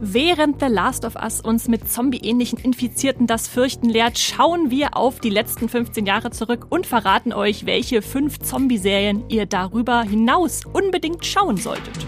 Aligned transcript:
Während 0.00 0.60
The 0.60 0.66
Last 0.66 1.04
of 1.04 1.14
Us 1.14 1.40
uns 1.40 1.68
mit 1.68 1.88
zombie-ähnlichen 1.88 2.58
Infizierten 2.58 3.28
das 3.28 3.46
Fürchten 3.46 3.88
lehrt, 3.88 4.18
schauen 4.18 4.70
wir 4.70 4.96
auf 4.96 5.20
die 5.20 5.30
letzten 5.30 5.68
15 5.68 6.04
Jahre 6.04 6.30
zurück 6.32 6.66
und 6.68 6.86
verraten 6.86 7.32
euch, 7.32 7.64
welche 7.64 8.02
fünf 8.02 8.40
Zombie-Serien 8.40 9.22
ihr 9.28 9.46
darüber 9.46 10.02
hinaus 10.02 10.62
unbedingt 10.64 11.24
schauen 11.24 11.58
solltet. 11.58 12.06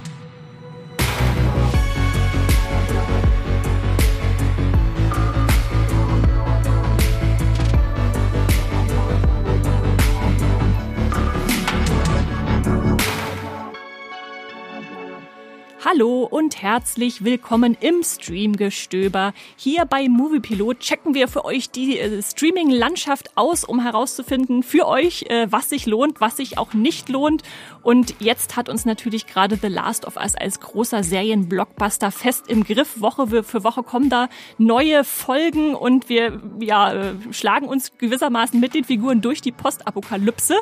Hallo 15.89 16.25
und 16.25 16.61
herzlich 16.63 17.23
willkommen 17.23 17.77
im 17.79 18.03
Streamgestöber. 18.03 19.33
Hier 19.55 19.85
bei 19.85 20.09
Moviepilot 20.09 20.81
checken 20.81 21.15
wir 21.15 21.29
für 21.29 21.45
euch 21.45 21.71
die 21.71 22.01
äh, 22.01 22.21
Streaming-Landschaft 22.21 23.37
aus, 23.37 23.63
um 23.63 23.81
herauszufinden 23.81 24.65
für 24.65 24.89
euch, 24.89 25.27
äh, 25.29 25.47
was 25.49 25.69
sich 25.69 25.87
lohnt, 25.87 26.21
was 26.21 26.39
sich 26.39 26.59
auch 26.59 26.75
nicht 26.75 27.09
lohnt. 27.09 27.45
Und 27.85 28.17
jetzt 28.19 28.57
hat 28.57 28.69
uns 28.69 28.85
natürlich 28.85 29.29
gerade 29.29 29.61
The 29.63 29.69
Last 29.69 30.09
of 30.09 30.17
Us 30.17 30.35
als 30.35 30.59
großer 30.59 31.05
Serienblockbuster 31.05 32.11
fest 32.11 32.47
im 32.49 32.65
Griff. 32.65 33.01
Woche 33.01 33.45
für 33.45 33.63
Woche 33.63 33.85
kommen 33.85 34.11
da 34.11 34.29
neue 34.59 35.05
Folgen 35.05 35.77
und 35.77 36.09
wir 36.09 36.43
ja, 36.59 36.95
äh, 36.95 37.15
schlagen 37.31 37.69
uns 37.69 37.93
gewissermaßen 37.97 38.59
mit 38.59 38.75
den 38.75 38.83
Figuren 38.83 39.21
durch 39.21 39.41
die 39.41 39.53
Postapokalypse. 39.53 40.57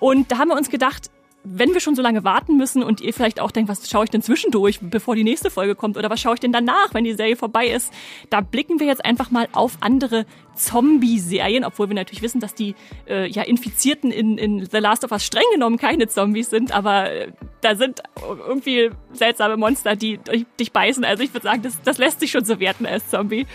Und 0.00 0.32
da 0.32 0.38
haben 0.38 0.48
wir 0.48 0.56
uns 0.56 0.70
gedacht, 0.70 1.08
wenn 1.42 1.72
wir 1.72 1.80
schon 1.80 1.94
so 1.94 2.02
lange 2.02 2.22
warten 2.24 2.56
müssen 2.56 2.82
und 2.82 3.00
ihr 3.00 3.14
vielleicht 3.14 3.40
auch 3.40 3.50
denkt, 3.50 3.70
was 3.70 3.88
schaue 3.88 4.04
ich 4.04 4.10
denn 4.10 4.22
zwischendurch, 4.22 4.78
bevor 4.82 5.14
die 5.14 5.24
nächste 5.24 5.50
Folge 5.50 5.74
kommt 5.74 5.96
oder 5.96 6.10
was 6.10 6.20
schaue 6.20 6.34
ich 6.34 6.40
denn 6.40 6.52
danach, 6.52 6.92
wenn 6.92 7.04
die 7.04 7.14
Serie 7.14 7.36
vorbei 7.36 7.66
ist, 7.66 7.92
da 8.28 8.40
blicken 8.40 8.78
wir 8.78 8.86
jetzt 8.86 9.04
einfach 9.04 9.30
mal 9.30 9.48
auf 9.52 9.78
andere 9.80 10.26
Zombie-Serien, 10.54 11.64
obwohl 11.64 11.88
wir 11.88 11.94
natürlich 11.94 12.22
wissen, 12.22 12.40
dass 12.40 12.54
die 12.54 12.74
äh, 13.08 13.26
ja 13.28 13.42
Infizierten 13.42 14.10
in, 14.10 14.36
in 14.36 14.66
The 14.66 14.78
Last 14.78 15.04
of 15.04 15.12
Us 15.12 15.24
streng 15.24 15.44
genommen 15.52 15.78
keine 15.78 16.08
Zombies 16.08 16.50
sind, 16.50 16.72
aber 16.72 17.10
äh, 17.10 17.32
da 17.62 17.74
sind 17.74 18.02
irgendwie 18.46 18.90
seltsame 19.12 19.56
Monster, 19.56 19.96
die 19.96 20.20
dich 20.58 20.72
beißen. 20.72 21.04
Also 21.04 21.22
ich 21.22 21.32
würde 21.32 21.44
sagen, 21.44 21.62
das, 21.62 21.80
das 21.82 21.98
lässt 21.98 22.20
sich 22.20 22.30
schon 22.30 22.44
so 22.44 22.60
werten 22.60 22.84
als 22.86 23.08
Zombie. 23.08 23.46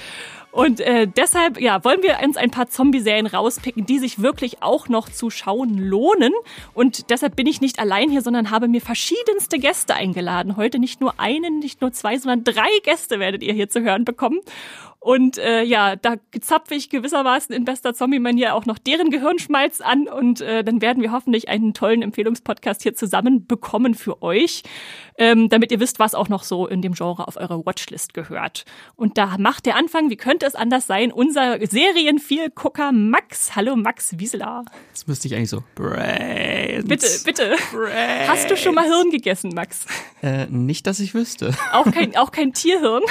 Und 0.55 0.79
äh, 0.79 1.05
deshalb 1.05 1.59
ja, 1.59 1.83
wollen 1.83 2.01
wir 2.01 2.17
uns 2.23 2.37
ein 2.37 2.49
paar 2.49 2.69
Zombie-Serien 2.69 3.27
rauspicken, 3.27 3.85
die 3.85 3.99
sich 3.99 4.21
wirklich 4.21 4.63
auch 4.63 4.87
noch 4.87 5.09
zu 5.09 5.29
schauen 5.29 5.77
lohnen. 5.77 6.31
Und 6.73 7.09
deshalb 7.09 7.35
bin 7.35 7.45
ich 7.45 7.59
nicht 7.59 7.77
allein 7.77 8.09
hier, 8.09 8.21
sondern 8.21 8.51
habe 8.51 8.69
mir 8.69 8.79
verschiedenste 8.79 9.59
Gäste 9.59 9.95
eingeladen. 9.95 10.55
Heute 10.55 10.79
nicht 10.79 11.01
nur 11.01 11.19
einen, 11.19 11.59
nicht 11.59 11.81
nur 11.81 11.91
zwei, 11.91 12.17
sondern 12.17 12.45
drei 12.45 12.69
Gäste 12.83 13.19
werdet 13.19 13.43
ihr 13.43 13.51
hier 13.51 13.67
zu 13.67 13.81
hören 13.81 14.05
bekommen. 14.05 14.39
Und 15.05 15.37
äh, 15.37 15.61
ja, 15.61 15.95
da 15.95 16.15
zapfe 16.41 16.73
ich 16.73 16.89
gewissermaßen 16.89 17.53
in 17.53 17.63
bester 17.63 17.93
Zombie-Manier 17.93 18.55
auch 18.55 18.65
noch 18.65 18.79
deren 18.79 19.11
Gehirnschmalz 19.11 19.79
an 19.79 20.07
und 20.07 20.41
äh, 20.41 20.63
dann 20.63 20.81
werden 20.81 21.03
wir 21.03 21.11
hoffentlich 21.11 21.47
einen 21.47 21.75
tollen 21.75 22.01
Empfehlungspodcast 22.01 22.81
hier 22.81 22.95
zusammen 22.95 23.45
bekommen 23.45 23.93
für 23.93 24.23
euch, 24.23 24.63
ähm, 25.19 25.47
damit 25.47 25.71
ihr 25.71 25.79
wisst, 25.79 25.99
was 25.99 26.15
auch 26.15 26.27
noch 26.27 26.41
so 26.41 26.65
in 26.65 26.81
dem 26.81 26.93
Genre 26.93 27.27
auf 27.27 27.37
eurer 27.37 27.63
Watchlist 27.67 28.15
gehört. 28.15 28.65
Und 28.95 29.19
da 29.19 29.37
macht 29.37 29.67
der 29.67 29.75
Anfang, 29.75 30.09
wie 30.09 30.17
könnte 30.17 30.47
es 30.47 30.55
anders 30.55 30.87
sein, 30.87 31.11
unser 31.11 31.59
Serienvielgucker 31.63 32.91
Max. 32.91 33.55
Hallo 33.55 33.75
Max 33.75 34.17
Wieseler. 34.17 34.65
Das 34.91 35.05
müsste 35.05 35.27
ich 35.27 35.35
eigentlich 35.35 35.51
so. 35.51 35.63
Brains. 35.75 36.87
Bitte, 36.87 37.07
bitte. 37.23 37.55
Brains. 37.71 38.27
Hast 38.27 38.49
du 38.49 38.57
schon 38.57 38.73
mal 38.73 38.85
Hirn 38.85 39.11
gegessen, 39.11 39.51
Max? 39.53 39.85
Äh, 40.23 40.47
nicht, 40.47 40.87
dass 40.87 40.99
ich 40.99 41.13
wüsste. 41.13 41.53
Auch 41.73 41.91
kein, 41.91 42.17
auch 42.17 42.31
kein 42.31 42.53
Tierhirn? 42.53 43.03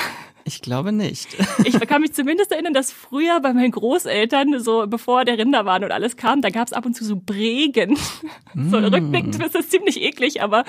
Ich 0.44 0.60
glaube 0.60 0.92
nicht. 0.92 1.28
Ich 1.64 1.80
kann 1.88 2.02
mich 2.02 2.12
zumindest 2.12 2.52
erinnern, 2.52 2.74
dass 2.74 2.92
früher 2.92 3.40
bei 3.40 3.52
meinen 3.52 3.70
Großeltern, 3.70 4.60
so 4.60 4.86
bevor 4.86 5.24
der 5.24 5.38
Rinderwahn 5.38 5.82
und 5.84 5.92
alles 5.92 6.16
kam, 6.16 6.42
da 6.42 6.50
gab 6.50 6.66
es 6.66 6.72
ab 6.72 6.84
und 6.84 6.94
zu 6.94 7.04
so 7.04 7.16
Bregen. 7.16 7.96
Mm. 8.56 8.70
So 8.70 8.78
rückblickend 8.78 9.44
ist 9.44 9.54
das 9.56 9.68
ziemlich 9.68 10.00
eklig, 10.00 10.40
aber 10.40 10.62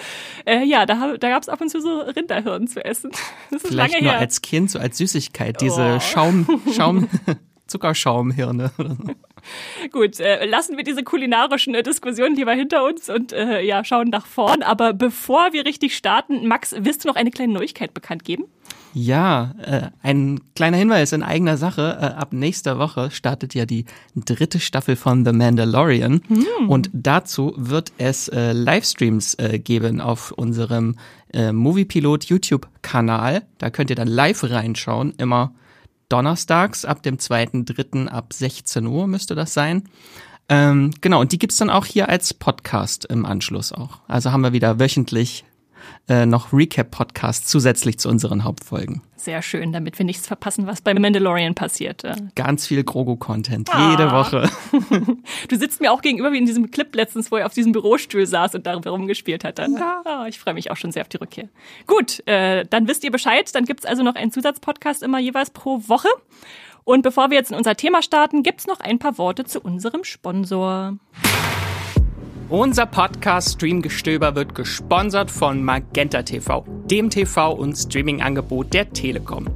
äh, 0.46 0.64
ja, 0.64 0.88
da, 0.88 1.18
da 1.18 1.30
gab 1.30 1.44
es 1.44 1.50
ab 1.50 1.62
und 1.62 1.70
zu 1.70 1.80
so 1.80 2.00
Rinderhirn 2.00 2.68
zu 2.68 2.84
essen. 2.84 3.12
Das 3.52 3.64
ist 3.64 3.70
Vielleicht 3.70 3.94
lange 3.94 4.04
nur 4.06 4.14
her. 4.14 4.20
als 4.22 4.42
Kind, 4.42 4.72
so 4.72 4.80
als 4.80 4.98
Süßigkeit, 4.98 5.62
diese 5.62 5.98
oh. 5.98 6.00
Schaum, 6.00 6.62
Schaum, 6.76 7.08
Zuckerschaumhirne 7.68 8.72
oder 8.80 8.96
so. 8.96 9.04
Gut, 9.92 10.20
äh, 10.20 10.46
lassen 10.46 10.78
wir 10.78 10.84
diese 10.84 11.04
kulinarischen 11.04 11.76
äh, 11.76 11.84
Diskussionen 11.84 12.36
lieber 12.36 12.54
hinter 12.54 12.84
uns 12.84 13.10
und 13.10 13.34
äh, 13.34 13.62
ja, 13.62 13.84
schauen 13.84 14.10
nach 14.10 14.26
vorn. 14.26 14.64
Aber 14.64 14.94
bevor 14.94 15.54
wir 15.54 15.66
richtig 15.66 15.96
starten, 15.96 16.48
Max, 16.48 16.76
willst 16.78 17.04
du 17.04 17.08
noch 17.08 17.16
eine 17.16 17.32
kleine 17.32 17.54
Neuigkeit 17.54 17.94
bekannt 17.94 18.24
geben? 18.24 18.46
Ja, 18.98 19.54
äh, 19.62 19.90
ein 20.04 20.40
kleiner 20.56 20.78
Hinweis 20.78 21.12
in 21.12 21.22
eigener 21.22 21.58
Sache. 21.58 21.98
Äh, 22.00 22.06
ab 22.18 22.32
nächster 22.32 22.80
Woche 22.80 23.12
startet 23.12 23.54
ja 23.54 23.66
die 23.66 23.84
dritte 24.16 24.62
Staffel 24.62 24.96
von 24.96 25.26
The 25.26 25.34
Mandalorian. 25.34 26.22
Hm. 26.28 26.70
Und 26.70 26.90
dazu 26.94 27.54
wird 27.58 27.92
es 27.98 28.30
äh, 28.30 28.54
Livestreams 28.54 29.34
äh, 29.34 29.60
geben 29.60 30.00
auf 30.00 30.32
unserem 30.32 30.96
äh, 31.34 31.52
Moviepilot 31.52 32.24
YouTube-Kanal. 32.24 33.44
Da 33.58 33.70
könnt 33.70 33.90
ihr 33.90 33.98
dann 33.98 34.08
live 34.08 34.46
reinschauen, 34.46 35.14
immer 35.18 35.54
donnerstags 36.10 36.86
ab 36.86 37.04
dem 37.04 37.18
2.3. 37.18 38.08
ab 38.08 38.34
16 38.34 38.86
Uhr 38.86 39.08
müsste 39.08 39.36
das 39.36 39.54
sein. 39.54 39.84
Ähm, 40.48 40.94
genau, 41.02 41.22
und 41.22 41.32
die 41.32 41.40
gibt's 41.40 41.58
dann 41.58 41.70
auch 41.70 41.86
hier 41.86 42.10
als 42.10 42.34
Podcast 42.34 43.06
im 43.06 43.26
Anschluss 43.26 43.72
auch. 43.72 44.00
Also 44.08 44.32
haben 44.32 44.42
wir 44.42 44.54
wieder 44.54 44.80
wöchentlich 44.80 45.44
äh, 46.08 46.26
noch 46.26 46.54
Recap-Podcasts 46.54 47.50
zusätzlich 47.50 47.98
zu 48.00 48.10
unseren 48.10 48.44
Hauptfolgen. 48.44 49.02
Sehr 49.16 49.42
schön, 49.42 49.74
damit 49.74 49.98
wir 49.98 50.06
nichts 50.06 50.28
verpassen, 50.28 50.68
was 50.68 50.82
bei 50.82 50.94
Mandalorian 50.94 51.56
passiert. 51.56 52.04
Ganz 52.36 52.68
viel 52.68 52.84
Grogu-Content, 52.84 53.74
ah. 53.74 53.92
jede 53.92 54.12
Woche. 54.12 54.50
du 55.50 55.56
sitzt 55.56 55.82
mir 55.82 55.92
auch 55.92 56.02
gegenüber 56.02 56.32
wie 56.32 56.38
in 56.38 56.46
diesem 56.46 56.70
Clip 56.70 56.94
letztens, 56.96 57.32
wo 57.32 57.38
er 57.38 57.48
auf 57.48 57.54
diesem 57.54 57.72
Bürostuhl 57.72 58.28
saß 58.28 58.54
und 58.54 58.68
darüber 58.68 58.92
rumgespielt 58.92 59.44
hat. 59.44 59.58
Ja. 59.58 60.04
Oh, 60.06 60.26
ich 60.28 60.38
freue 60.38 60.54
mich 60.54 60.70
auch 60.70 60.78
schon 60.78 60.92
sehr 60.92 61.02
auf 61.02 61.10
die 61.10 61.18
Rückkehr. 61.18 61.50
Gut, 61.88 62.22
äh, 62.28 62.66
dann 62.70 62.88
wisst 62.88 63.04
ihr 63.04 63.12
Bescheid. 63.12 63.54
Dann 63.56 63.66
gibt's 63.66 63.86
also 63.86 64.04
noch 64.04 64.16
einen 64.16 64.32
Zusatzpodcast 64.32 65.02
immer 65.02 65.18
jeweils 65.18 65.50
pro 65.50 65.82
Woche. 65.88 66.10
Und 66.84 67.02
bevor 67.02 67.32
wir 67.32 67.38
jetzt 67.38 67.50
in 67.50 67.58
unser 67.58 67.76
Thema 67.76 68.04
starten, 68.04 68.44
gibt's 68.44 68.68
noch 68.68 68.80
ein 68.80 69.00
paar 69.00 69.18
Worte 69.18 69.44
zu 69.44 69.60
unserem 69.60 70.04
Sponsor. 70.04 70.98
Unser 72.50 72.86
Podcast 72.86 73.54
Streamgestöber 73.54 74.36
wird 74.36 74.54
gesponsert 74.54 75.32
von 75.32 75.64
Magenta 75.64 76.22
TV, 76.22 76.64
dem 76.86 77.10
TV- 77.10 77.52
und 77.52 77.76
Streaming-Angebot 77.76 78.72
der 78.72 78.92
Telekom. 78.92 79.48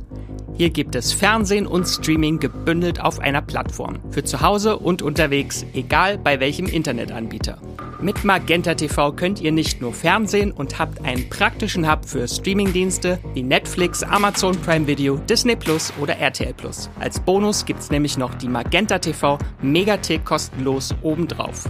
Hier 0.58 0.72
gibt 0.72 0.96
es 0.96 1.14
Fernsehen 1.14 1.68
und 1.68 1.86
Streaming 1.86 2.40
gebündelt 2.40 3.00
auf 3.00 3.20
einer 3.20 3.44
Plattform. 3.44 4.00
Für 4.10 4.24
zu 4.24 4.42
Hause 4.42 4.80
und 4.80 5.04
unterwegs, 5.04 5.68
egal 5.74 6.18
bei 6.18 6.40
welchem 6.40 6.66
Internetanbieter. 6.66 7.60
Mit 8.02 8.24
Magenta 8.24 8.74
TV 8.74 9.12
könnt 9.12 9.40
ihr 9.40 9.52
nicht 9.52 9.82
nur 9.82 9.94
Fernsehen 9.94 10.52
und 10.52 10.80
habt 10.80 11.06
einen 11.06 11.30
praktischen 11.30 11.90
Hub 11.90 12.06
für 12.06 12.28
Streamingdienste 12.28 13.20
wie 13.36 13.44
Netflix, 13.44 14.02
Amazon 14.02 14.60
Prime 14.62 14.88
Video, 14.88 15.18
Disney 15.18 15.56
Plus 15.56 15.94
oder 16.02 16.18
RTL 16.18 16.56
Plus. 16.56 16.90
Als 17.00 17.20
Bonus 17.20 17.66
gibt's 17.66 17.92
nämlich 17.92 18.18
noch 18.18 18.34
die 18.34 18.50
Magenta 18.50 18.98
TV 18.98 19.38
Megathek 19.62 20.26
kostenlos 20.26 20.96
obendrauf. 21.04 21.70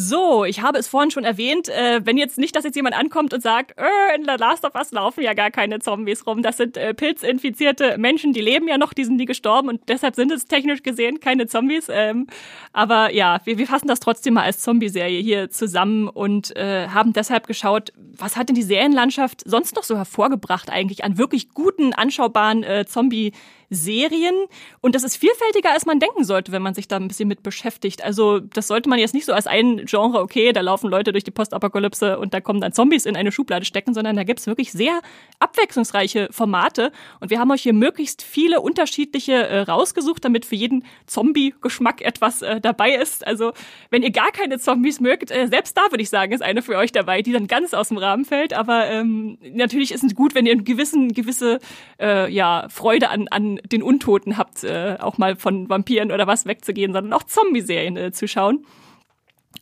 So, 0.00 0.44
ich 0.44 0.62
habe 0.62 0.78
es 0.78 0.86
vorhin 0.86 1.10
schon 1.10 1.24
erwähnt, 1.24 1.68
äh, 1.68 2.00
wenn 2.04 2.16
jetzt 2.16 2.38
nicht, 2.38 2.54
dass 2.54 2.62
jetzt 2.62 2.76
jemand 2.76 2.94
ankommt 2.96 3.34
und 3.34 3.42
sagt, 3.42 3.76
äh, 3.76 4.14
in 4.14 4.22
The 4.22 4.36
Last 4.38 4.64
of 4.64 4.76
Us 4.76 4.92
laufen 4.92 5.24
ja 5.24 5.34
gar 5.34 5.50
keine 5.50 5.80
Zombies 5.80 6.24
rum, 6.24 6.40
das 6.40 6.56
sind 6.56 6.76
äh, 6.76 6.94
pilzinfizierte 6.94 7.98
Menschen, 7.98 8.32
die 8.32 8.40
leben 8.40 8.68
ja 8.68 8.78
noch, 8.78 8.92
die 8.92 9.04
sind 9.04 9.16
nie 9.16 9.24
gestorben 9.24 9.68
und 9.68 9.80
deshalb 9.88 10.14
sind 10.14 10.30
es 10.30 10.44
technisch 10.44 10.84
gesehen 10.84 11.18
keine 11.18 11.48
Zombies. 11.48 11.88
Ähm, 11.90 12.28
aber 12.72 13.12
ja, 13.12 13.40
wir, 13.42 13.58
wir 13.58 13.66
fassen 13.66 13.88
das 13.88 13.98
trotzdem 13.98 14.34
mal 14.34 14.44
als 14.44 14.60
Zombie-Serie 14.60 15.20
hier 15.20 15.50
zusammen 15.50 16.06
und 16.06 16.54
äh, 16.54 16.86
haben 16.86 17.12
deshalb 17.12 17.48
geschaut, 17.48 17.92
was 17.96 18.36
hat 18.36 18.50
denn 18.50 18.54
die 18.54 18.62
Serienlandschaft 18.62 19.42
sonst 19.46 19.74
noch 19.74 19.82
so 19.82 19.96
hervorgebracht 19.96 20.70
eigentlich 20.70 21.02
an 21.02 21.18
wirklich 21.18 21.48
guten, 21.54 21.92
anschaubaren 21.92 22.62
äh, 22.62 22.84
Zombie- 22.86 23.32
Serien 23.70 24.34
und 24.80 24.94
das 24.94 25.04
ist 25.04 25.16
vielfältiger, 25.16 25.72
als 25.72 25.86
man 25.86 26.00
denken 26.00 26.24
sollte, 26.24 26.52
wenn 26.52 26.62
man 26.62 26.74
sich 26.74 26.88
da 26.88 26.96
ein 26.96 27.08
bisschen 27.08 27.28
mit 27.28 27.42
beschäftigt. 27.42 28.02
Also 28.02 28.40
das 28.40 28.68
sollte 28.68 28.88
man 28.88 28.98
jetzt 28.98 29.14
nicht 29.14 29.26
so 29.26 29.32
als 29.32 29.46
ein 29.46 29.84
Genre, 29.86 30.20
okay, 30.20 30.52
da 30.52 30.60
laufen 30.60 30.90
Leute 30.90 31.12
durch 31.12 31.24
die 31.24 31.30
Postapokalypse 31.30 32.18
und 32.18 32.34
da 32.34 32.40
kommen 32.40 32.60
dann 32.60 32.72
Zombies 32.72 33.06
in 33.06 33.16
eine 33.16 33.32
Schublade 33.32 33.64
stecken, 33.64 33.94
sondern 33.94 34.16
da 34.16 34.24
gibt's 34.24 34.46
wirklich 34.46 34.72
sehr 34.72 35.00
abwechslungsreiche 35.38 36.28
Formate 36.30 36.92
und 37.20 37.30
wir 37.30 37.38
haben 37.38 37.50
euch 37.50 37.62
hier 37.62 37.72
möglichst 37.72 38.22
viele 38.22 38.60
unterschiedliche 38.60 39.34
äh, 39.34 39.60
rausgesucht, 39.60 40.24
damit 40.24 40.44
für 40.44 40.56
jeden 40.56 40.84
Zombie-Geschmack 41.06 42.02
etwas 42.02 42.42
äh, 42.42 42.60
dabei 42.60 42.94
ist. 42.94 43.26
Also 43.26 43.52
wenn 43.90 44.02
ihr 44.02 44.10
gar 44.10 44.32
keine 44.32 44.58
Zombies 44.58 45.00
mögt, 45.00 45.30
äh, 45.30 45.46
selbst 45.48 45.76
da 45.76 45.82
würde 45.90 46.02
ich 46.02 46.10
sagen, 46.10 46.32
ist 46.32 46.42
eine 46.42 46.62
für 46.62 46.76
euch 46.76 46.92
dabei, 46.92 47.22
die 47.22 47.32
dann 47.32 47.46
ganz 47.46 47.74
aus 47.74 47.88
dem 47.88 47.98
Rahmen 47.98 48.24
fällt. 48.24 48.52
Aber 48.52 48.86
ähm, 48.86 49.38
natürlich 49.52 49.92
ist 49.92 50.04
es 50.04 50.14
gut, 50.14 50.34
wenn 50.34 50.46
ihr 50.46 50.52
einen 50.52 50.64
gewissen, 50.64 51.12
gewisse 51.12 51.58
äh, 52.00 52.30
ja, 52.32 52.66
Freude 52.68 53.10
an, 53.10 53.28
an 53.28 53.57
den 53.66 53.82
Untoten 53.82 54.36
habt, 54.36 54.64
äh, 54.64 54.96
auch 55.00 55.18
mal 55.18 55.36
von 55.36 55.68
Vampiren 55.68 56.12
oder 56.12 56.26
was 56.26 56.46
wegzugehen, 56.46 56.92
sondern 56.92 57.12
auch 57.12 57.24
Zombie-Serien 57.24 57.96
äh, 57.96 58.12
zu 58.12 58.28
schauen. 58.28 58.64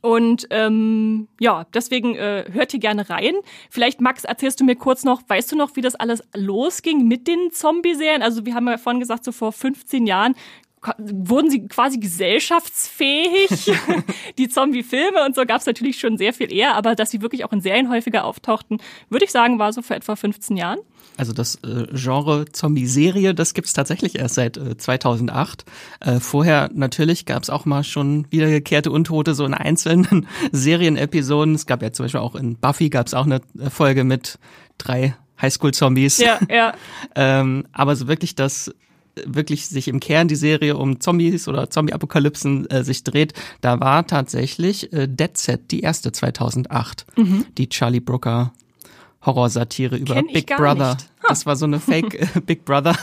Und 0.02 0.46
ähm, 0.50 1.28
ja, 1.40 1.66
deswegen 1.74 2.14
äh, 2.14 2.44
hört 2.52 2.72
ihr 2.74 2.80
gerne 2.80 3.08
rein. 3.08 3.34
Vielleicht, 3.70 4.00
Max, 4.00 4.24
erzählst 4.24 4.60
du 4.60 4.64
mir 4.64 4.76
kurz 4.76 5.04
noch, 5.04 5.22
weißt 5.26 5.52
du 5.52 5.56
noch, 5.56 5.74
wie 5.74 5.80
das 5.80 5.94
alles 5.94 6.22
losging 6.34 7.08
mit 7.08 7.26
den 7.26 7.50
Zombie-Serien? 7.50 8.22
Also 8.22 8.46
wir 8.46 8.54
haben 8.54 8.68
ja 8.68 8.78
vorhin 8.78 9.00
gesagt, 9.00 9.24
so 9.24 9.32
vor 9.32 9.52
15 9.52 10.06
Jahren 10.06 10.34
wurden 10.98 11.50
sie 11.50 11.66
quasi 11.66 11.98
gesellschaftsfähig. 11.98 13.72
die 14.38 14.48
Zombie-Filme 14.48 15.24
und 15.24 15.34
so 15.34 15.44
gab 15.44 15.60
es 15.60 15.66
natürlich 15.66 15.98
schon 15.98 16.18
sehr 16.18 16.32
viel 16.32 16.52
eher, 16.52 16.74
aber 16.74 16.94
dass 16.94 17.10
sie 17.10 17.22
wirklich 17.22 17.44
auch 17.44 17.52
in 17.52 17.60
Serien 17.60 17.90
häufiger 17.90 18.24
auftauchten, 18.24 18.78
würde 19.08 19.24
ich 19.24 19.30
sagen, 19.30 19.58
war 19.58 19.72
so 19.72 19.82
vor 19.82 19.96
etwa 19.96 20.16
15 20.16 20.56
Jahren. 20.56 20.78
Also 21.16 21.32
das 21.32 21.56
äh, 21.56 21.86
Genre 21.92 22.44
Zombie-Serie, 22.52 23.34
das 23.34 23.54
gibt's 23.54 23.72
tatsächlich 23.72 24.18
erst 24.18 24.34
seit 24.34 24.56
äh, 24.56 24.76
2008. 24.76 25.64
Äh, 26.00 26.20
vorher 26.20 26.70
natürlich 26.74 27.24
gab's 27.24 27.48
auch 27.48 27.64
mal 27.64 27.84
schon 27.84 28.26
wiedergekehrte 28.30 28.90
Untote 28.90 29.34
so 29.34 29.44
in 29.44 29.54
einzelnen 29.54 30.26
Serienepisoden. 30.52 31.54
Es 31.54 31.66
gab 31.66 31.82
ja 31.82 31.92
zum 31.92 32.04
Beispiel 32.04 32.20
auch 32.20 32.34
in 32.34 32.56
Buffy 32.56 32.90
gab's 32.90 33.14
auch 33.14 33.24
eine 33.24 33.40
äh, 33.58 33.70
Folge 33.70 34.04
mit 34.04 34.38
drei 34.78 35.16
Highschool-Zombies. 35.40 36.18
Ja, 36.18 36.38
ja. 36.50 36.74
ähm, 37.14 37.66
aber 37.72 37.96
so 37.96 38.08
wirklich 38.08 38.34
das 38.34 38.74
wirklich 39.24 39.66
sich 39.66 39.88
im 39.88 40.00
Kern 40.00 40.28
die 40.28 40.36
Serie 40.36 40.76
um 40.76 41.00
Zombies 41.00 41.48
oder 41.48 41.70
Zombie-Apokalypsen 41.70 42.68
äh, 42.70 42.84
sich 42.84 43.04
dreht, 43.04 43.32
da 43.60 43.80
war 43.80 44.06
tatsächlich 44.06 44.92
äh, 44.92 45.08
Dead 45.08 45.36
Set 45.36 45.70
die 45.70 45.80
erste 45.80 46.12
2008, 46.12 47.06
mhm. 47.16 47.46
die 47.56 47.68
Charlie 47.68 48.00
Brooker 48.00 48.52
Horrorsatire 49.26 49.96
über 49.96 50.22
Big 50.22 50.46
Brother. 50.46 50.96
Das 51.28 51.44
war 51.44 51.56
so 51.56 51.66
eine 51.66 51.80
Fake 51.80 52.14
äh, 52.36 52.40
Big 52.40 52.64
Brother 52.64 52.96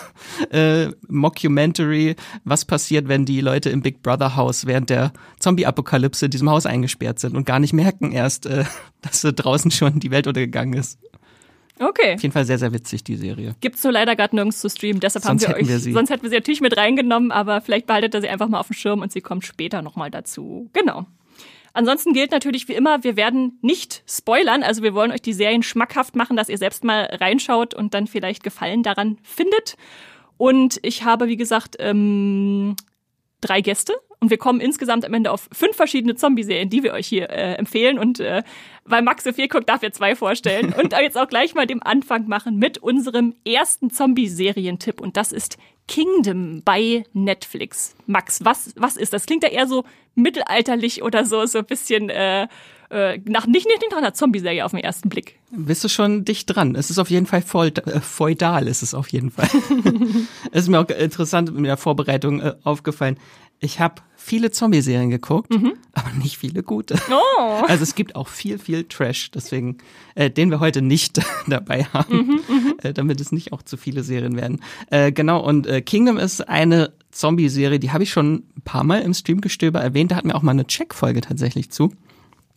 äh, 0.49 0.87
Mockumentary. 1.09 2.15
Was 2.45 2.63
passiert, 2.63 3.09
wenn 3.09 3.25
die 3.25 3.41
Leute 3.41 3.69
im 3.69 3.81
Big 3.81 4.01
Brother 4.01 4.35
Haus 4.35 4.65
während 4.65 4.89
der 4.89 5.11
Zombie-Apokalypse 5.39 6.25
in 6.25 6.31
diesem 6.31 6.49
Haus 6.49 6.65
eingesperrt 6.65 7.19
sind 7.19 7.35
und 7.35 7.45
gar 7.45 7.59
nicht 7.59 7.73
merken 7.73 8.13
erst, 8.13 8.45
äh, 8.45 8.63
dass 9.01 9.21
draußen 9.21 9.69
schon 9.71 9.99
die 9.99 10.11
Welt 10.11 10.27
untergegangen 10.27 10.79
ist. 10.79 10.97
Okay. 11.79 12.15
Auf 12.15 12.21
jeden 12.21 12.33
Fall 12.33 12.45
sehr, 12.45 12.59
sehr 12.59 12.71
witzig, 12.71 13.03
die 13.03 13.15
Serie. 13.15 13.55
Gibt's 13.59 13.83
nur 13.83 13.93
leider 13.93 14.15
gerade 14.15 14.35
nirgends 14.35 14.59
zu 14.59 14.69
streamen, 14.69 14.99
deshalb 14.99 15.25
sonst 15.25 15.47
haben 15.47 15.57
wir 15.57 15.63
euch, 15.63 15.85
wir 15.85 15.93
sonst 15.93 16.09
hätten 16.09 16.23
wir 16.23 16.29
sie 16.29 16.35
natürlich 16.35 16.61
mit 16.61 16.77
reingenommen, 16.77 17.31
aber 17.31 17.61
vielleicht 17.61 17.87
behaltet 17.87 18.13
ihr 18.13 18.21
sie 18.21 18.29
einfach 18.29 18.47
mal 18.47 18.59
auf 18.59 18.67
dem 18.67 18.75
Schirm 18.75 19.01
und 19.01 19.11
sie 19.11 19.21
kommt 19.21 19.45
später 19.45 19.81
nochmal 19.81 20.11
dazu. 20.11 20.69
Genau. 20.73 21.05
Ansonsten 21.73 22.13
gilt 22.13 22.31
natürlich 22.31 22.67
wie 22.67 22.73
immer, 22.73 23.03
wir 23.03 23.15
werden 23.15 23.57
nicht 23.61 24.03
spoilern. 24.07 24.61
Also 24.61 24.83
wir 24.83 24.93
wollen 24.93 25.11
euch 25.11 25.23
die 25.23 25.33
Serien 25.33 25.63
schmackhaft 25.63 26.15
machen, 26.15 26.37
dass 26.37 26.47
ihr 26.47 26.59
selbst 26.59 26.83
mal 26.83 27.05
reinschaut 27.05 27.73
und 27.73 27.95
dann 27.95 28.05
vielleicht 28.05 28.43
Gefallen 28.43 28.83
daran 28.83 29.17
findet. 29.23 29.75
Und 30.37 30.79
ich 30.83 31.03
habe, 31.03 31.27
wie 31.27 31.37
gesagt, 31.37 31.77
ähm, 31.79 32.75
drei 33.41 33.61
Gäste 33.61 33.93
und 34.23 34.29
wir 34.29 34.37
kommen 34.37 34.61
insgesamt 34.61 35.03
am 35.03 35.13
Ende 35.13 35.31
auf 35.31 35.49
fünf 35.51 35.75
verschiedene 35.75 36.15
Zombie-Serien, 36.15 36.69
die 36.69 36.81
wir 36.81 36.93
euch 36.93 37.07
hier 37.07 37.29
äh, 37.29 37.55
empfehlen. 37.55 37.99
Und 37.99 38.21
äh, 38.21 38.41
weil 38.85 39.01
Max 39.01 39.25
so 39.25 39.33
viel 39.33 39.49
guckt, 39.49 39.67
darf 39.67 39.83
er 39.83 39.91
zwei 39.91 40.15
vorstellen. 40.15 40.71
Und 40.81 40.93
jetzt 40.93 41.17
auch 41.17 41.27
gleich 41.27 41.55
mal 41.55 41.67
den 41.67 41.81
Anfang 41.81 42.29
machen 42.29 42.55
mit 42.55 42.77
unserem 42.77 43.35
ersten 43.45 43.89
Zombie-Serientipp. 43.89 45.01
Und 45.01 45.17
das 45.17 45.33
ist 45.33 45.57
Kingdom 45.89 46.61
bei 46.63 47.03
Netflix. 47.11 47.97
Max, 48.05 48.45
was, 48.45 48.73
was 48.77 48.95
ist 48.95 49.11
das? 49.11 49.25
Klingt 49.25 49.43
ja 49.43 49.49
eher 49.49 49.67
so 49.67 49.83
mittelalterlich 50.15 51.03
oder 51.03 51.25
so, 51.25 51.45
so 51.45 51.59
ein 51.59 51.65
bisschen 51.65 52.09
äh, 52.09 52.47
äh, 52.93 53.19
nach 53.25 53.47
nicht, 53.47 53.67
nicht 53.67 53.83
nach 53.89 53.97
einer 53.97 54.13
Zombie-Serie 54.13 54.63
auf 54.63 54.71
den 54.71 54.81
ersten 54.81 55.09
Blick. 55.09 55.39
Bist 55.51 55.83
du 55.83 55.89
schon 55.89 56.25
dicht 56.25 56.45
dran? 56.45 56.75
Es 56.75 56.89
ist 56.89 56.99
auf 56.99 57.09
jeden 57.09 57.25
Fall 57.25 57.41
feudal, 57.41 57.95
äh, 57.95 57.99
feudal 57.99 58.67
ist 58.67 58.83
es 58.83 58.93
auf 58.93 59.07
jeden 59.07 59.31
Fall. 59.31 59.49
es 60.51 60.63
ist 60.63 60.69
mir 60.69 60.79
auch 60.79 60.89
interessant 60.89 61.49
in 61.49 61.63
der 61.63 61.77
Vorbereitung 61.77 62.39
äh, 62.39 62.53
aufgefallen. 62.63 63.17
Ich 63.59 63.79
habe 63.79 64.01
viele 64.15 64.51
Zombie-Serien 64.51 65.09
geguckt, 65.09 65.53
mhm. 65.53 65.73
aber 65.93 66.11
nicht 66.21 66.37
viele 66.37 66.63
gute. 66.63 66.95
Oh. 67.09 67.63
Also 67.67 67.83
es 67.83 67.95
gibt 67.95 68.15
auch 68.15 68.27
viel, 68.27 68.59
viel 68.59 68.83
Trash, 68.83 69.31
deswegen, 69.31 69.77
äh, 70.15 70.29
den 70.29 70.51
wir 70.51 70.59
heute 70.59 70.81
nicht 70.81 71.19
dabei 71.47 71.85
haben, 71.85 72.17
mhm, 72.17 72.41
mhm, 72.47 72.73
äh, 72.83 72.93
damit 72.93 73.19
es 73.21 73.31
nicht 73.31 73.53
auch 73.53 73.61
zu 73.61 73.77
viele 73.77 74.03
Serien 74.03 74.35
werden. 74.35 74.61
Äh, 74.91 75.11
genau, 75.11 75.39
und 75.43 75.65
äh, 75.65 75.81
Kingdom 75.81 76.17
ist 76.17 76.47
eine 76.47 76.93
Zombie-Serie, 77.11 77.79
die 77.79 77.91
habe 77.91 78.03
ich 78.03 78.11
schon 78.11 78.43
ein 78.57 78.61
paar 78.63 78.83
Mal 78.83 79.01
im 79.01 79.13
Streamgestöber 79.13 79.79
erwähnt, 79.79 80.11
da 80.11 80.17
hatten 80.17 80.27
wir 80.27 80.35
auch 80.35 80.41
mal 80.41 80.51
eine 80.51 80.67
Check-Folge 80.67 81.21
tatsächlich 81.21 81.71
zu. 81.71 81.91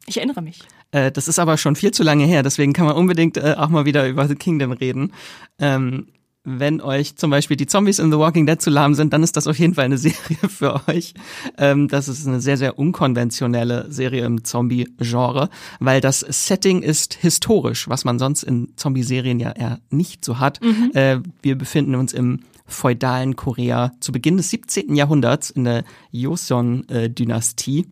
Ich 0.07 0.19
erinnere 0.19 0.43
mich. 0.43 0.61
Äh, 0.93 1.11
das 1.11 1.29
ist 1.29 1.39
aber 1.39 1.57
schon 1.57 1.77
viel 1.77 1.91
zu 1.91 2.03
lange 2.03 2.25
her, 2.25 2.43
deswegen 2.43 2.73
kann 2.73 2.87
man 2.87 2.97
unbedingt 2.97 3.37
äh, 3.37 3.57
auch 3.59 3.69
mal 3.69 3.85
wieder 3.85 4.09
über 4.09 4.29
The 4.29 4.37
Kingdom 4.37 4.73
reden. 4.73 5.13
Ähm, 5.59 6.09
wenn 6.49 6.81
euch 6.81 7.17
zum 7.17 7.31
Beispiel 7.31 7.57
die 7.57 7.67
Zombies 7.67 7.99
in 7.99 8.13
The 8.13 8.19
Walking 8.19 8.47
Dead 8.47 8.63
zu 8.63 8.71
lahm 8.71 8.95
sind, 8.95 9.13
dann 9.13 9.25
ist 9.25 9.37
das 9.37 9.49
auf 9.49 9.59
jeden 9.59 9.75
Fall 9.75 9.87
eine 9.87 9.99
Serie 9.99 10.49
für 10.49 10.89
euch. 10.89 11.13
Ähm, 11.59 11.89
das 11.89 12.09
ist 12.09 12.27
eine 12.27 12.41
sehr, 12.41 12.57
sehr 12.57 12.79
unkonventionelle 12.79 13.91
Serie 13.91 14.25
im 14.25 14.45
Zombie-Genre, 14.45 15.51
weil 15.81 16.01
das 16.01 16.21
Setting 16.21 16.83
ist 16.83 17.15
historisch, 17.15 17.89
was 17.89 18.05
man 18.05 18.21
sonst 18.21 18.45
in 18.45 18.73
Zombie-Serien 18.77 19.41
ja 19.41 19.51
eher 19.51 19.81
nicht 19.91 20.25
so 20.25 20.39
hat. 20.39 20.63
Mhm. 20.63 20.93
Äh, 20.95 21.19
wir 21.43 21.59
befinden 21.59 21.97
uns 21.97 22.13
im 22.13 22.41
feudalen 22.65 23.35
Korea 23.35 23.93
zu 24.01 24.13
Beginn 24.13 24.37
des 24.37 24.51
17. 24.51 24.95
Jahrhunderts 24.95 25.51
in 25.51 25.65
der 25.65 25.85
Joseon-Dynastie. 26.13 27.87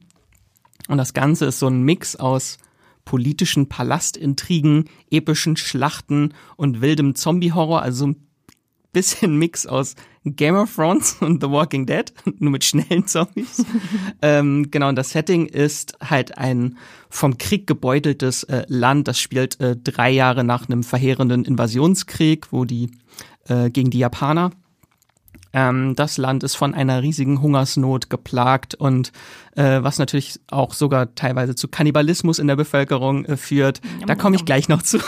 Und 0.88 0.98
das 0.98 1.14
Ganze 1.14 1.46
ist 1.46 1.58
so 1.58 1.66
ein 1.66 1.82
Mix 1.82 2.16
aus 2.16 2.58
politischen 3.04 3.68
Palastintrigen, 3.68 4.88
epischen 5.10 5.56
Schlachten 5.56 6.34
und 6.56 6.80
wildem 6.80 7.14
Zombie-Horror, 7.14 7.82
also 7.82 8.08
ein 8.08 8.28
bisschen 8.92 9.36
Mix 9.38 9.66
aus 9.66 9.94
Game 10.24 10.54
of 10.54 10.74
Thrones 10.74 11.16
und 11.20 11.42
The 11.42 11.50
Walking 11.50 11.84
Dead, 11.84 12.12
nur 12.38 12.50
mit 12.50 12.64
schnellen 12.64 13.06
Zombies. 13.06 13.64
ähm, 14.22 14.70
genau, 14.70 14.88
und 14.88 14.96
das 14.96 15.10
Setting 15.10 15.46
ist 15.46 15.98
halt 16.00 16.38
ein 16.38 16.78
vom 17.10 17.36
Krieg 17.36 17.66
gebeuteltes 17.66 18.44
äh, 18.44 18.64
Land. 18.68 19.06
Das 19.06 19.20
spielt 19.20 19.60
äh, 19.60 19.76
drei 19.76 20.10
Jahre 20.10 20.44
nach 20.44 20.68
einem 20.68 20.82
verheerenden 20.82 21.44
Invasionskrieg, 21.44 22.52
wo 22.52 22.64
die 22.64 22.90
äh, 23.48 23.68
gegen 23.68 23.90
die 23.90 23.98
Japaner 23.98 24.50
ähm, 25.54 25.94
das 25.94 26.18
Land 26.18 26.42
ist 26.42 26.56
von 26.56 26.74
einer 26.74 27.00
riesigen 27.02 27.40
Hungersnot 27.40 28.10
geplagt 28.10 28.74
und 28.74 29.12
äh, 29.54 29.82
was 29.82 29.98
natürlich 29.98 30.40
auch 30.50 30.74
sogar 30.74 31.14
teilweise 31.14 31.54
zu 31.54 31.68
Kannibalismus 31.68 32.40
in 32.40 32.48
der 32.48 32.56
Bevölkerung 32.56 33.24
äh, 33.24 33.36
führt. 33.36 33.80
Da 34.06 34.16
komme 34.16 34.34
ich 34.34 34.44
gleich 34.44 34.68
noch 34.68 34.82
zu. 34.82 34.98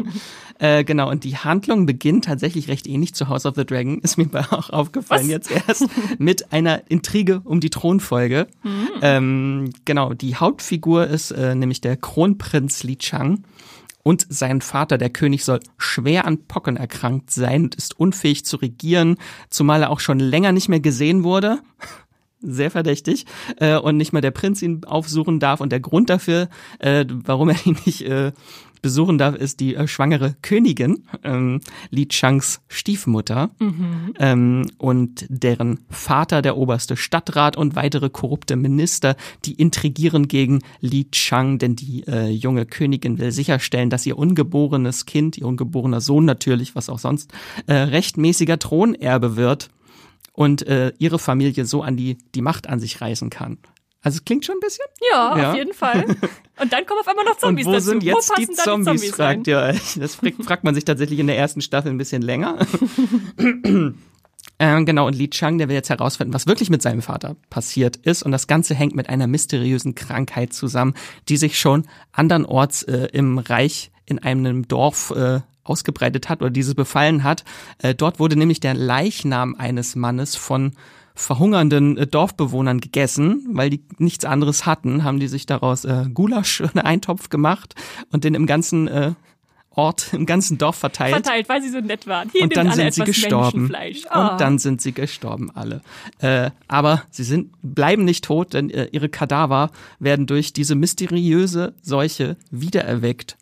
äh, 0.60 0.84
genau, 0.84 1.10
und 1.10 1.24
die 1.24 1.36
Handlung 1.36 1.84
beginnt 1.84 2.26
tatsächlich 2.26 2.68
recht 2.68 2.86
ähnlich 2.86 3.12
zu 3.14 3.28
House 3.28 3.44
of 3.44 3.56
the 3.56 3.66
Dragon, 3.66 3.98
ist 3.98 4.16
mir 4.16 4.28
auch 4.52 4.70
aufgefallen 4.70 5.24
was? 5.24 5.28
jetzt 5.28 5.50
erst, 5.50 5.86
mit 6.18 6.52
einer 6.52 6.88
Intrige 6.88 7.40
um 7.44 7.58
die 7.58 7.70
Thronfolge. 7.70 8.46
Mhm. 8.62 8.88
Ähm, 9.02 9.70
genau, 9.84 10.14
die 10.14 10.36
Hauptfigur 10.36 11.08
ist 11.08 11.32
äh, 11.32 11.56
nämlich 11.56 11.80
der 11.80 11.96
Kronprinz 11.96 12.84
Li 12.84 12.96
Chang 12.96 13.42
und 14.08 14.26
sein 14.30 14.62
Vater, 14.62 14.96
der 14.96 15.10
König, 15.10 15.44
soll 15.44 15.60
schwer 15.76 16.24
an 16.24 16.46
Pocken 16.46 16.78
erkrankt 16.78 17.30
sein 17.30 17.64
und 17.64 17.74
ist 17.74 18.00
unfähig 18.00 18.46
zu 18.46 18.56
regieren, 18.56 19.18
zumal 19.50 19.82
er 19.82 19.90
auch 19.90 20.00
schon 20.00 20.18
länger 20.18 20.52
nicht 20.52 20.70
mehr 20.70 20.80
gesehen 20.80 21.24
wurde. 21.24 21.58
Sehr 22.40 22.70
verdächtig. 22.70 23.26
Äh, 23.58 23.78
und 23.78 23.96
nicht 23.96 24.12
mal 24.12 24.20
der 24.20 24.30
Prinz 24.30 24.62
ihn 24.62 24.84
aufsuchen 24.84 25.40
darf. 25.40 25.60
Und 25.60 25.72
der 25.72 25.80
Grund 25.80 26.08
dafür, 26.10 26.48
äh, 26.78 27.04
warum 27.08 27.48
er 27.48 27.66
ihn 27.66 27.76
nicht 27.84 28.02
äh, 28.02 28.32
besuchen 28.82 29.18
darf, 29.18 29.34
ist 29.34 29.60
die 29.60 29.74
äh, 29.74 29.88
schwangere 29.88 30.36
Königin, 30.42 31.04
ähm, 31.24 31.60
Li 31.90 32.06
Changs 32.08 32.60
Stiefmutter 32.68 33.50
mhm. 33.58 34.14
ähm, 34.18 34.66
und 34.78 35.26
deren 35.28 35.80
Vater, 35.90 36.42
der 36.42 36.56
oberste 36.56 36.96
Stadtrat 36.96 37.56
und 37.56 37.76
weitere 37.76 38.10
korrupte 38.10 38.56
Minister, 38.56 39.16
die 39.44 39.54
intrigieren 39.54 40.28
gegen 40.28 40.60
Li 40.80 41.10
Chang, 41.10 41.58
denn 41.58 41.76
die 41.76 42.06
äh, 42.06 42.28
junge 42.28 42.66
Königin 42.66 43.18
will 43.18 43.32
sicherstellen, 43.32 43.90
dass 43.90 44.06
ihr 44.06 44.18
ungeborenes 44.18 45.06
Kind, 45.06 45.38
ihr 45.38 45.46
ungeborener 45.46 46.00
Sohn 46.00 46.24
natürlich, 46.24 46.74
was 46.74 46.88
auch 46.88 46.98
sonst, 46.98 47.32
äh, 47.66 47.74
rechtmäßiger 47.74 48.58
Thronerbe 48.58 49.36
wird 49.36 49.70
und 50.38 50.64
äh, 50.68 50.92
ihre 50.98 51.18
Familie 51.18 51.64
so 51.64 51.82
an 51.82 51.96
die, 51.96 52.16
die 52.36 52.42
Macht 52.42 52.68
an 52.68 52.78
sich 52.78 53.00
reißen 53.00 53.28
kann. 53.28 53.58
Also 54.02 54.18
es 54.18 54.24
klingt 54.24 54.44
schon 54.44 54.54
ein 54.54 54.60
bisschen? 54.60 54.84
Ja, 55.10 55.36
ja, 55.36 55.50
auf 55.50 55.56
jeden 55.56 55.74
Fall. 55.74 56.04
Und 56.60 56.72
dann 56.72 56.86
kommen 56.86 57.00
auf 57.00 57.08
einmal 57.08 57.24
noch 57.24 57.38
Zombies 57.38 57.66
Und 57.66 57.72
wo 57.72 57.74
dazu. 57.74 57.90
sind 57.90 58.04
jetzt 58.04 58.30
wo 58.30 58.34
die 58.36 58.48
Zombies, 58.48 58.56
die 58.56 58.84
Zombies 58.84 59.14
fragt 59.16 59.46
ihr 59.48 59.58
euch. 59.58 59.98
Das 59.98 60.14
fragt 60.44 60.62
man 60.62 60.76
sich 60.76 60.84
tatsächlich 60.84 61.18
in 61.18 61.26
der 61.26 61.36
ersten 61.36 61.60
Staffel 61.60 61.90
ein 61.90 61.98
bisschen 61.98 62.22
länger. 62.22 62.58
Äh, 64.60 64.82
genau, 64.82 65.06
und 65.06 65.14
Li 65.14 65.30
Chang, 65.30 65.58
der 65.58 65.68
will 65.68 65.76
jetzt 65.76 65.88
herausfinden, 65.88 66.34
was 66.34 66.48
wirklich 66.48 66.68
mit 66.68 66.82
seinem 66.82 67.00
Vater 67.00 67.36
passiert 67.48 67.94
ist. 67.94 68.24
Und 68.24 68.32
das 68.32 68.48
Ganze 68.48 68.74
hängt 68.74 68.96
mit 68.96 69.08
einer 69.08 69.28
mysteriösen 69.28 69.94
Krankheit 69.94 70.52
zusammen, 70.52 70.94
die 71.28 71.36
sich 71.36 71.60
schon 71.60 71.86
andernorts 72.10 72.82
äh, 72.82 73.08
im 73.12 73.38
Reich 73.38 73.92
in 74.04 74.18
einem 74.18 74.66
Dorf 74.66 75.12
äh, 75.12 75.42
ausgebreitet 75.68 76.28
hat 76.28 76.40
oder 76.40 76.50
dieses 76.50 76.74
befallen 76.74 77.24
hat. 77.24 77.44
Äh, 77.78 77.94
dort 77.94 78.18
wurde 78.18 78.36
nämlich 78.36 78.60
der 78.60 78.74
Leichnam 78.74 79.54
eines 79.56 79.96
Mannes 79.96 80.36
von 80.36 80.72
verhungernden 81.14 81.96
äh, 81.98 82.06
Dorfbewohnern 82.06 82.80
gegessen, 82.80 83.46
weil 83.50 83.70
die 83.70 83.82
nichts 83.98 84.24
anderes 84.24 84.66
hatten, 84.66 85.04
haben 85.04 85.20
die 85.20 85.28
sich 85.28 85.46
daraus 85.46 85.84
äh, 85.84 86.06
Gulasch, 86.12 86.60
einen 86.74 86.84
Eintopf 86.84 87.28
gemacht 87.28 87.74
und 88.12 88.24
den 88.24 88.34
im 88.34 88.46
ganzen 88.46 88.88
äh, 88.88 89.12
Ort, 89.78 90.12
im 90.12 90.26
ganzen 90.26 90.58
Dorf 90.58 90.74
verteilt. 90.74 91.12
Verteilt, 91.12 91.48
weil 91.48 91.62
sie 91.62 91.68
so 91.68 91.78
nett 91.78 92.08
waren. 92.08 92.28
Hier 92.32 92.42
und 92.42 92.56
dann 92.56 92.72
sind 92.72 92.94
sie 92.94 93.04
gestorben. 93.04 93.70
Oh. 94.12 94.18
Und 94.18 94.40
dann 94.40 94.58
sind 94.58 94.80
sie 94.80 94.90
gestorben 94.90 95.52
alle. 95.54 95.82
Äh, 96.18 96.50
aber 96.66 97.04
sie 97.10 97.22
sind 97.22 97.52
bleiben 97.62 98.04
nicht 98.04 98.24
tot, 98.24 98.54
denn 98.54 98.70
äh, 98.70 98.88
ihre 98.90 99.08
Kadaver 99.08 99.70
werden 100.00 100.26
durch 100.26 100.52
diese 100.52 100.74
mysteriöse 100.74 101.74
Seuche 101.80 102.36
wiedererweckt. 102.50 103.36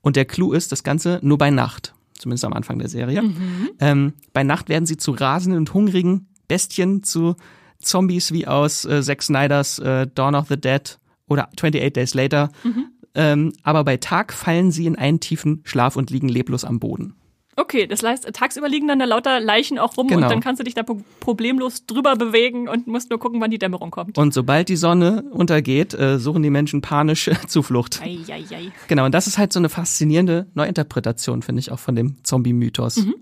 Und 0.00 0.16
der 0.16 0.24
Clou 0.24 0.52
ist, 0.52 0.72
das 0.72 0.82
Ganze 0.82 1.18
nur 1.22 1.38
bei 1.38 1.50
Nacht, 1.50 1.94
zumindest 2.18 2.44
am 2.44 2.52
Anfang 2.52 2.78
der 2.78 2.88
Serie. 2.88 3.22
Mhm. 3.22 3.70
Ähm, 3.80 4.12
bei 4.32 4.42
Nacht 4.42 4.68
werden 4.68 4.86
sie 4.86 4.96
zu 4.96 5.12
rasenden 5.12 5.60
und 5.60 5.74
hungrigen 5.74 6.28
Bestien, 6.46 7.02
zu 7.02 7.36
Zombies 7.80 8.32
wie 8.32 8.46
aus 8.46 8.84
äh, 8.84 9.02
Zack 9.02 9.22
Snyders 9.22 9.78
äh, 9.78 10.06
Dawn 10.12 10.34
of 10.34 10.48
the 10.48 10.60
Dead 10.60 10.98
oder 11.28 11.48
28 11.48 11.92
Days 11.92 12.14
Later. 12.14 12.50
Mhm. 12.64 12.86
Ähm, 13.14 13.52
aber 13.62 13.84
bei 13.84 13.96
Tag 13.96 14.32
fallen 14.32 14.70
sie 14.70 14.86
in 14.86 14.96
einen 14.96 15.20
tiefen 15.20 15.60
Schlaf 15.64 15.96
und 15.96 16.10
liegen 16.10 16.28
leblos 16.28 16.64
am 16.64 16.78
Boden. 16.78 17.14
Okay, 17.58 17.88
das 17.88 18.04
heißt, 18.04 18.32
tagsüber 18.32 18.68
liegen 18.68 18.86
dann 18.86 19.00
da 19.00 19.04
lauter 19.04 19.40
Leichen 19.40 19.80
auch 19.80 19.96
rum 19.96 20.06
genau. 20.06 20.22
und 20.22 20.30
dann 20.30 20.40
kannst 20.40 20.60
du 20.60 20.64
dich 20.64 20.74
da 20.74 20.84
problemlos 21.18 21.86
drüber 21.86 22.14
bewegen 22.14 22.68
und 22.68 22.86
musst 22.86 23.10
nur 23.10 23.18
gucken, 23.18 23.40
wann 23.40 23.50
die 23.50 23.58
Dämmerung 23.58 23.90
kommt. 23.90 24.16
Und 24.16 24.32
sobald 24.32 24.68
die 24.68 24.76
Sonne 24.76 25.24
untergeht, 25.32 25.92
äh, 25.92 26.20
suchen 26.20 26.44
die 26.44 26.50
Menschen 26.50 26.82
panisch 26.82 27.28
Zuflucht. 27.48 28.00
Ei, 28.00 28.20
ei, 28.28 28.44
ei. 28.54 28.72
Genau, 28.86 29.04
und 29.06 29.12
das 29.12 29.26
ist 29.26 29.38
halt 29.38 29.52
so 29.52 29.58
eine 29.58 29.68
faszinierende 29.68 30.46
Neuinterpretation, 30.54 31.42
finde 31.42 31.58
ich, 31.58 31.72
auch 31.72 31.80
von 31.80 31.96
dem 31.96 32.22
Zombie-Mythos. 32.22 32.98
Mhm. 32.98 33.16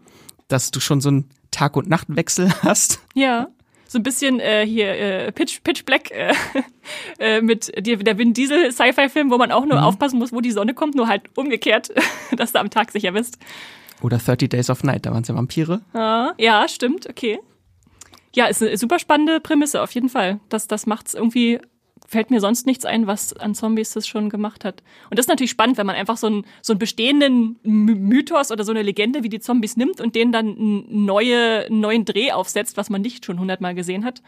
Dass 0.49 0.71
du 0.71 0.81
schon 0.81 1.00
so 1.00 1.09
einen 1.09 1.31
Tag- 1.50 1.76
und 1.76 1.88
Nachtwechsel 1.88 2.52
hast. 2.62 3.00
Ja 3.14 3.49
so 3.88 4.00
ein 4.00 4.02
bisschen 4.02 4.40
äh, 4.40 4.66
hier 4.66 4.88
äh, 4.88 5.33
Pitch, 5.33 5.62
Pitch 5.62 5.85
Black 5.85 6.11
äh, 6.11 6.35
äh, 7.21 7.40
mit 7.40 7.73
die, 7.78 7.97
der 7.97 8.19
Vin 8.19 8.35
Diesel 8.35 8.73
Sci-Fi-Film, 8.73 9.31
wo 9.31 9.38
man 9.38 9.52
auch 9.52 9.64
nur 9.64 9.78
mhm. 9.78 9.85
aufpassen 9.85 10.19
muss, 10.19 10.33
wo 10.33 10.40
die 10.40 10.50
Sonne 10.50 10.75
kommt, 10.75 10.97
nur 10.97 11.07
halt 11.07 11.23
umgekehrt, 11.37 11.93
dass 12.37 12.50
du 12.50 12.59
am 12.59 12.69
Tag 12.69 12.90
sicher 12.90 13.12
bist. 13.12 13.38
Oder 14.03 14.19
30 14.19 14.49
Days 14.49 14.71
of 14.71 14.83
Night, 14.85 15.07
da 15.07 15.11
waren 15.11 15.23
es 15.23 15.29
ja 15.29 15.35
Vampire. 15.35 15.81
Ah, 15.95 16.33
ja, 16.38 16.69
stimmt, 16.69 17.09
okay. 17.09 17.38
Ja, 18.35 18.47
ist 18.47 18.62
eine 18.62 18.76
super 18.76 18.99
spannende 18.99 19.41
Prämisse, 19.41 19.83
auf 19.83 19.93
jeden 19.93 20.11
Fall. 20.11 20.41
Das, 20.49 20.69
das 20.69 20.87
macht's 20.87 21.15
irgendwie 21.15 21.61
fällt 22.07 22.31
mir 22.31 22.41
sonst 22.41 22.67
nichts 22.67 22.85
ein, 22.85 23.07
was 23.07 23.33
an 23.33 23.55
Zombies 23.55 23.93
das 23.93 24.07
schon 24.07 24.31
gemacht 24.31 24.65
hat. 24.65 24.83
Und 25.11 25.19
das 25.19 25.25
ist 25.25 25.29
natürlich 25.29 25.50
spannend, 25.50 25.76
wenn 25.76 25.87
man 25.87 25.97
einfach 25.97 26.17
so 26.17 26.29
einen, 26.29 26.47
so 26.62 26.73
einen 26.73 26.79
bestehenden 26.79 27.59
Mythos 27.62 28.50
oder 28.50 28.65
so 28.65 28.71
eine 28.71 28.83
Legende 28.83 29.23
wie 29.23 29.29
die 29.29 29.41
Zombies 29.41 29.76
nimmt 29.76 30.00
und 30.00 30.15
den 30.15 30.33
dann 30.33 30.57
einen 30.57 31.05
neue, 31.05 31.67
neuen 31.69 32.05
Dreh 32.05 32.33
aufsetzt, 32.33 32.76
was 32.76 32.91
man 32.91 33.03
nicht 33.03 33.25
schon 33.25 33.41
hundertmal 33.41 33.75
gesehen 33.75 34.05
hat. 34.05 34.23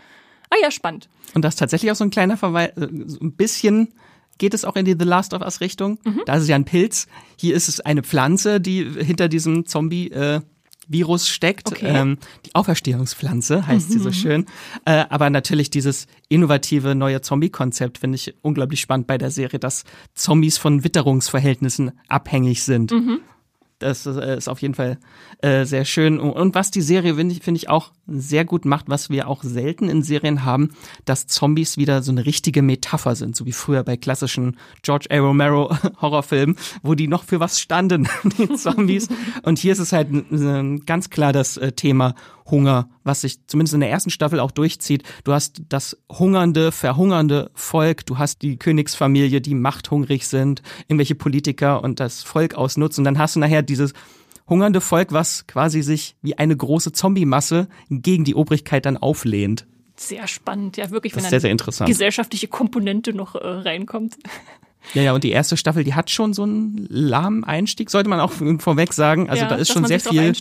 Ah 0.50 0.56
ja, 0.60 0.70
spannend. 0.70 1.08
Und 1.34 1.44
das 1.44 1.54
ist 1.54 1.58
tatsächlich 1.58 1.90
auch 1.92 1.96
so 1.96 2.04
ein 2.04 2.10
kleiner 2.10 2.36
Verweis, 2.36 2.70
äh, 2.76 2.88
so 3.06 3.20
ein 3.20 3.32
bisschen 3.32 3.92
geht 4.38 4.54
es 4.54 4.64
auch 4.64 4.76
in 4.76 4.84
die 4.84 4.96
The 4.98 5.04
Last 5.04 5.34
of 5.34 5.42
Us 5.42 5.60
Richtung. 5.60 5.98
Mhm. 6.04 6.22
Da 6.26 6.34
ist 6.34 6.42
es 6.42 6.48
ja 6.48 6.56
ein 6.56 6.64
Pilz. 6.64 7.06
Hier 7.36 7.54
ist 7.54 7.68
es 7.68 7.80
eine 7.80 8.02
Pflanze, 8.02 8.60
die 8.60 8.84
hinter 8.84 9.28
diesem 9.28 9.66
Zombie 9.66 10.10
äh, 10.10 10.40
Virus 10.88 11.28
steckt. 11.28 11.70
Okay. 11.70 11.86
Ähm, 11.86 12.18
die 12.46 12.54
Auferstehungspflanze 12.54 13.66
heißt 13.66 13.90
mhm. 13.90 13.92
sie 13.92 13.98
so 13.98 14.08
mhm. 14.08 14.14
schön. 14.14 14.46
Äh, 14.84 15.04
aber 15.10 15.30
natürlich 15.30 15.70
dieses 15.70 16.06
innovative 16.28 16.94
neue 16.94 17.20
Zombie-Konzept 17.20 17.98
finde 17.98 18.16
ich 18.16 18.34
unglaublich 18.42 18.80
spannend 18.80 19.06
bei 19.06 19.18
der 19.18 19.30
Serie, 19.30 19.58
dass 19.58 19.84
Zombies 20.14 20.58
von 20.58 20.82
Witterungsverhältnissen 20.82 21.92
abhängig 22.08 22.64
sind. 22.64 22.90
Mhm. 22.90 23.20
Das 23.78 24.06
äh, 24.06 24.36
ist 24.36 24.48
auf 24.48 24.60
jeden 24.60 24.74
Fall 24.74 24.98
äh, 25.40 25.64
sehr 25.64 25.84
schön. 25.84 26.18
Und 26.18 26.54
was 26.54 26.70
die 26.70 26.80
Serie, 26.80 27.14
finde 27.14 27.34
ich, 27.34 27.42
find 27.42 27.56
ich, 27.56 27.68
auch 27.68 27.92
sehr 28.06 28.44
gut 28.44 28.64
macht, 28.64 28.88
was 28.88 29.10
wir 29.10 29.28
auch 29.28 29.42
selten 29.42 29.88
in 29.88 30.02
Serien 30.02 30.44
haben, 30.44 30.70
dass 31.04 31.26
Zombies 31.26 31.76
wieder 31.76 32.02
so 32.02 32.10
eine 32.10 32.26
richtige 32.26 32.62
Metapher 32.62 33.14
sind, 33.14 33.36
so 33.36 33.46
wie 33.46 33.52
früher 33.52 33.84
bei 33.84 33.96
klassischen 33.96 34.56
George 34.82 35.06
A. 35.10 35.18
Romero 35.18 35.76
Horrorfilmen, 36.00 36.56
wo 36.82 36.94
die 36.94 37.06
noch 37.06 37.24
für 37.24 37.38
was 37.38 37.60
standen, 37.60 38.08
die 38.38 38.54
Zombies. 38.54 39.08
Und 39.42 39.58
hier 39.58 39.72
ist 39.72 39.78
es 39.78 39.92
halt 39.92 40.08
ganz 40.86 41.10
klar 41.10 41.32
das 41.32 41.56
äh, 41.56 41.72
Thema 41.72 42.14
Hunger, 42.50 42.88
was 43.04 43.22
sich 43.22 43.46
zumindest 43.46 43.74
in 43.74 43.80
der 43.80 43.90
ersten 43.90 44.10
Staffel 44.10 44.40
auch 44.40 44.50
durchzieht. 44.50 45.02
Du 45.24 45.32
hast 45.32 45.62
das 45.68 45.98
hungernde, 46.10 46.72
verhungernde 46.72 47.50
Volk, 47.54 48.06
du 48.06 48.18
hast 48.18 48.42
die 48.42 48.56
Königsfamilie, 48.56 49.40
die 49.40 49.54
machthungrig 49.54 50.26
sind, 50.26 50.62
irgendwelche 50.86 51.14
Politiker 51.14 51.82
und 51.82 52.00
das 52.00 52.22
Volk 52.22 52.54
ausnutzen. 52.54 53.04
Dann 53.04 53.18
hast 53.18 53.36
du 53.36 53.40
nachher 53.40 53.62
dieses 53.68 53.92
hungernde 54.48 54.80
Volk, 54.80 55.12
was 55.12 55.46
quasi 55.46 55.82
sich 55.82 56.16
wie 56.22 56.36
eine 56.38 56.56
große 56.56 56.92
Zombie-Masse 56.92 57.68
gegen 57.90 58.24
die 58.24 58.34
Obrigkeit 58.34 58.86
dann 58.86 58.96
auflehnt. 58.96 59.66
Sehr 59.96 60.28
spannend, 60.28 60.76
ja, 60.76 60.90
wirklich, 60.90 61.14
wenn 61.16 61.24
eine 61.24 61.86
gesellschaftliche 61.86 62.48
Komponente 62.48 63.12
noch 63.12 63.34
äh, 63.34 63.46
reinkommt. 63.46 64.16
Ja, 64.94 65.02
ja, 65.02 65.12
und 65.12 65.24
die 65.24 65.32
erste 65.32 65.56
Staffel, 65.56 65.84
die 65.84 65.94
hat 65.94 66.08
schon 66.08 66.32
so 66.32 66.44
einen 66.44 66.86
lahmen 66.88 67.44
Einstieg, 67.44 67.90
sollte 67.90 68.08
man 68.08 68.20
auch 68.20 68.32
vorweg 68.58 68.92
sagen. 68.92 69.28
Also 69.28 69.42
ja, 69.42 69.48
da 69.48 69.56
ist 69.56 69.72
schon 69.72 69.84
sehr 69.84 70.00
viel 70.00 70.32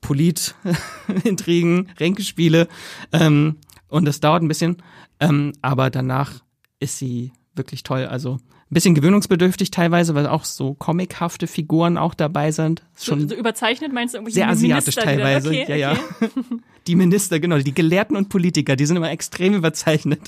Polit-Intrigen, 0.00 1.88
Ränkespiele. 1.98 2.68
Ähm, 3.12 3.56
und 3.88 4.04
das 4.04 4.20
dauert 4.20 4.42
ein 4.42 4.48
bisschen. 4.48 4.82
Ähm, 5.20 5.52
aber 5.62 5.88
danach 5.88 6.42
ist 6.78 6.98
sie 6.98 7.32
wirklich 7.56 7.82
toll. 7.82 8.06
Also 8.06 8.34
ein 8.34 8.74
bisschen 8.74 8.94
gewöhnungsbedürftig 8.94 9.70
teilweise, 9.70 10.14
weil 10.14 10.26
auch 10.26 10.44
so 10.44 10.74
comichafte 10.74 11.46
Figuren 11.46 11.98
auch 11.98 12.14
dabei 12.14 12.50
sind. 12.50 12.82
Schon 13.00 13.22
so, 13.22 13.28
so 13.28 13.34
überzeichnet 13.34 13.92
meinst 13.92 14.14
du 14.14 14.18
irgendwie 14.18 14.32
Sehr 14.32 14.48
asiatisch 14.48 14.96
Minister, 14.96 15.02
teilweise. 15.02 15.48
Okay, 15.48 15.78
ja, 15.78 15.92
okay. 15.92 16.00
ja. 16.20 16.30
Die 16.86 16.96
Minister, 16.96 17.40
genau, 17.40 17.56
die 17.56 17.72
Gelehrten 17.72 18.14
und 18.14 18.28
Politiker, 18.28 18.76
die 18.76 18.84
sind 18.84 18.98
immer 18.98 19.10
extrem 19.10 19.54
überzeichnet. 19.54 20.20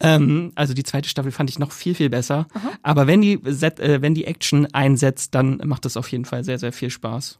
Ähm, 0.00 0.50
also 0.54 0.72
die 0.72 0.82
zweite 0.82 1.10
Staffel 1.10 1.30
fand 1.30 1.50
ich 1.50 1.58
noch 1.58 1.72
viel, 1.72 1.94
viel 1.94 2.08
besser. 2.08 2.46
Aha. 2.54 2.70
Aber 2.82 3.06
wenn 3.06 3.20
die, 3.20 3.34
äh, 3.34 4.00
wenn 4.00 4.14
die 4.14 4.24
Action 4.24 4.66
einsetzt, 4.72 5.34
dann 5.34 5.60
macht 5.64 5.84
das 5.84 5.98
auf 5.98 6.10
jeden 6.10 6.24
Fall 6.24 6.42
sehr, 6.42 6.58
sehr 6.58 6.72
viel 6.72 6.88
Spaß. 6.88 7.38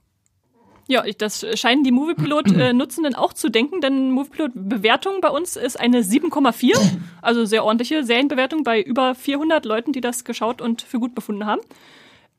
Ja, 0.91 1.05
das 1.19 1.47
scheinen 1.55 1.85
die 1.85 1.93
Moviepilot-Nutzenden 1.93 3.15
äh, 3.15 3.17
auch 3.17 3.33
zu 3.33 3.49
denken, 3.49 3.81
denn 3.81 4.11
Moviepilot-Bewertung 4.11 5.21
bei 5.21 5.29
uns 5.29 5.55
ist 5.55 5.79
eine 5.79 6.01
7,4, 6.01 6.77
also 7.23 7.45
sehr 7.45 7.65
ordentliche 7.65 8.03
Serienbewertung 8.03 8.65
bei 8.65 8.83
über 8.83 9.15
400 9.15 9.65
Leuten, 9.65 9.93
die 9.93 10.01
das 10.01 10.25
geschaut 10.25 10.61
und 10.61 10.83
für 10.83 10.99
gut 10.99 11.15
befunden 11.15 11.47
haben. 11.47 11.61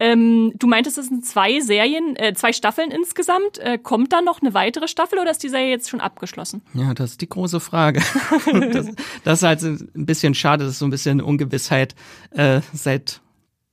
Ähm, 0.01 0.51
du 0.59 0.67
meintest, 0.67 0.97
es 0.97 1.07
sind 1.07 1.25
zwei 1.25 1.61
Serien, 1.61 2.17
äh, 2.17 2.33
zwei 2.33 2.51
Staffeln 2.51 2.91
insgesamt. 2.91 3.59
Äh, 3.59 3.77
kommt 3.77 4.11
da 4.11 4.21
noch 4.21 4.41
eine 4.41 4.53
weitere 4.53 4.89
Staffel 4.89 5.19
oder 5.19 5.31
ist 5.31 5.43
die 5.43 5.49
Serie 5.49 5.69
jetzt 5.69 5.89
schon 5.89 6.01
abgeschlossen? 6.01 6.61
Ja, 6.73 6.93
das 6.93 7.11
ist 7.11 7.21
die 7.21 7.29
große 7.29 7.61
Frage. 7.61 8.01
das, 8.73 8.87
das, 9.23 9.39
ist 9.39 9.43
halt 9.43 9.61
ein 9.61 10.05
bisschen 10.05 10.33
schade, 10.33 10.65
das 10.65 10.73
ist 10.73 10.79
so 10.79 10.85
ein 10.87 10.91
bisschen 10.91 11.21
Ungewissheit 11.21 11.95
äh, 12.31 12.59
seit 12.73 13.21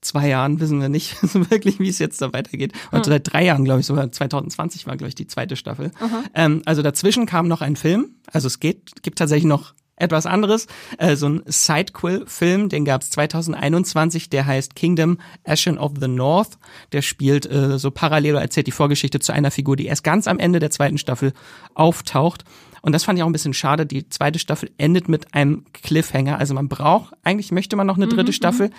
zwei 0.01 0.27
Jahren 0.27 0.59
wissen 0.59 0.81
wir 0.81 0.89
nicht 0.89 1.17
wirklich, 1.51 1.79
wie 1.79 1.89
es 1.89 1.99
jetzt 1.99 2.21
da 2.21 2.31
weitergeht. 2.33 2.73
Und 2.91 3.05
mhm. 3.05 3.09
seit 3.09 3.33
drei 3.33 3.45
Jahren, 3.45 3.65
glaube 3.65 3.81
ich, 3.81 3.85
sogar 3.85 4.11
2020 4.11 4.87
war, 4.87 4.97
glaube 4.97 5.09
ich, 5.09 5.15
die 5.15 5.27
zweite 5.27 5.55
Staffel. 5.55 5.91
Ähm, 6.33 6.61
also 6.65 6.81
dazwischen 6.81 7.25
kam 7.25 7.47
noch 7.47 7.61
ein 7.61 7.75
Film. 7.75 8.15
Also 8.31 8.47
es 8.47 8.59
geht, 8.59 9.01
gibt 9.03 9.19
tatsächlich 9.19 9.45
noch 9.45 9.73
etwas 9.99 10.25
anderes. 10.25 10.67
Äh, 10.97 11.15
so 11.15 11.27
ein 11.27 11.43
Sidequill-Film, 11.45 12.69
den 12.69 12.85
gab 12.85 13.01
es 13.01 13.09
2021, 13.11 14.29
der 14.29 14.45
heißt 14.45 14.75
Kingdom 14.75 15.19
Ashen 15.43 15.77
of 15.77 15.93
the 15.99 16.07
North. 16.07 16.57
Der 16.93 17.01
spielt 17.01 17.49
äh, 17.51 17.77
so 17.77 17.91
parallel 17.91 18.35
oder 18.35 18.41
erzählt 18.41 18.67
die 18.67 18.71
Vorgeschichte 18.71 19.19
zu 19.19 19.33
einer 19.33 19.51
Figur, 19.51 19.75
die 19.75 19.85
erst 19.85 20.03
ganz 20.03 20.27
am 20.27 20.39
Ende 20.39 20.59
der 20.59 20.71
zweiten 20.71 20.97
Staffel 20.97 21.33
auftaucht. 21.73 22.45
Und 22.81 22.93
das 22.93 23.03
fand 23.03 23.19
ich 23.19 23.23
auch 23.23 23.27
ein 23.27 23.33
bisschen 23.33 23.53
schade. 23.53 23.85
Die 23.85 24.07
zweite 24.07 24.39
Staffel 24.39 24.71
endet 24.77 25.09
mit 25.09 25.33
einem 25.33 25.65
Cliffhanger. 25.73 26.39
Also 26.39 26.53
man 26.53 26.69
braucht, 26.69 27.13
eigentlich 27.23 27.51
möchte 27.51 27.75
man 27.75 27.85
noch 27.85 27.97
eine 27.97 28.07
dritte 28.07 28.31
mhm, 28.31 28.35
Staffel. 28.35 28.67
Mhm 28.69 28.73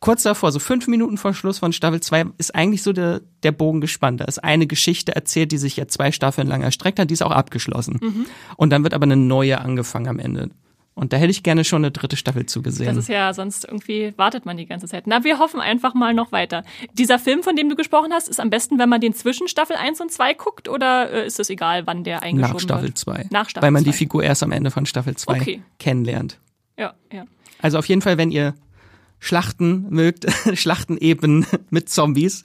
kurz 0.00 0.22
davor, 0.22 0.52
so 0.52 0.58
fünf 0.58 0.86
Minuten 0.88 1.18
vor 1.18 1.34
Schluss 1.34 1.58
von 1.58 1.72
Staffel 1.72 2.00
2, 2.00 2.26
ist 2.38 2.54
eigentlich 2.54 2.82
so 2.82 2.92
der, 2.92 3.22
der 3.42 3.52
Bogen 3.52 3.80
gespannt. 3.80 4.20
Da 4.20 4.24
ist 4.24 4.42
eine 4.42 4.66
Geschichte 4.66 5.14
erzählt, 5.14 5.52
die 5.52 5.58
sich 5.58 5.76
ja 5.76 5.88
zwei 5.88 6.12
Staffeln 6.12 6.46
lang 6.46 6.62
erstreckt 6.62 6.98
hat, 6.98 7.10
die 7.10 7.14
ist 7.14 7.22
auch 7.22 7.30
abgeschlossen. 7.30 7.98
Mhm. 8.00 8.26
Und 8.56 8.70
dann 8.70 8.82
wird 8.82 8.94
aber 8.94 9.04
eine 9.04 9.16
neue 9.16 9.60
angefangen 9.60 10.08
am 10.08 10.18
Ende. 10.18 10.50
Und 10.98 11.12
da 11.12 11.18
hätte 11.18 11.30
ich 11.30 11.42
gerne 11.42 11.62
schon 11.62 11.84
eine 11.84 11.90
dritte 11.90 12.16
Staffel 12.16 12.46
zugesehen. 12.46 12.88
Das 12.88 12.96
ist 12.96 13.08
ja, 13.08 13.34
sonst 13.34 13.66
irgendwie 13.66 14.14
wartet 14.16 14.46
man 14.46 14.56
die 14.56 14.64
ganze 14.64 14.86
Zeit. 14.86 15.06
Na, 15.06 15.24
wir 15.24 15.38
hoffen 15.38 15.60
einfach 15.60 15.92
mal 15.92 16.14
noch 16.14 16.32
weiter. 16.32 16.64
Dieser 16.94 17.18
Film, 17.18 17.42
von 17.42 17.54
dem 17.54 17.68
du 17.68 17.76
gesprochen 17.76 18.14
hast, 18.14 18.28
ist 18.28 18.40
am 18.40 18.48
besten, 18.48 18.78
wenn 18.78 18.88
man 18.88 19.02
den 19.02 19.12
zwischen 19.12 19.46
Staffel 19.46 19.76
1 19.76 20.00
und 20.00 20.10
2 20.10 20.32
guckt 20.32 20.70
oder 20.70 21.10
äh, 21.10 21.26
ist 21.26 21.38
es 21.38 21.50
egal, 21.50 21.86
wann 21.86 22.02
der 22.02 22.22
eingeschoben 22.22 22.54
Nach 22.54 22.60
Staffel 22.60 22.94
2. 22.94 23.26
Nach 23.30 23.46
Staffel 23.46 23.66
Weil 23.66 23.72
man 23.72 23.82
2. 23.82 23.90
die 23.90 23.96
Figur 23.96 24.24
erst 24.24 24.42
am 24.42 24.52
Ende 24.52 24.70
von 24.70 24.86
Staffel 24.86 25.14
2 25.14 25.32
okay. 25.38 25.62
kennenlernt. 25.78 26.38
Ja, 26.78 26.94
ja. 27.12 27.26
Also 27.60 27.78
auf 27.78 27.86
jeden 27.86 28.00
Fall, 28.00 28.16
wenn 28.16 28.30
ihr 28.30 28.54
Schlachten 29.18 29.86
mögt, 29.90 30.26
Schlachten 30.54 30.98
eben 30.98 31.46
mit 31.70 31.88
Zombies. 31.88 32.44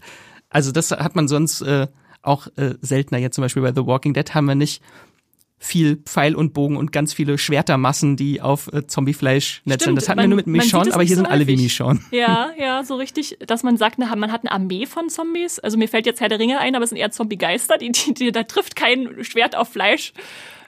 Also 0.50 0.72
das 0.72 0.92
hat 0.92 1.16
man 1.16 1.28
sonst 1.28 1.62
äh, 1.62 1.88
auch 2.22 2.48
äh, 2.56 2.76
seltener. 2.82 3.20
Jetzt 3.20 3.36
zum 3.36 3.44
Beispiel 3.44 3.64
bei 3.64 3.74
The 3.74 3.86
Walking 3.86 4.14
Dead 4.14 4.34
haben 4.34 4.46
wir 4.46 4.56
nicht 4.56 4.82
viel 5.64 5.98
Pfeil 5.98 6.34
und 6.36 6.54
Bogen 6.54 6.76
und 6.76 6.92
ganz 6.92 7.14
viele 7.14 7.38
Schwertermassen, 7.38 8.16
die 8.16 8.42
auf 8.42 8.74
äh, 8.74 8.88
Zombiefleisch 8.88 9.62
netzen. 9.64 9.96
Das 9.96 10.10
hatten 10.10 10.18
man, 10.18 10.24
wir 10.24 10.30
nur 10.30 10.36
mit 10.38 10.48
Michonne, 10.48 10.92
aber 10.92 11.04
hier 11.04 11.16
sind 11.16 11.28
so 11.28 11.32
alle 11.32 11.46
wie 11.46 11.56
Michonne. 11.56 12.00
Ja, 12.12 12.50
ja, 12.58 12.84
so 12.84 12.96
richtig, 12.96 13.38
dass 13.46 13.62
man 13.62 13.78
sagt, 13.78 14.00
man 14.00 14.32
hat 14.32 14.42
eine 14.42 14.52
Armee 14.52 14.88
von 14.88 15.10
Zombies. 15.10 15.60
Also 15.60 15.78
mir 15.78 15.88
fällt 15.88 16.08
jetzt 16.08 16.20
Herr 16.20 16.30
der 16.30 16.40
Ringe 16.40 16.60
ein, 16.60 16.76
aber 16.76 16.84
es 16.84 16.90
sind 16.90 16.98
eher 16.98 17.12
Zombie-Geister, 17.12 17.78
die, 17.78 17.92
die, 17.92 18.14
die, 18.16 18.32
da 18.32 18.44
trifft 18.44 18.76
kein 18.76 19.24
Schwert 19.24 19.56
auf 19.56 19.70
Fleisch. 19.70 20.14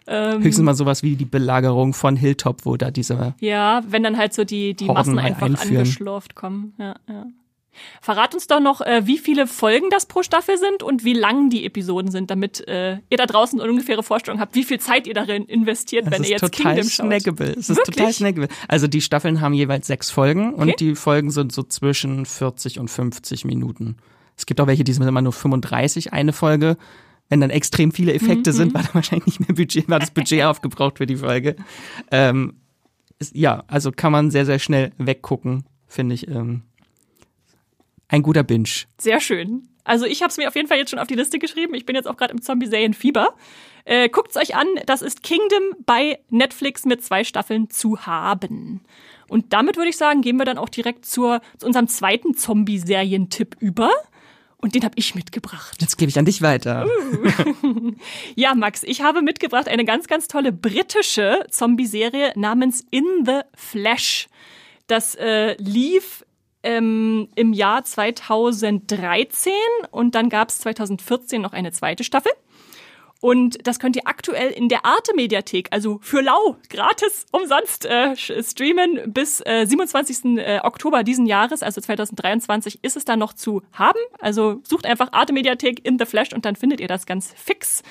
Ähm, 0.08 0.44
Höchstens 0.44 0.66
mal 0.66 0.74
sowas 0.74 1.04
wie 1.04 1.16
die 1.16 1.26
Belagerung 1.26 1.94
von 1.94 2.16
Hilltop, 2.16 2.66
wo 2.66 2.76
da 2.78 2.92
diese. 2.92 3.36
Ja, 3.40 3.82
wenn 3.88 4.04
dann 4.04 4.18
halt 4.18 4.34
so 4.34 4.44
die, 4.44 4.74
die 4.74 4.86
Massen 4.86 5.18
einfach 5.20 5.48
einführen. 5.48 5.78
angeschlurft 5.78 6.36
kommen. 6.36 6.74
Ja, 6.78 6.96
ja. 7.08 7.26
Verrat 8.02 8.36
uns 8.36 8.48
doch 8.48 8.60
noch, 8.60 8.82
äh, 8.82 9.08
wie 9.08 9.18
viele 9.18 9.48
Folgen 9.48 9.90
das 9.90 10.06
pro 10.06 10.24
Staffel 10.24 10.58
sind 10.58 10.84
und 10.84 11.04
wie 11.04 11.14
lang 11.14 11.50
die 11.50 11.66
Episoden 11.66 12.12
sind, 12.12 12.30
damit 12.30 12.68
äh, 12.68 13.00
ihr 13.10 13.18
da 13.18 13.26
draußen 13.26 13.60
eine 13.60 13.70
ungefähre 13.70 14.04
Vorstellung 14.04 14.40
habt, 14.40 14.56
wie 14.56 14.64
viel 14.64 14.80
Zeit 14.80 15.08
ihr 15.08 15.14
darin 15.14 15.46
investiert, 15.46 16.06
das 16.06 16.14
wenn 16.14 16.24
ihr 16.24 16.32
jetzt 16.32 16.42
total 16.42 16.76
Kingdom 16.76 16.90
schaut. 16.90 17.06
Snackable. 17.08 17.52
Es 17.52 17.70
ist 17.70 17.78
Wirklich? 17.78 17.96
total 17.96 18.14
snackable. 18.14 18.48
Also 18.68 18.88
die 18.88 19.02
Staffeln 19.02 19.42
haben 19.42 19.54
jeweils 19.54 19.88
sechs 19.88 20.12
Folgen 20.12 20.54
okay. 20.54 20.62
und 20.62 20.80
die 20.80 20.96
Folgen 20.96 21.32
sind 21.32 21.52
so 21.52 21.64
zwischen 21.64 22.26
40 22.26 22.80
und 22.80 22.90
50 22.90 23.46
Minuten. 23.46 23.98
Es 24.38 24.46
gibt 24.46 24.62
auch 24.62 24.68
welche, 24.68 24.84
die 24.84 24.94
sind 24.94 25.08
immer 25.08 25.22
nur 25.22 25.34
35 25.34 26.14
eine 26.14 26.34
Folge. 26.34 26.78
Wenn 27.34 27.42
dann 27.42 27.50
extrem 27.50 27.92
viele 27.92 28.14
Effekte 28.14 28.52
mhm. 28.52 28.56
sind, 28.56 28.74
war 28.76 28.84
da 28.84 28.94
wahrscheinlich 28.94 29.26
nicht 29.26 29.40
mehr 29.40 29.56
Budget, 29.56 29.90
war 29.90 29.98
das 29.98 30.12
Budget 30.12 30.44
aufgebraucht 30.44 31.00
für 31.00 31.08
die 31.08 31.16
Folge. 31.16 31.56
Ähm, 32.12 32.62
ist, 33.18 33.36
ja, 33.36 33.64
also 33.66 33.92
kann 33.92 34.12
man 34.12 34.30
sehr, 34.30 34.46
sehr 34.46 34.60
schnell 34.60 34.92
weggucken, 35.00 35.64
finde 35.88 36.14
ich. 36.14 36.28
Ähm, 36.28 36.62
ein 38.08 38.22
guter 38.22 38.44
Binge. 38.44 38.70
Sehr 39.00 39.20
schön. 39.20 39.68
Also 39.84 40.06
ich 40.06 40.22
habe 40.22 40.30
es 40.30 40.38
mir 40.38 40.48
auf 40.48 40.56
jeden 40.56 40.68
Fall 40.68 40.78
jetzt 40.78 40.92
schon 40.92 41.00
auf 41.00 41.08
die 41.08 41.16
Liste 41.16 41.40
geschrieben. 41.40 41.74
Ich 41.74 41.88
bin 41.88 41.96
jetzt 41.96 42.08
auch 42.08 42.18
gerade 42.18 42.34
im 42.34 42.42
Zombie-Serien-Fieber. 42.44 43.34
Äh, 43.86 44.10
guckt's 44.10 44.38
euch 44.38 44.56
an. 44.56 44.68
Das 44.86 45.02
ist 45.02 45.24
Kingdom 45.24 45.64
bei 45.88 46.20
Netflix 46.30 46.86
mit 46.86 47.04
zwei 47.04 47.24
Staffeln 47.24 47.68
zu 47.72 48.06
haben. 48.06 48.82
Und 49.28 49.54
damit 49.54 49.76
würde 49.76 49.90
ich 49.90 49.98
sagen, 49.98 50.22
gehen 50.22 50.38
wir 50.38 50.46
dann 50.46 50.60
auch 50.60 50.70
direkt 50.70 51.08
zur, 51.08 51.42
zu 51.58 51.66
unserem 51.66 51.88
zweiten 51.88 52.36
Zombie-Serien-Tipp 52.36 53.56
über. 53.60 53.90
Und 54.64 54.76
den 54.76 54.86
habe 54.86 54.94
ich 54.96 55.14
mitgebracht. 55.14 55.76
Jetzt 55.82 55.98
gebe 55.98 56.10
ich 56.10 56.18
an 56.18 56.24
dich 56.24 56.42
weiter. 56.42 56.88
Uh. 56.88 57.92
ja, 58.36 58.56
Max, 58.56 58.84
ich 58.84 59.02
habe 59.02 59.22
mitgebracht 59.22 59.68
eine 59.68 59.84
ganz, 59.84 60.08
ganz 60.08 60.30
tolle 60.30 60.54
britische 60.54 61.46
Zombie-Serie 61.50 62.32
namens 62.38 62.82
In 62.90 63.04
the 63.26 63.42
Flash. 63.56 64.30
Das 64.88 65.16
äh, 65.16 65.62
lief 65.62 66.24
ähm, 66.64 67.28
im 67.36 67.52
Jahr 67.52 67.84
2013 67.84 69.52
und 69.92 70.16
dann 70.16 70.30
gab 70.30 70.48
es 70.48 70.60
2014 70.60 71.42
noch 71.42 71.52
eine 71.52 71.74
zweite 71.74 72.06
Staffel. 72.06 72.32
Und 73.24 73.66
das 73.66 73.80
könnt 73.80 73.96
ihr 73.96 74.02
aktuell 74.04 74.52
in 74.52 74.68
der 74.68 74.84
Arte-Mediathek, 74.84 75.70
also 75.72 75.98
für 76.02 76.20
lau, 76.20 76.58
gratis, 76.70 77.26
umsonst 77.32 77.86
äh, 77.86 78.18
streamen. 78.18 79.00
Bis 79.14 79.40
äh, 79.46 79.66
27. 79.66 80.38
Äh, 80.40 80.60
Oktober 80.62 81.04
diesen 81.04 81.26
Jahres, 81.26 81.64
also 81.64 81.80
2023, 81.80 82.84
ist 82.84 82.98
es 82.98 83.06
dann 83.06 83.20
noch 83.20 83.32
zu 83.32 83.62
haben. 83.72 84.00
Also 84.20 84.60
sucht 84.64 84.86
einfach 84.86 85.14
Arte-Mediathek 85.14 85.86
in 85.86 85.98
The 85.98 86.06
Flash 86.06 86.34
und 86.34 86.44
dann 86.44 86.58
findet 86.58 86.82
ihr 86.82 86.90
das 86.90 87.06
ganz 87.06 87.34
fix. 87.34 87.82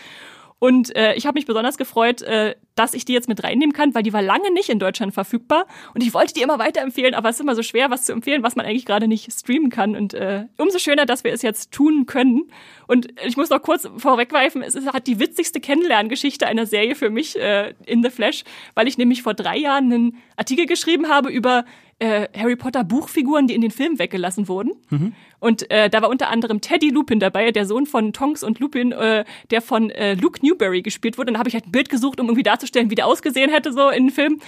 Und 0.62 0.94
äh, 0.94 1.14
ich 1.14 1.26
habe 1.26 1.34
mich 1.34 1.46
besonders 1.46 1.76
gefreut, 1.76 2.22
äh, 2.22 2.54
dass 2.76 2.94
ich 2.94 3.04
die 3.04 3.12
jetzt 3.12 3.28
mit 3.28 3.42
reinnehmen 3.42 3.72
kann, 3.72 3.96
weil 3.96 4.04
die 4.04 4.12
war 4.12 4.22
lange 4.22 4.52
nicht 4.52 4.68
in 4.68 4.78
Deutschland 4.78 5.12
verfügbar. 5.12 5.66
Und 5.92 6.04
ich 6.04 6.14
wollte 6.14 6.34
die 6.34 6.40
immer 6.40 6.60
weiterempfehlen, 6.60 7.14
aber 7.14 7.30
es 7.30 7.34
ist 7.34 7.40
immer 7.40 7.56
so 7.56 7.64
schwer, 7.64 7.90
was 7.90 8.04
zu 8.04 8.12
empfehlen, 8.12 8.44
was 8.44 8.54
man 8.54 8.64
eigentlich 8.64 8.86
gerade 8.86 9.08
nicht 9.08 9.32
streamen 9.32 9.70
kann. 9.70 9.96
Und 9.96 10.14
äh, 10.14 10.44
umso 10.58 10.78
schöner, 10.78 11.04
dass 11.04 11.24
wir 11.24 11.32
es 11.32 11.42
jetzt 11.42 11.72
tun 11.72 12.06
können. 12.06 12.44
Und 12.86 13.08
ich 13.26 13.36
muss 13.36 13.50
noch 13.50 13.60
kurz 13.60 13.88
vorwegweifen, 13.96 14.62
es 14.62 14.76
hat 14.76 15.08
die 15.08 15.18
witzigste 15.18 15.58
Kennenlerngeschichte 15.58 16.46
einer 16.46 16.66
Serie 16.66 16.94
für 16.94 17.10
mich 17.10 17.36
äh, 17.36 17.74
in 17.84 18.04
The 18.04 18.10
Flash, 18.10 18.44
weil 18.74 18.86
ich 18.86 18.96
nämlich 18.96 19.24
vor 19.24 19.34
drei 19.34 19.56
Jahren 19.56 19.92
einen 19.92 20.18
Artikel 20.36 20.66
geschrieben 20.66 21.08
habe 21.08 21.28
über 21.28 21.64
äh, 22.02 22.28
Harry 22.36 22.56
Potter 22.56 22.82
Buchfiguren, 22.82 23.46
die 23.46 23.54
in 23.54 23.60
den 23.60 23.70
Film 23.70 23.98
weggelassen 23.98 24.48
wurden. 24.48 24.72
Mhm. 24.90 25.12
Und 25.38 25.70
äh, 25.70 25.88
da 25.88 26.02
war 26.02 26.10
unter 26.10 26.30
anderem 26.30 26.60
Teddy 26.60 26.90
Lupin 26.90 27.20
dabei, 27.20 27.52
der 27.52 27.64
Sohn 27.64 27.86
von 27.86 28.12
Tonks 28.12 28.42
und 28.42 28.58
Lupin, 28.58 28.90
äh, 28.90 29.24
der 29.50 29.62
von 29.62 29.90
äh, 29.90 30.14
Luke 30.14 30.44
Newberry 30.44 30.82
gespielt 30.82 31.16
wurde. 31.16 31.30
Und 31.30 31.34
dann 31.34 31.38
habe 31.38 31.48
ich 31.48 31.54
halt 31.54 31.66
ein 31.66 31.72
Bild 31.72 31.88
gesucht, 31.88 32.18
um 32.18 32.26
irgendwie 32.26 32.42
darzustellen, 32.42 32.90
wie 32.90 32.96
der 32.96 33.06
ausgesehen 33.06 33.50
hätte 33.50 33.72
so 33.72 33.88
in 33.88 34.06
den 34.06 34.12
Film. 34.12 34.40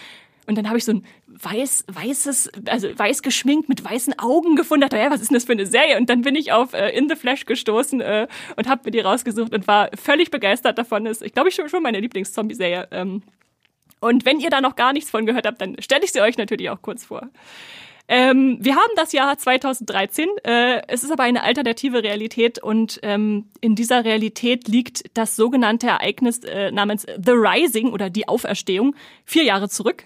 Und 0.47 0.59
dann 0.59 0.69
habe 0.69 0.79
ich 0.79 0.85
so 0.85 0.93
ein 0.93 1.05
weiß, 1.29 1.85
weißes, 1.89 2.51
also 2.67 2.89
weiß 2.99 3.23
geschminkt 3.23 3.69
mit 3.69 3.85
weißen 3.85 4.19
Augen 4.19 4.57
gefunden. 4.57 4.83
Dachte, 4.83 4.99
ja, 4.99 5.11
was 5.11 5.21
ist 5.21 5.31
denn 5.31 5.37
das 5.37 5.45
für 5.45 5.53
eine 5.53 5.67
Serie? 5.67 5.97
Und 5.97 6.11
dann 6.11 6.23
bin 6.23 6.35
ich 6.35 6.53
auf 6.53 6.75
äh, 6.75 6.91
In 6.91 7.09
the 7.09 7.15
Flash 7.15 7.47
gestoßen 7.47 8.01
äh, 8.01 8.27
und 8.57 8.69
habe 8.69 8.83
mir 8.85 8.91
die 8.91 9.01
rausgesucht 9.01 9.55
und 9.55 9.67
war 9.69 9.91
völlig 9.95 10.31
begeistert 10.31 10.77
davon. 10.77 11.07
Ist, 11.07 11.23
ich 11.23 11.33
glaube, 11.33 11.49
ich 11.49 11.55
schon, 11.55 11.69
schon 11.69 11.83
meine 11.83 12.01
Lieblings-Zombie-Serie. 12.01 12.89
Ähm, 12.91 13.23
und 14.01 14.25
wenn 14.25 14.41
ihr 14.41 14.51
da 14.51 14.61
noch 14.61 14.77
gar 14.77 14.93
nichts 14.93 15.11
von 15.11 15.27
gehört 15.27 15.47
habt, 15.47 15.61
dann 15.61 15.77
stelle 15.81 16.05
ich 16.05 16.13
sie 16.13 16.21
euch 16.21 16.37
natürlich 16.37 16.71
auch 16.71 16.83
kurz 16.83 17.05
vor. 17.05 17.29
Ähm, 18.07 18.59
wir 18.61 18.75
haben 18.75 18.93
das 18.97 19.13
Jahr 19.13 19.37
2013. 19.37 20.29
Äh, 20.45 20.83
es 20.89 21.05
ist 21.05 21.11
aber 21.11 21.23
eine 21.23 21.43
alternative 21.43 22.03
Realität 22.03 22.63
und 22.63 23.01
ähm, 23.03 23.47
in 23.63 23.75
dieser 23.75 24.05
Realität 24.05 24.69
liegt 24.69 25.05
das 25.15 25.37
sogenannte 25.37 25.87
Ereignis 25.87 26.41
äh, 26.41 26.71
namens 26.71 27.03
The 27.03 27.33
Rising 27.33 27.93
oder 27.93 28.11
die 28.11 28.29
Auferstehung 28.29 28.95
vier 29.25 29.45
Jahre 29.45 29.71
zurück. 29.71 30.05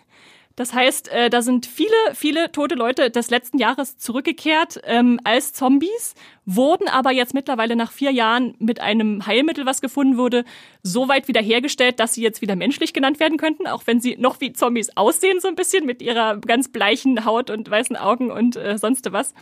Das 0.59 0.75
heißt, 0.75 1.07
äh, 1.12 1.31
da 1.31 1.40
sind 1.40 1.66
viele, 1.66 1.94
viele 2.14 2.51
tote 2.51 2.75
Leute 2.75 3.12
des 3.12 3.31
letzten 3.31 3.59
Jahres 3.59 3.97
zurückgekehrt 3.97 4.81
ähm, 4.87 5.21
als 5.23 5.53
Zombies, 5.53 6.16
wurden 6.47 6.88
aber 6.88 7.12
jetzt 7.12 7.33
mittlerweile 7.33 7.77
nach 7.77 7.92
vier 7.92 8.11
Jahren 8.11 8.57
mit 8.59 8.81
einem 8.81 9.25
Heilmittel, 9.25 9.66
was 9.66 9.81
gefunden 9.81 10.18
wurde, 10.18 10.44
so 10.83 11.07
weit 11.07 11.29
wiederhergestellt, 11.29 12.01
dass 12.01 12.14
sie 12.14 12.23
jetzt 12.23 12.42
wieder 12.42 12.57
menschlich 12.57 12.92
genannt 12.92 13.21
werden 13.21 13.38
könnten, 13.38 13.68
auch 13.68 13.85
wenn 13.87 14.01
sie 14.01 14.16
noch 14.16 14.40
wie 14.40 14.53
Zombies 14.53 14.90
aussehen, 14.97 15.38
so 15.38 15.47
ein 15.47 15.55
bisschen 15.55 15.87
mit 15.87 16.03
ihrer 16.03 16.38
ganz 16.38 16.73
bleichen 16.73 17.25
Haut 17.25 17.51
und 17.51 17.71
weißen 17.71 17.94
Augen 17.94 18.33
und 18.33 18.57
äh, 18.57 18.79
sonst 18.79 19.12
was. 19.12 19.35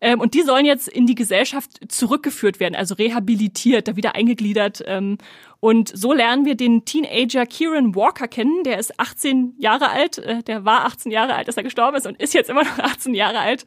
Ähm, 0.00 0.20
und 0.20 0.34
die 0.34 0.42
sollen 0.42 0.66
jetzt 0.66 0.88
in 0.88 1.06
die 1.06 1.14
Gesellschaft 1.14 1.80
zurückgeführt 1.88 2.60
werden, 2.60 2.74
also 2.74 2.94
rehabilitiert, 2.94 3.88
da 3.88 3.96
wieder 3.96 4.14
eingegliedert. 4.14 4.82
Ähm, 4.86 5.18
und 5.60 5.96
so 5.96 6.12
lernen 6.12 6.44
wir 6.44 6.56
den 6.56 6.84
Teenager 6.84 7.46
Kieran 7.46 7.94
Walker 7.94 8.28
kennen. 8.28 8.64
Der 8.64 8.78
ist 8.78 9.00
18 9.00 9.54
Jahre 9.58 9.88
alt. 9.88 10.18
Äh, 10.18 10.42
der 10.42 10.64
war 10.64 10.84
18 10.84 11.10
Jahre 11.10 11.34
alt, 11.34 11.46
als 11.46 11.56
er 11.56 11.62
gestorben 11.62 11.96
ist 11.96 12.06
und 12.06 12.20
ist 12.20 12.34
jetzt 12.34 12.50
immer 12.50 12.64
noch 12.64 12.78
18 12.80 13.14
Jahre 13.14 13.38
alt. 13.38 13.64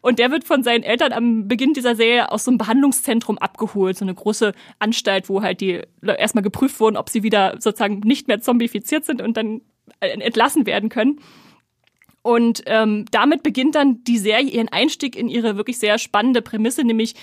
Und 0.00 0.18
der 0.18 0.30
wird 0.30 0.44
von 0.44 0.62
seinen 0.62 0.84
Eltern 0.84 1.12
am 1.12 1.48
Beginn 1.48 1.72
dieser 1.72 1.96
Serie 1.96 2.30
aus 2.30 2.44
so 2.44 2.50
einem 2.50 2.58
Behandlungszentrum 2.58 3.38
abgeholt. 3.38 3.98
So 3.98 4.04
eine 4.04 4.14
große 4.14 4.52
Anstalt, 4.78 5.28
wo 5.28 5.42
halt 5.42 5.60
die 5.60 5.80
erstmal 6.02 6.42
geprüft 6.42 6.78
wurden, 6.78 6.96
ob 6.96 7.08
sie 7.08 7.22
wieder 7.22 7.56
sozusagen 7.58 8.00
nicht 8.00 8.28
mehr 8.28 8.40
zombifiziert 8.40 9.04
sind 9.04 9.20
und 9.20 9.36
dann 9.36 9.60
äh, 9.98 10.10
entlassen 10.10 10.66
werden 10.66 10.88
können. 10.88 11.20
Und 12.22 12.62
ähm, 12.66 13.06
damit 13.10 13.42
beginnt 13.42 13.74
dann 13.74 14.04
die 14.04 14.18
Serie 14.18 14.50
ihren 14.50 14.68
Einstieg 14.68 15.16
in 15.16 15.28
ihre 15.28 15.56
wirklich 15.56 15.78
sehr 15.78 15.98
spannende 15.98 16.42
Prämisse, 16.42 16.84
nämlich 16.84 17.14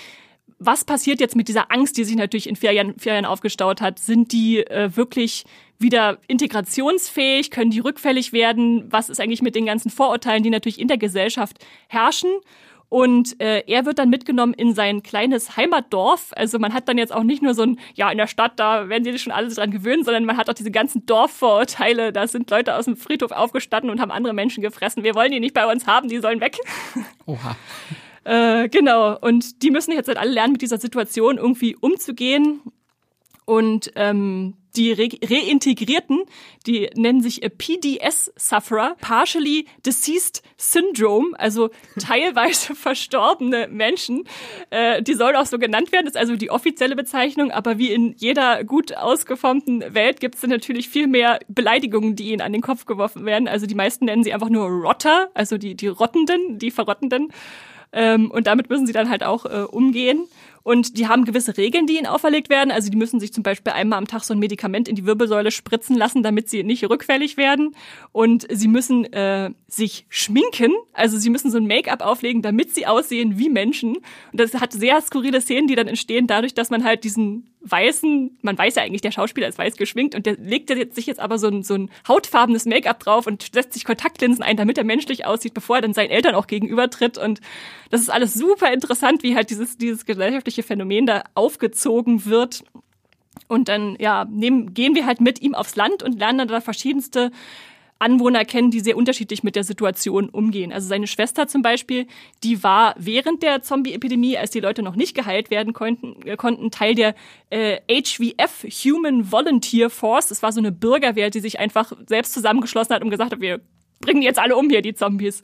was 0.58 0.84
passiert 0.84 1.20
jetzt 1.20 1.36
mit 1.36 1.48
dieser 1.48 1.70
Angst, 1.70 1.96
die 1.96 2.04
sich 2.04 2.16
natürlich 2.16 2.48
in 2.48 2.56
vier 2.56 2.72
Jahren, 2.72 3.24
aufgestaut 3.24 3.80
hat? 3.80 3.98
Sind 4.00 4.32
die 4.32 4.58
äh, 4.58 4.96
wirklich 4.96 5.44
wieder 5.78 6.18
integrationsfähig? 6.26 7.50
Können 7.50 7.70
die 7.70 7.78
rückfällig 7.78 8.32
werden? 8.32 8.90
Was 8.90 9.08
ist 9.08 9.20
eigentlich 9.20 9.42
mit 9.42 9.54
den 9.54 9.66
ganzen 9.66 9.90
Vorurteilen, 9.90 10.42
die 10.42 10.50
natürlich 10.50 10.80
in 10.80 10.88
der 10.88 10.98
Gesellschaft 10.98 11.64
herrschen? 11.88 12.30
Und 12.90 13.38
äh, 13.40 13.64
er 13.66 13.84
wird 13.84 13.98
dann 13.98 14.08
mitgenommen 14.08 14.54
in 14.54 14.74
sein 14.74 15.02
kleines 15.02 15.56
Heimatdorf. 15.56 16.32
Also 16.34 16.58
man 16.58 16.72
hat 16.72 16.88
dann 16.88 16.96
jetzt 16.96 17.12
auch 17.12 17.22
nicht 17.22 17.42
nur 17.42 17.52
so 17.52 17.62
ein, 17.62 17.78
ja, 17.94 18.10
in 18.10 18.16
der 18.16 18.26
Stadt, 18.26 18.52
da 18.56 18.88
werden 18.88 19.04
sie 19.04 19.12
sich 19.12 19.22
schon 19.22 19.32
alle 19.32 19.48
dran 19.48 19.70
gewöhnen, 19.70 20.04
sondern 20.04 20.24
man 20.24 20.38
hat 20.38 20.48
auch 20.48 20.54
diese 20.54 20.70
ganzen 20.70 21.04
Dorfvorurteile. 21.04 22.12
Da 22.12 22.26
sind 22.26 22.50
Leute 22.50 22.74
aus 22.76 22.86
dem 22.86 22.96
Friedhof 22.96 23.32
aufgestanden 23.32 23.90
und 23.90 24.00
haben 24.00 24.10
andere 24.10 24.32
Menschen 24.32 24.62
gefressen. 24.62 25.04
Wir 25.04 25.14
wollen 25.14 25.32
die 25.32 25.40
nicht 25.40 25.54
bei 25.54 25.70
uns 25.70 25.86
haben, 25.86 26.08
die 26.08 26.18
sollen 26.18 26.40
weg. 26.40 26.56
Oha. 27.26 27.56
Äh, 28.24 28.68
genau, 28.68 29.18
und 29.18 29.62
die 29.62 29.70
müssen 29.70 29.92
jetzt 29.92 30.08
halt 30.08 30.18
alle 30.18 30.30
lernen, 30.30 30.52
mit 30.52 30.62
dieser 30.62 30.78
Situation 30.78 31.36
irgendwie 31.36 31.76
umzugehen. 31.76 32.60
Und 33.44 33.90
ähm, 33.96 34.54
die 34.78 34.92
Re 34.92 35.08
Reintegrierten, 35.22 36.22
die 36.66 36.88
nennen 36.94 37.20
sich 37.20 37.40
PDS-Sufferer, 37.40 38.96
Partially 39.00 39.66
Deceased 39.84 40.42
Syndrome, 40.56 41.38
also 41.38 41.70
teilweise 41.98 42.74
verstorbene 42.74 43.68
Menschen. 43.68 44.24
Äh, 44.70 45.02
die 45.02 45.14
sollen 45.14 45.36
auch 45.36 45.46
so 45.46 45.58
genannt 45.58 45.92
werden, 45.92 46.06
das 46.06 46.14
ist 46.14 46.20
also 46.20 46.36
die 46.36 46.50
offizielle 46.50 46.96
Bezeichnung, 46.96 47.50
aber 47.50 47.78
wie 47.78 47.92
in 47.92 48.14
jeder 48.16 48.64
gut 48.64 48.96
ausgeformten 48.96 49.94
Welt 49.94 50.20
gibt 50.20 50.36
es 50.36 50.42
natürlich 50.42 50.88
viel 50.88 51.08
mehr 51.08 51.40
Beleidigungen, 51.48 52.14
die 52.16 52.30
ihnen 52.30 52.40
an 52.40 52.52
den 52.52 52.62
Kopf 52.62 52.86
geworfen 52.86 53.26
werden. 53.26 53.48
Also 53.48 53.66
die 53.66 53.74
meisten 53.74 54.04
nennen 54.04 54.22
sie 54.22 54.32
einfach 54.32 54.48
nur 54.48 54.68
Rotter, 54.68 55.30
also 55.34 55.58
die, 55.58 55.74
die 55.74 55.88
Rottenden, 55.88 56.58
die 56.58 56.70
Verrottenden. 56.70 57.32
Ähm, 57.92 58.30
und 58.30 58.46
damit 58.46 58.68
müssen 58.68 58.86
sie 58.86 58.92
dann 58.92 59.08
halt 59.08 59.24
auch 59.24 59.44
äh, 59.46 59.64
umgehen. 59.64 60.28
Und 60.62 60.98
die 60.98 61.08
haben 61.08 61.24
gewisse 61.24 61.56
Regeln, 61.56 61.86
die 61.86 61.96
ihnen 61.96 62.06
auferlegt 62.06 62.50
werden. 62.50 62.70
Also 62.70 62.90
die 62.90 62.96
müssen 62.96 63.20
sich 63.20 63.32
zum 63.32 63.42
Beispiel 63.42 63.72
einmal 63.72 63.98
am 63.98 64.06
Tag 64.06 64.24
so 64.24 64.34
ein 64.34 64.38
Medikament 64.38 64.88
in 64.88 64.96
die 64.96 65.06
Wirbelsäule 65.06 65.50
spritzen 65.50 65.96
lassen, 65.96 66.22
damit 66.22 66.48
sie 66.48 66.62
nicht 66.64 66.88
rückfällig 66.88 67.36
werden. 67.36 67.74
Und 68.12 68.46
sie 68.50 68.68
müssen 68.68 69.10
äh, 69.12 69.50
sich 69.66 70.06
schminken. 70.08 70.72
Also 70.92 71.18
sie 71.18 71.30
müssen 71.30 71.50
so 71.50 71.58
ein 71.58 71.66
Make-up 71.66 72.02
auflegen, 72.02 72.42
damit 72.42 72.74
sie 72.74 72.86
aussehen 72.86 73.38
wie 73.38 73.48
Menschen. 73.48 73.96
Und 73.96 74.40
das 74.40 74.54
hat 74.54 74.72
sehr 74.72 75.00
skurrile 75.00 75.40
Szenen, 75.40 75.68
die 75.68 75.74
dann 75.74 75.88
entstehen, 75.88 76.26
dadurch, 76.26 76.54
dass 76.54 76.70
man 76.70 76.84
halt 76.84 77.04
diesen 77.04 77.48
weißen, 77.60 78.38
man 78.42 78.56
weiß 78.56 78.76
ja 78.76 78.82
eigentlich, 78.82 79.00
der 79.00 79.10
Schauspieler 79.10 79.48
ist 79.48 79.58
weiß 79.58 79.76
geschminkt 79.76 80.14
und 80.14 80.26
der 80.26 80.36
legt 80.36 80.70
jetzt, 80.70 80.94
sich 80.94 81.06
jetzt 81.06 81.20
aber 81.20 81.38
so 81.38 81.48
ein, 81.48 81.62
so 81.62 81.74
ein 81.74 81.90
hautfarbenes 82.06 82.66
Make-up 82.66 83.00
drauf 83.00 83.26
und 83.26 83.50
setzt 83.52 83.74
sich 83.74 83.84
Kontaktlinsen 83.84 84.42
ein, 84.42 84.56
damit 84.56 84.78
er 84.78 84.84
menschlich 84.84 85.26
aussieht, 85.26 85.54
bevor 85.54 85.76
er 85.76 85.82
dann 85.82 85.94
seinen 85.94 86.10
Eltern 86.10 86.34
auch 86.34 86.46
gegenübertritt. 86.46 87.18
Und 87.18 87.40
das 87.90 88.00
ist 88.00 88.10
alles 88.10 88.34
super 88.34 88.72
interessant, 88.72 89.22
wie 89.22 89.34
halt 89.34 89.50
dieses, 89.50 89.76
dieses 89.76 90.06
gesellschaftliche 90.06 90.57
Phänomen 90.62 91.06
da 91.06 91.24
aufgezogen 91.34 92.24
wird. 92.24 92.64
Und 93.46 93.68
dann, 93.68 93.96
ja, 93.98 94.26
nehmen, 94.26 94.74
gehen 94.74 94.94
wir 94.94 95.06
halt 95.06 95.20
mit 95.20 95.40
ihm 95.40 95.54
aufs 95.54 95.76
Land 95.76 96.02
und 96.02 96.18
lernen 96.18 96.38
dann 96.38 96.48
da 96.48 96.60
verschiedenste 96.60 97.30
Anwohner 97.98 98.44
kennen, 98.44 98.70
die 98.70 98.80
sehr 98.80 98.96
unterschiedlich 98.96 99.42
mit 99.42 99.56
der 99.56 99.64
Situation 99.64 100.28
umgehen. 100.28 100.72
Also 100.72 100.88
seine 100.88 101.06
Schwester 101.06 101.48
zum 101.48 101.62
Beispiel, 101.62 102.06
die 102.44 102.62
war 102.62 102.94
während 102.96 103.42
der 103.42 103.62
Zombie-Epidemie, 103.62 104.38
als 104.38 104.50
die 104.50 104.60
Leute 104.60 104.82
noch 104.82 104.94
nicht 104.94 105.14
geheilt 105.14 105.50
werden 105.50 105.72
konnten, 105.72 106.16
äh, 106.24 106.36
konnten 106.36 106.70
Teil 106.70 106.94
der 106.94 107.14
äh, 107.50 107.80
HVF, 107.90 108.64
Human 108.84 109.32
Volunteer 109.32 109.90
Force. 109.90 110.28
Das 110.28 110.42
war 110.42 110.52
so 110.52 110.60
eine 110.60 110.72
Bürgerwehr, 110.72 111.30
die 111.30 111.40
sich 111.40 111.58
einfach 111.58 111.92
selbst 112.06 112.34
zusammengeschlossen 112.34 112.94
hat 112.94 113.02
und 113.02 113.10
gesagt 113.10 113.32
hat, 113.32 113.40
wir 113.40 113.60
bringen 114.00 114.22
jetzt 114.22 114.38
alle 114.38 114.56
um 114.56 114.68
hier, 114.70 114.82
die 114.82 114.94
Zombies. 114.94 115.42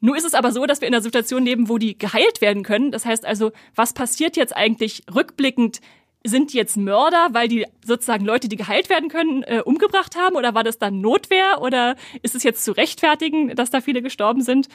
Nur 0.00 0.16
ist 0.16 0.24
es 0.24 0.34
aber 0.34 0.52
so, 0.52 0.64
dass 0.66 0.80
wir 0.80 0.88
in 0.88 0.94
einer 0.94 1.02
Situation 1.02 1.44
leben, 1.44 1.68
wo 1.68 1.78
die 1.78 1.98
geheilt 1.98 2.40
werden 2.40 2.62
können. 2.62 2.90
Das 2.90 3.04
heißt 3.04 3.26
also, 3.26 3.52
was 3.74 3.92
passiert 3.92 4.36
jetzt 4.36 4.56
eigentlich 4.56 5.02
rückblickend 5.14 5.80
sind 6.22 6.52
die 6.52 6.58
jetzt 6.58 6.76
Mörder, 6.76 7.28
weil 7.32 7.48
die 7.48 7.66
sozusagen 7.84 8.24
Leute, 8.24 8.48
die 8.48 8.56
geheilt 8.56 8.90
werden 8.90 9.08
können, 9.08 9.42
äh, 9.42 9.62
umgebracht 9.64 10.16
haben? 10.16 10.36
Oder 10.36 10.54
war 10.54 10.64
das 10.64 10.78
dann 10.78 11.00
Notwehr? 11.00 11.62
Oder 11.62 11.96
ist 12.22 12.34
es 12.34 12.42
jetzt 12.42 12.64
zu 12.64 12.72
rechtfertigen, 12.72 13.54
dass 13.56 13.70
da 13.70 13.80
viele 13.80 14.02
gestorben 14.02 14.42
sind? 14.42 14.68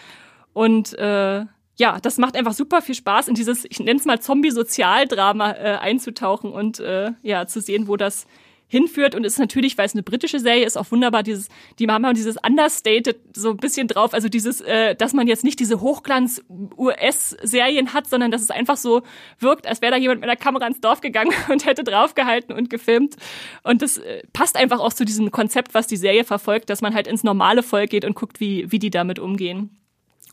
Und 0.53 0.97
äh, 0.97 1.45
ja, 1.77 1.99
das 2.01 2.17
macht 2.17 2.35
einfach 2.35 2.53
super 2.53 2.81
viel 2.81 2.95
Spaß, 2.95 3.27
in 3.27 3.35
dieses, 3.35 3.65
ich 3.65 3.79
nenne 3.79 3.99
es 3.99 4.05
mal 4.05 4.19
Zombie-Sozialdrama 4.19 5.51
äh, 5.51 5.77
einzutauchen 5.81 6.51
und 6.51 6.79
äh, 6.79 7.11
ja, 7.21 7.45
zu 7.47 7.61
sehen, 7.61 7.87
wo 7.87 7.97
das 7.97 8.25
hinführt 8.67 9.15
und 9.15 9.25
ist 9.25 9.37
natürlich, 9.37 9.77
weil 9.77 9.85
es 9.85 9.93
eine 9.93 10.03
britische 10.03 10.39
Serie 10.39 10.65
ist, 10.65 10.77
auch 10.77 10.91
wunderbar 10.91 11.23
dieses, 11.23 11.49
die 11.79 11.87
haben 11.87 12.13
dieses 12.13 12.37
Understated 12.37 13.17
so 13.35 13.51
ein 13.51 13.57
bisschen 13.57 13.87
drauf, 13.87 14.13
also 14.13 14.27
dieses, 14.27 14.61
äh, 14.61 14.95
dass 14.95 15.13
man 15.13 15.27
jetzt 15.27 15.43
nicht 15.43 15.59
diese 15.59 15.81
Hochglanz-US-Serien 15.81 17.93
hat, 17.93 18.07
sondern 18.07 18.31
dass 18.31 18.41
es 18.41 18.51
einfach 18.51 18.77
so 18.77 19.03
wirkt, 19.39 19.67
als 19.67 19.81
wäre 19.81 19.91
da 19.91 19.97
jemand 19.97 20.21
mit 20.21 20.29
der 20.29 20.35
Kamera 20.35 20.67
ins 20.67 20.81
Dorf 20.81 21.01
gegangen 21.01 21.33
und 21.51 21.65
hätte 21.65 21.83
draufgehalten 21.83 22.55
und 22.55 22.69
gefilmt 22.69 23.15
und 23.63 23.81
das 23.81 23.97
äh, 23.97 24.23
passt 24.33 24.57
einfach 24.57 24.79
auch 24.79 24.93
zu 24.93 25.05
diesem 25.05 25.31
Konzept, 25.31 25.73
was 25.73 25.87
die 25.87 25.97
Serie 25.97 26.23
verfolgt, 26.23 26.69
dass 26.69 26.81
man 26.81 26.93
halt 26.93 27.07
ins 27.07 27.23
normale 27.23 27.63
Volk 27.63 27.91
geht 27.91 28.05
und 28.05 28.15
guckt, 28.15 28.39
wie, 28.39 28.71
wie 28.71 28.79
die 28.79 28.89
damit 28.89 29.19
umgehen. 29.19 29.77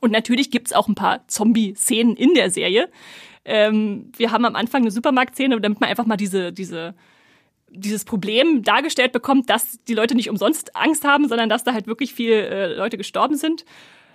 Und 0.00 0.10
natürlich 0.10 0.50
gibt's 0.50 0.72
auch 0.72 0.88
ein 0.88 0.96
paar 0.96 1.26
Zombie-Szenen 1.28 2.16
in 2.16 2.34
der 2.34 2.50
Serie. 2.50 2.90
Ähm, 3.44 4.10
wir 4.16 4.32
haben 4.32 4.44
am 4.44 4.56
Anfang 4.56 4.82
eine 4.82 4.90
Supermarktszene, 4.90 5.60
damit 5.60 5.80
man 5.80 5.90
einfach 5.90 6.06
mal 6.06 6.16
diese, 6.16 6.52
diese 6.52 6.94
dieses 7.74 8.04
Problem 8.04 8.62
dargestellt 8.62 9.12
bekommt, 9.12 9.50
dass 9.50 9.82
die 9.84 9.94
Leute 9.94 10.14
nicht 10.14 10.30
umsonst 10.30 10.76
Angst 10.76 11.04
haben, 11.04 11.28
sondern 11.28 11.48
dass 11.48 11.64
da 11.64 11.72
halt 11.72 11.86
wirklich 11.86 12.14
viele 12.14 12.46
äh, 12.46 12.74
Leute 12.74 12.96
gestorben 12.96 13.36
sind. 13.36 13.64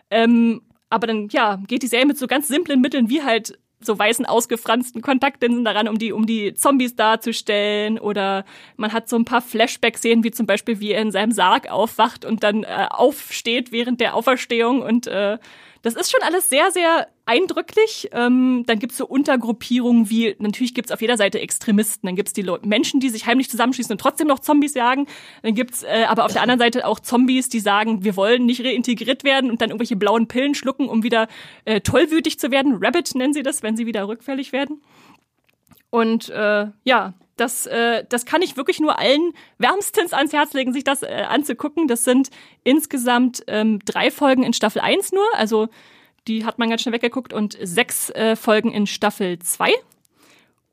Ähm, 0.10 0.62
aber 0.90 1.08
dann, 1.08 1.28
ja, 1.32 1.60
geht 1.68 1.84
die 1.84 1.88
Serie 1.88 2.06
mit 2.06 2.18
so 2.18 2.28
ganz 2.28 2.48
simplen 2.48 2.82
Mitteln 2.82 3.10
wie 3.10 3.24
halt 3.24 3.58
so 3.80 3.98
weißen 3.98 4.26
ausgefransten 4.26 5.02
Kontaktlinsen 5.02 5.64
daran, 5.64 5.88
um 5.88 6.00
die, 6.00 6.12
um 6.12 6.26
die 6.26 6.54
Zombies 6.54 6.96
darzustellen. 6.96 8.00
Oder 8.00 8.44
man 8.76 8.92
hat 8.92 9.08
so 9.08 9.16
ein 9.16 9.26
paar 9.26 9.42
Flashback-Szenen, 9.42 10.24
wie 10.24 10.32
zum 10.32 10.48
Beispiel, 10.48 10.80
wie 10.80 10.92
er 10.92 11.02
in 11.02 11.12
seinem 11.12 11.32
Sarg 11.32 11.70
aufwacht 11.70 12.26
und 12.26 12.44
dann 12.44 12.64
äh, 12.64 12.88
aufsteht 12.90 13.72
während 13.72 14.02
der 14.02 14.16
Auferstehung 14.16 14.82
und 14.82 15.08
äh, 15.08 15.38
das 15.84 15.96
ist 15.96 16.12
schon 16.12 16.24
alles 16.24 16.50
sehr, 16.50 16.72
sehr 16.72 17.08
eindrücklich. 17.28 18.10
Ähm, 18.14 18.64
dann 18.66 18.80
gibt's 18.80 18.98
so 18.98 19.06
Untergruppierungen 19.06 20.10
wie, 20.10 20.36
natürlich 20.40 20.74
gibt's 20.74 20.92
auf 20.92 21.02
jeder 21.02 21.18
Seite 21.18 21.40
Extremisten. 21.40 22.08
Dann 22.08 22.16
gibt's 22.16 22.34
die 22.34 22.42
Leute, 22.42 22.68
Menschen, 22.68 23.00
die 23.00 23.10
sich 23.10 23.26
heimlich 23.26 23.50
zusammenschließen 23.50 23.92
und 23.92 24.02
trotzdem 24.02 24.28
noch 24.28 24.40
Zombies 24.40 24.74
jagen. 24.74 25.08
Dann 25.44 25.54
gibt's 25.54 25.84
äh, 25.84 26.06
aber 26.08 26.26
auf 26.26 26.34
der 26.34 26.42
anderen 26.42 26.60
Seite 26.60 26.86
auch 26.88 27.00
Zombies, 27.00 27.50
die 27.50 27.60
sagen, 27.60 28.04
wir 28.04 28.16
wollen 28.16 28.46
nicht 28.46 28.64
reintegriert 28.64 29.24
werden 29.24 29.52
und 29.52 29.62
dann 29.62 29.70
irgendwelche 29.70 29.96
blauen 29.96 30.28
Pillen 30.28 30.56
schlucken, 30.56 30.90
um 30.90 31.04
wieder 31.04 31.28
äh, 31.66 31.82
tollwütig 31.82 32.40
zu 32.40 32.50
werden. 32.52 32.78
Rabbit 32.82 33.16
nennen 33.16 33.34
sie 33.34 33.44
das, 33.44 33.64
wenn 33.64 33.78
sie 33.78 33.86
wieder 33.86 34.08
rückfällig 34.08 34.52
werden. 34.52 34.82
Und 35.90 36.30
äh, 36.30 36.68
ja, 36.84 37.14
das, 37.38 37.66
äh, 37.68 38.04
das 38.10 38.26
kann 38.26 38.42
ich 38.42 38.58
wirklich 38.58 38.80
nur 38.80 39.00
allen 39.00 39.34
wärmstens 39.58 40.14
ans 40.14 40.34
Herz 40.34 40.54
legen, 40.54 40.74
sich 40.74 40.84
das 40.84 41.04
äh, 41.04 41.26
anzugucken. 41.28 41.88
Das 41.88 42.04
sind 42.04 42.30
insgesamt 42.64 43.44
ähm, 43.48 43.80
drei 43.86 44.12
Folgen 44.12 44.44
in 44.44 44.54
Staffel 44.54 44.82
1 44.82 45.12
nur, 45.12 45.26
also 45.34 45.70
die 46.28 46.46
hat 46.46 46.60
man 46.60 46.70
ganz 46.70 46.82
schnell 46.82 46.94
weggeguckt 46.94 47.34
und 47.34 47.58
sechs 47.62 48.10
äh, 48.12 48.36
Folgen 48.36 48.72
in 48.72 48.88
Staffel 48.88 49.40
2. 49.40 49.72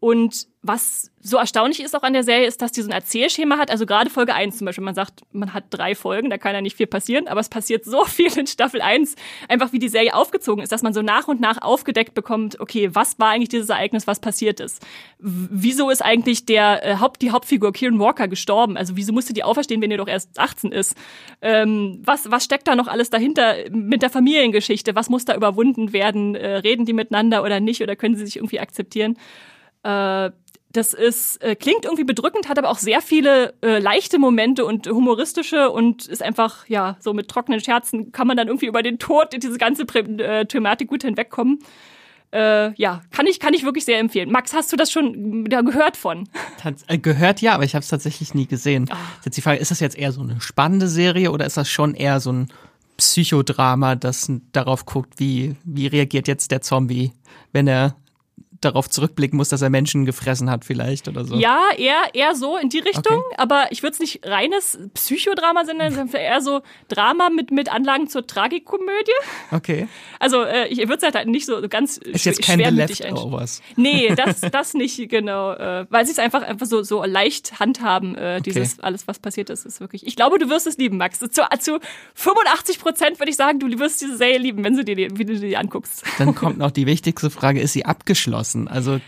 Und 0.05 0.49
was 0.61 1.11
so 1.23 1.39
erstaunlich 1.39 1.83
ist 1.83 1.97
auch 1.97 2.03
an 2.03 2.13
der 2.13 2.25
Serie, 2.25 2.47
ist, 2.47 2.61
dass 2.61 2.73
die 2.73 2.83
so 2.83 2.91
ein 2.91 2.93
Erzählschema 2.93 3.57
hat. 3.57 3.71
Also 3.71 3.87
gerade 3.87 4.11
Folge 4.11 4.35
1 4.35 4.59
zum 4.59 4.67
Beispiel. 4.67 4.85
Man 4.85 4.95
sagt, 4.95 5.23
man 5.33 5.55
hat 5.55 5.65
drei 5.71 5.95
Folgen, 5.95 6.29
da 6.29 6.37
kann 6.37 6.53
ja 6.53 6.61
nicht 6.61 6.77
viel 6.77 6.87
passieren, 6.87 7.27
aber 7.27 7.41
es 7.41 7.49
passiert 7.49 7.87
so 7.87 8.05
viel 8.05 8.31
in 8.37 8.47
Staffel 8.47 8.83
1, 8.83 9.15
einfach 9.49 9.73
wie 9.73 9.79
die 9.79 9.89
Serie 9.89 10.13
aufgezogen 10.15 10.63
ist, 10.63 10.73
dass 10.73 10.83
man 10.83 10.93
so 10.93 11.01
nach 11.01 11.27
und 11.27 11.41
nach 11.41 11.63
aufgedeckt 11.63 12.13
bekommt, 12.13 12.61
okay, 12.61 12.95
was 12.95 13.19
war 13.19 13.31
eigentlich 13.31 13.49
dieses 13.49 13.71
Ereignis, 13.71 14.07
was 14.07 14.21
passiert 14.21 14.61
ist? 14.61 14.85
Wieso 15.19 15.89
ist 15.89 16.05
eigentlich 16.05 16.45
der 16.45 16.85
äh, 16.85 16.97
Haupt, 16.97 17.23
die 17.23 17.31
Hauptfigur 17.31 17.73
Kieran 17.73 17.99
Walker 17.99 18.29
gestorben? 18.29 18.77
Also 18.77 18.97
wieso 18.97 19.15
musste 19.15 19.33
die 19.33 19.43
auferstehen, 19.43 19.81
wenn 19.81 19.91
er 19.91 19.97
doch 19.97 20.09
erst 20.09 20.39
18 20.39 20.71
ist? 20.71 20.99
Ähm, 21.41 22.03
was, 22.05 22.31
was 22.31 22.45
steckt 22.45 22.69
da 22.69 22.77
noch 22.77 22.89
alles 22.89 23.09
dahinter 23.09 23.55
mit 23.71 24.03
der 24.03 24.11
Familiengeschichte? 24.11 24.95
Was 24.95 25.09
muss 25.09 25.25
da 25.25 25.35
überwunden 25.35 25.95
werden? 25.95 26.35
Äh, 26.35 26.57
reden 26.57 26.85
die 26.85 26.93
miteinander 26.93 27.43
oder 27.43 27.59
nicht? 27.59 27.81
Oder 27.81 27.97
können 27.97 28.17
sie 28.17 28.27
sich 28.27 28.37
irgendwie 28.37 28.61
akzeptieren? 28.61 29.17
Äh, 29.85 30.31
das 30.73 30.93
ist, 30.93 31.41
äh, 31.43 31.55
klingt 31.55 31.85
irgendwie 31.85 32.05
bedrückend, 32.05 32.49
hat 32.49 32.59
aber 32.59 32.69
auch 32.69 32.79
sehr 32.79 33.01
viele 33.01 33.55
äh, 33.63 33.79
leichte 33.79 34.19
Momente 34.19 34.65
und 34.65 34.89
humoristische 34.89 35.71
und 35.71 36.07
ist 36.07 36.23
einfach, 36.23 36.69
ja, 36.69 36.97
so 36.99 37.15
mit 37.15 37.29
trockenen 37.29 37.61
Scherzen 37.61 38.11
kann 38.11 38.27
man 38.27 38.37
dann 38.37 38.49
irgendwie 38.49 38.67
über 38.67 38.83
den 38.83 38.99
Tod, 38.99 39.29
diese 39.33 39.57
ganze 39.57 39.85
äh, 39.85 40.47
Thematik 40.47 40.89
gut 40.89 41.03
hinwegkommen. 41.03 41.61
Äh, 42.33 42.75
ja, 42.75 43.03
kann 43.13 43.29
ich, 43.29 43.39
kann 43.39 43.55
ich 43.55 43.65
wirklich 43.65 43.85
sehr 43.85 44.01
empfehlen. 44.01 44.33
Max, 44.33 44.53
hast 44.53 44.73
du 44.73 44.77
das 44.77 44.91
schon 44.91 45.45
da 45.45 45.61
gehört 45.61 45.97
von? 45.97 46.29
Äh, 46.89 46.99
gehört 46.99 47.41
ja, 47.41 47.55
aber 47.55 47.63
ich 47.63 47.77
habe 47.77 47.85
es 47.85 47.89
tatsächlich 47.89 48.35
nie 48.35 48.47
gesehen. 48.47 48.89
Oh. 48.91 48.97
Jetzt 49.25 49.37
die 49.37 49.43
Frage, 49.43 49.61
ist 49.61 49.71
das 49.71 49.79
jetzt 49.79 49.97
eher 49.97 50.11
so 50.11 50.23
eine 50.23 50.41
spannende 50.41 50.89
Serie 50.89 51.31
oder 51.31 51.47
ist 51.47 51.57
das 51.57 51.71
schon 51.71 51.95
eher 51.95 52.19
so 52.19 52.33
ein 52.33 52.49
Psychodrama, 52.97 53.95
das 53.95 54.31
darauf 54.51 54.87
guckt, 54.87 55.15
wie, 55.19 55.55
wie 55.63 55.87
reagiert 55.87 56.27
jetzt 56.27 56.51
der 56.51 56.61
Zombie, 56.61 57.13
wenn 57.53 57.69
er 57.69 57.95
darauf 58.65 58.89
zurückblicken 58.89 59.37
muss, 59.37 59.49
dass 59.49 59.63
er 59.63 59.71
Menschen 59.71 60.05
gefressen 60.05 60.51
hat 60.51 60.65
vielleicht 60.65 61.09
oder 61.09 61.25
so. 61.25 61.37
Ja, 61.37 61.61
eher, 61.77 62.15
eher 62.15 62.35
so 62.35 62.57
in 62.57 62.69
die 62.69 62.79
Richtung, 62.79 63.19
okay. 63.19 63.35
aber 63.37 63.67
ich 63.71 63.83
würde 63.83 63.95
es 63.95 64.01
nicht 64.01 64.27
reines 64.27 64.79
Psychodrama 64.95 65.63
nennen, 65.65 65.95
sondern 65.95 66.15
eher 66.21 66.41
so 66.41 66.63
Drama 66.89 67.31
mit, 67.31 67.51
mit 67.51 67.73
Anlagen 67.73 68.09
zur 68.09 68.27
Tragikomödie. 68.27 69.13
Okay. 69.51 69.89
Also 70.19 70.43
äh, 70.43 70.69
ich 70.69 70.79
würde 70.79 71.07
es 71.07 71.15
halt 71.15 71.29
nicht 71.29 71.47
so 71.47 71.61
ganz 71.69 71.99
Ist 71.99 72.25
jetzt 72.25 72.43
kein 72.43 72.59
The 72.59 72.71
Leftovers. 72.71 73.63
Nee, 73.77 74.15
das, 74.15 74.41
das 74.41 74.75
nicht, 74.75 75.09
genau. 75.09 75.53
Äh, 75.53 75.87
weil 75.91 76.07
sie 76.07 76.13
es 76.13 76.19
einfach, 76.19 76.43
einfach 76.43 76.67
so, 76.67 76.83
so 76.83 77.05
leicht 77.05 77.59
handhaben, 77.61 78.15
äh, 78.17 78.41
dieses 78.41 78.75
okay. 78.75 78.83
alles, 78.83 79.07
was 79.07 79.19
passiert 79.19 79.51
ist, 79.51 79.65
ist 79.65 79.81
wirklich. 79.81 80.07
Ich 80.07 80.17
glaube, 80.17 80.39
du 80.39 80.49
wirst 80.49 80.67
es 80.67 80.79
lieben, 80.79 80.97
Max. 80.97 81.19
Zu, 81.19 81.29
zu 81.29 81.79
85 82.15 82.79
Prozent 82.79 83.19
würde 83.19 83.31
ich 83.31 83.37
sagen, 83.37 83.59
du 83.59 83.79
wirst 83.79 84.01
diese 84.01 84.17
Serie 84.17 84.39
lieben, 84.39 84.65
wenn 84.65 84.77
du 84.77 84.85
dir 84.85 84.97
die, 84.97 85.19
wie 85.19 85.25
du 85.25 85.39
die 85.39 85.57
anguckst. 85.57 86.05
Dann 86.19 86.35
kommt 86.35 86.59
noch 86.59 86.71
die 86.71 86.87
wichtigste 86.87 87.31
Frage, 87.31 87.61
ist 87.61 87.73
sie 87.73 87.85
abgeschlossen? 87.85 88.54
Lassen. 88.55 88.69
Also 88.69 89.01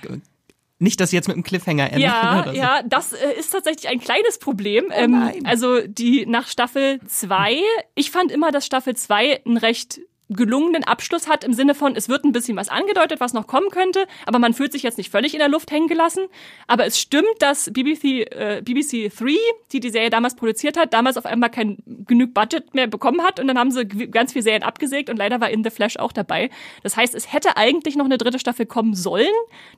nicht, 0.79 1.01
dass 1.01 1.11
sie 1.11 1.17
jetzt 1.17 1.29
mit 1.29 1.37
einem 1.37 1.45
Cliffhanger 1.45 1.87
enden. 1.87 2.01
Ja, 2.01 2.45
so. 2.47 2.53
ja, 2.53 2.83
das 2.83 3.13
äh, 3.13 3.33
ist 3.39 3.51
tatsächlich 3.51 3.89
ein 3.89 4.01
kleines 4.01 4.39
Problem. 4.39 4.87
Oh 4.89 4.95
ähm, 4.95 5.33
also 5.45 5.81
die 5.87 6.27
nach 6.27 6.49
Staffel 6.49 7.01
2, 7.07 7.61
ich 7.95 8.11
fand 8.11 8.31
immer, 8.31 8.51
dass 8.51 8.67
Staffel 8.67 8.95
2 8.95 9.43
ein 9.47 9.57
recht 9.57 10.01
gelungenen 10.29 10.85
Abschluss 10.85 11.29
hat 11.29 11.45
im 11.45 11.53
Sinne 11.53 11.75
von, 11.75 11.95
es 11.95 12.09
wird 12.09 12.25
ein 12.25 12.33
bisschen 12.33 12.57
was 12.57 12.69
angedeutet, 12.69 13.21
was 13.21 13.33
noch 13.33 13.47
kommen 13.47 13.71
könnte, 13.71 14.07
aber 14.27 14.39
man 14.39 14.55
fühlt 14.55 14.73
sich 14.73 14.83
jetzt 14.83 14.99
nicht 14.99 15.11
völlig 15.11 15.35
in 15.35 15.39
der 15.39 15.49
Luft 15.49 15.71
hängen 15.71 15.87
gelassen. 15.87 16.25
Aber 16.67 16.85
es 16.85 16.99
stimmt, 16.99 17.27
dass 17.39 17.71
BBC, 17.73 18.23
äh, 18.33 18.63
BBC 18.63 19.09
3, 19.09 19.37
die 19.73 19.81
die 19.81 19.91
Serie 19.91 20.11
damals 20.11 20.35
produziert 20.35 20.77
hat, 20.77 20.93
damals 20.93 21.17
auf 21.17 21.27
einmal 21.27 21.51
kein 21.51 21.79
genug 22.07 22.35
Budget 22.35 22.75
mehr 22.75 22.89
bekommen 22.89 23.23
hat 23.23 23.39
und 23.39 23.47
dann 23.47 23.59
haben 23.59 23.71
sie 23.71 23.87
ganz 23.87 24.33
viele 24.33 24.43
Serien 24.43 24.63
abgesägt 24.63 25.11
und 25.11 25.17
leider 25.17 25.41
war 25.41 25.51
In 25.51 25.63
The 25.63 25.71
Flash 25.71 25.97
auch 25.97 26.13
dabei. 26.13 26.51
Das 26.83 26.97
heißt, 26.97 27.15
es 27.15 27.33
hätte 27.33 27.57
eigentlich 27.57 27.97
noch 27.97 28.07
eine 28.07 28.19
dritte 28.19 28.41
Staffel 28.41 28.67
kommen 28.67 28.95
sollen. 28.95 29.27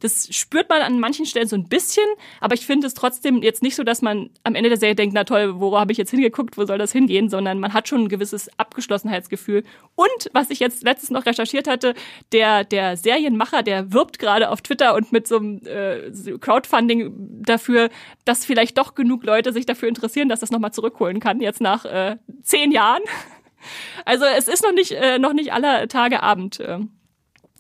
Das 0.01 0.29
spürt 0.35 0.71
man 0.71 0.81
an 0.81 0.99
manchen 0.99 1.27
Stellen 1.27 1.49
so 1.49 1.57
ein 1.57 1.69
bisschen, 1.69 2.07
aber 2.41 2.55
ich 2.55 2.65
finde 2.65 2.87
es 2.87 2.95
trotzdem 2.95 3.43
jetzt 3.43 3.63
nicht 3.63 3.75
so, 3.75 3.85
dass 3.85 4.01
man 4.01 4.31
am 4.45 4.55
Ende 4.55 4.71
der 4.71 4.79
Serie 4.79 4.95
denkt, 4.95 5.15
na 5.15 5.25
toll, 5.25 5.61
wo 5.61 5.79
habe 5.79 5.93
ich 5.93 5.99
jetzt 5.99 6.11
hingeguckt, 6.11 6.57
wo 6.57 6.65
soll 6.65 6.79
das 6.79 6.93
hingehen, 6.93 7.29
sondern 7.29 7.61
man 7.61 7.75
hat 7.75 7.89
schon 7.89 8.05
ein 8.05 8.09
gewisses 8.09 8.49
Ab 8.59 8.69
Aufgeschlossenheitsgefühl. 8.79 9.65
Und 9.97 10.31
was 10.39 10.51
ich 10.51 10.61
jetzt 10.61 10.85
letztens 10.85 11.11
noch 11.11 11.27
recherchiert 11.27 11.67
hatte, 11.67 11.95
der, 12.33 12.65
der 12.65 12.97
Serienmacher, 12.97 13.63
der 13.63 13.93
wirbt 13.93 14.19
gerade 14.19 14.51
auf 14.51 14.63
Twitter 14.63 14.95
und 14.95 15.11
mit 15.11 15.27
so 15.27 15.39
einem 15.39 15.61
äh, 15.67 16.11
Crowdfunding 16.39 17.43
dafür, 17.43 17.91
dass 18.25 18.45
vielleicht 18.45 18.79
doch 18.79 18.95
genug 18.95 19.25
Leute 19.25 19.53
sich 19.53 19.67
dafür 19.67 19.89
interessieren, 19.89 20.29
dass 20.29 20.41
das 20.41 20.51
nochmal 20.51 20.73
zurückholen 20.73 21.19
kann, 21.19 21.41
jetzt 21.41 21.61
nach 21.61 21.85
äh, 21.85 22.17
zehn 22.43 22.71
Jahren. 22.71 23.03
Also 24.05 24.25
es 24.25 24.47
ist 24.47 24.63
noch 24.63 24.73
nicht, 24.73 24.93
äh, 24.93 25.19
noch 25.19 25.33
nicht 25.33 25.53
aller 25.53 25.89
Tage 25.89 26.23
Abend. 26.23 26.61
Äh. 26.61 26.79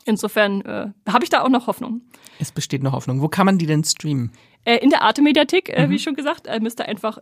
Insofern 0.04 0.62
äh, 0.62 0.86
habe 1.10 1.24
ich 1.24 1.30
da 1.30 1.42
auch 1.42 1.48
noch 1.48 1.66
Hoffnung. 1.66 2.02
Es 2.38 2.52
besteht 2.52 2.84
noch 2.84 2.92
Hoffnung. 2.92 3.20
Wo 3.20 3.28
kann 3.28 3.46
man 3.46 3.58
die 3.58 3.66
denn 3.66 3.82
streamen? 3.82 4.30
Äh, 4.64 4.76
in 4.76 4.90
der 4.90 5.02
Arte-Mediathek, 5.02 5.68
äh, 5.68 5.86
mhm. 5.86 5.90
wie 5.90 5.98
schon 5.98 6.14
gesagt. 6.14 6.46
Äh, 6.46 6.60
müsst 6.60 6.80
ihr 6.80 6.86
einfach 6.86 7.18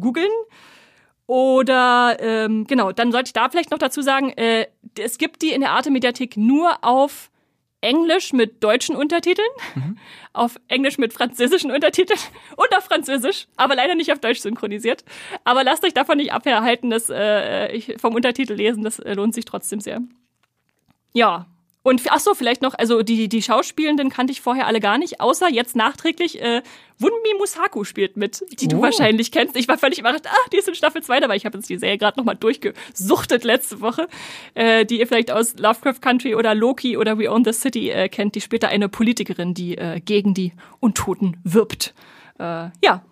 googeln. 0.00 0.32
Oder 1.26 2.16
ähm, 2.20 2.66
genau, 2.66 2.92
dann 2.92 3.10
sollte 3.10 3.28
ich 3.28 3.32
da 3.32 3.48
vielleicht 3.48 3.70
noch 3.70 3.78
dazu 3.78 4.02
sagen, 4.02 4.30
äh, 4.30 4.66
es 4.98 5.18
gibt 5.18 5.42
die 5.42 5.52
in 5.52 5.60
der 5.60 5.70
Arte-Mediathek 5.72 6.36
nur 6.36 6.82
auf 6.82 7.30
Englisch 7.80 8.32
mit 8.32 8.64
deutschen 8.64 8.96
Untertiteln, 8.96 9.48
mhm. 9.74 9.98
auf 10.32 10.58
Englisch 10.68 10.96
mit 10.96 11.12
französischen 11.12 11.70
Untertiteln 11.70 12.18
und 12.56 12.74
auf 12.74 12.84
Französisch, 12.84 13.46
aber 13.56 13.74
leider 13.74 13.94
nicht 13.94 14.10
auf 14.10 14.20
Deutsch 14.20 14.40
synchronisiert. 14.40 15.04
Aber 15.44 15.64
lasst 15.64 15.84
euch 15.84 15.92
davon 15.92 16.16
nicht 16.16 16.32
abhalten, 16.32 16.88
dass 16.88 17.10
äh, 17.10 17.70
ich 17.72 17.96
vom 18.00 18.14
Untertitel 18.14 18.54
lesen, 18.54 18.84
das 18.84 18.98
lohnt 19.04 19.34
sich 19.34 19.44
trotzdem 19.44 19.80
sehr. 19.80 20.00
Ja, 21.12 21.46
und 21.84 22.00
ach 22.08 22.18
so, 22.18 22.34
vielleicht 22.34 22.62
noch, 22.62 22.72
also 22.74 23.02
die, 23.02 23.28
die 23.28 23.42
Schauspielenden 23.42 24.08
kannte 24.08 24.32
ich 24.32 24.40
vorher 24.40 24.66
alle 24.66 24.80
gar 24.80 24.96
nicht, 24.96 25.20
außer 25.20 25.50
jetzt 25.50 25.76
nachträglich, 25.76 26.40
äh, 26.40 26.62
Wunmi 26.98 27.34
Musaku 27.38 27.84
spielt 27.84 28.16
mit, 28.16 28.42
die 28.58 28.68
du 28.68 28.78
oh. 28.78 28.82
wahrscheinlich 28.82 29.30
kennst. 29.30 29.54
Ich 29.54 29.68
war 29.68 29.76
völlig 29.76 29.98
überrascht, 29.98 30.26
ah, 30.26 30.48
die 30.50 30.56
ist 30.56 30.66
in 30.66 30.74
Staffel 30.74 31.02
2 31.02 31.20
dabei. 31.20 31.36
Ich 31.36 31.44
habe 31.44 31.58
jetzt 31.58 31.68
die 31.68 31.76
Serie 31.76 31.98
gerade 31.98 32.18
nochmal 32.18 32.36
durchgesuchtet 32.36 33.44
letzte 33.44 33.82
Woche, 33.82 34.08
äh, 34.54 34.86
die 34.86 34.98
ihr 34.98 35.06
vielleicht 35.06 35.30
aus 35.30 35.58
Lovecraft 35.58 36.00
Country 36.00 36.34
oder 36.34 36.54
Loki 36.54 36.96
oder 36.96 37.18
We 37.18 37.30
Own 37.30 37.44
the 37.44 37.52
City 37.52 37.90
äh, 37.90 38.08
kennt. 38.08 38.34
Die 38.34 38.40
spielt 38.40 38.62
da 38.62 38.68
eine 38.68 38.88
Politikerin, 38.88 39.52
die 39.52 39.76
äh, 39.76 40.00
gegen 40.00 40.32
die 40.32 40.54
Untoten 40.80 41.36
wirbt. 41.44 41.92
Äh, 42.38 42.70
ja, 42.82 43.04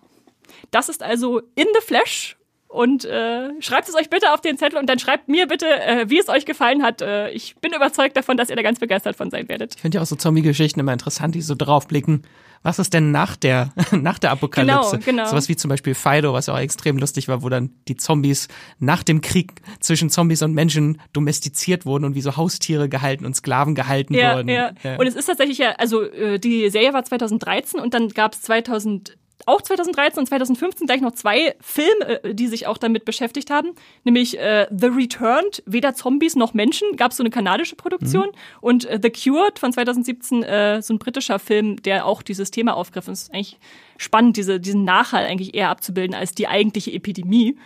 das 0.71 0.89
ist 0.89 1.03
also 1.03 1.41
In 1.53 1.67
the 1.79 1.85
Flash 1.85 2.37
und 2.73 3.05
äh, 3.05 3.49
schreibt 3.61 3.87
es 3.87 3.95
euch 3.95 4.09
bitte 4.09 4.33
auf 4.33 4.41
den 4.41 4.57
Zettel 4.57 4.79
und 4.79 4.89
dann 4.89 4.97
schreibt 4.97 5.27
mir 5.29 5.47
bitte, 5.47 5.67
äh, 5.67 6.09
wie 6.09 6.17
es 6.17 6.27
euch 6.27 6.45
gefallen 6.45 6.81
hat. 6.81 7.01
Äh, 7.01 7.29
ich 7.29 7.55
bin 7.57 7.71
überzeugt 7.71 8.17
davon, 8.17 8.35
dass 8.35 8.49
ihr 8.49 8.55
da 8.55 8.63
ganz 8.63 8.79
begeistert 8.79 9.15
von 9.15 9.29
sein 9.29 9.47
werdet. 9.47 9.75
Ich 9.75 9.81
finde 9.81 9.97
ja 9.97 10.01
auch 10.01 10.07
so 10.07 10.15
Zombie-Geschichten 10.15 10.79
immer 10.79 10.91
interessant, 10.91 11.35
die 11.35 11.41
so 11.41 11.53
draufblicken. 11.53 12.23
Was 12.63 12.79
ist 12.79 12.93
denn 12.93 13.11
nach 13.11 13.35
der, 13.35 13.73
nach 13.91 14.17
der 14.17 14.31
Apokalypse? 14.31 14.97
Genau, 14.97 15.05
genau. 15.05 15.29
Sowas 15.29 15.49
wie 15.49 15.55
zum 15.55 15.69
Beispiel 15.69 15.93
Fido, 15.93 16.33
was 16.33 16.47
ja 16.47 16.55
auch 16.55 16.59
extrem 16.59 16.97
lustig 16.97 17.27
war, 17.27 17.43
wo 17.43 17.49
dann 17.49 17.69
die 17.87 17.95
Zombies 17.95 18.47
nach 18.79 19.03
dem 19.03 19.21
Krieg 19.21 19.51
zwischen 19.79 20.09
Zombies 20.09 20.41
und 20.41 20.53
Menschen 20.53 20.99
domestiziert 21.11 21.85
wurden 21.85 22.05
und 22.05 22.15
wie 22.15 22.21
so 22.21 22.37
Haustiere 22.37 22.89
gehalten 22.89 23.25
und 23.25 23.35
Sklaven 23.35 23.75
gehalten 23.75 24.15
ja, 24.15 24.35
wurden. 24.35 24.49
Ja. 24.49 24.71
ja. 24.81 24.97
Und 24.97 25.05
es 25.05 25.15
ist 25.15 25.25
tatsächlich 25.25 25.59
ja, 25.59 25.73
also 25.77 26.01
äh, 26.01 26.39
die 26.39 26.69
Serie 26.71 26.93
war 26.93 27.03
2013 27.03 27.79
und 27.79 27.93
dann 27.93 28.09
gab 28.09 28.33
es 28.33 28.41
2000 28.41 29.17
auch 29.45 29.61
2013 29.61 30.19
und 30.19 30.27
2015 30.27 30.87
gleich 30.87 31.01
noch 31.01 31.11
zwei 31.11 31.55
Filme, 31.59 32.23
äh, 32.23 32.33
die 32.33 32.47
sich 32.47 32.67
auch 32.67 32.77
damit 32.77 33.05
beschäftigt 33.05 33.49
haben, 33.49 33.73
nämlich 34.03 34.39
äh, 34.39 34.67
The 34.71 34.87
Returned, 34.87 35.63
weder 35.65 35.93
Zombies 35.93 36.35
noch 36.35 36.53
Menschen, 36.53 36.95
gab 36.95 37.11
es 37.11 37.17
so 37.17 37.23
eine 37.23 37.29
kanadische 37.29 37.75
Produktion 37.75 38.27
mhm. 38.27 38.37
und 38.61 38.85
äh, 38.85 38.99
The 39.01 39.09
Cured 39.09 39.59
von 39.59 39.73
2017, 39.73 40.43
äh, 40.43 40.81
so 40.81 40.93
ein 40.93 40.99
britischer 40.99 41.39
Film, 41.39 41.81
der 41.81 42.05
auch 42.05 42.21
dieses 42.21 42.51
Thema 42.51 42.75
aufgriff. 42.75 43.07
Und 43.07 43.13
es 43.13 43.23
ist 43.23 43.33
eigentlich 43.33 43.59
spannend, 43.97 44.37
diese, 44.37 44.59
diesen 44.59 44.83
Nachhall 44.83 45.25
eigentlich 45.25 45.53
eher 45.55 45.69
abzubilden 45.69 46.15
als 46.15 46.33
die 46.33 46.47
eigentliche 46.47 46.91
Epidemie. 46.91 47.57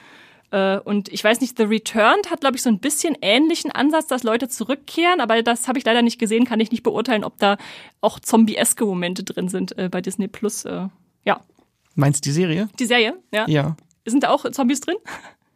Äh, 0.52 0.80
und 0.80 1.10
ich 1.10 1.24
weiß 1.24 1.42
nicht, 1.42 1.58
The 1.58 1.64
Returned 1.64 2.32
hat, 2.32 2.42
glaube 2.42 2.56
ich, 2.56 2.64
so 2.64 2.70
ein 2.70 2.80
bisschen 2.80 3.16
ähnlichen 3.22 3.72
Ansatz, 3.72 4.08
dass 4.08 4.24
Leute 4.24 4.48
zurückkehren, 4.48 5.22
aber 5.22 5.44
das 5.44 5.68
habe 5.68 5.78
ich 5.78 5.86
leider 5.86 6.02
nicht 6.02 6.20
gesehen, 6.20 6.46
kann 6.46 6.60
ich 6.60 6.72
nicht 6.72 6.84
beurteilen, 6.84 7.24
ob 7.24 7.38
da 7.38 7.58
auch 8.02 8.20
zombie-eske 8.20 8.86
Momente 8.86 9.24
drin 9.24 9.50
sind 9.50 9.78
äh, 9.78 9.90
bei 9.90 10.02
Disney 10.02 10.28
Plus. 10.28 10.66
Ja. 11.24 11.42
Meinst 11.98 12.24
du 12.24 12.30
die 12.30 12.34
Serie? 12.34 12.70
Die 12.80 12.86
Serie, 12.86 13.16
ja. 13.34 13.46
Ja. 13.48 13.76
Sind 14.06 14.24
da 14.24 14.30
auch 14.30 14.50
Zombies 14.52 14.82
drin? 14.82 14.96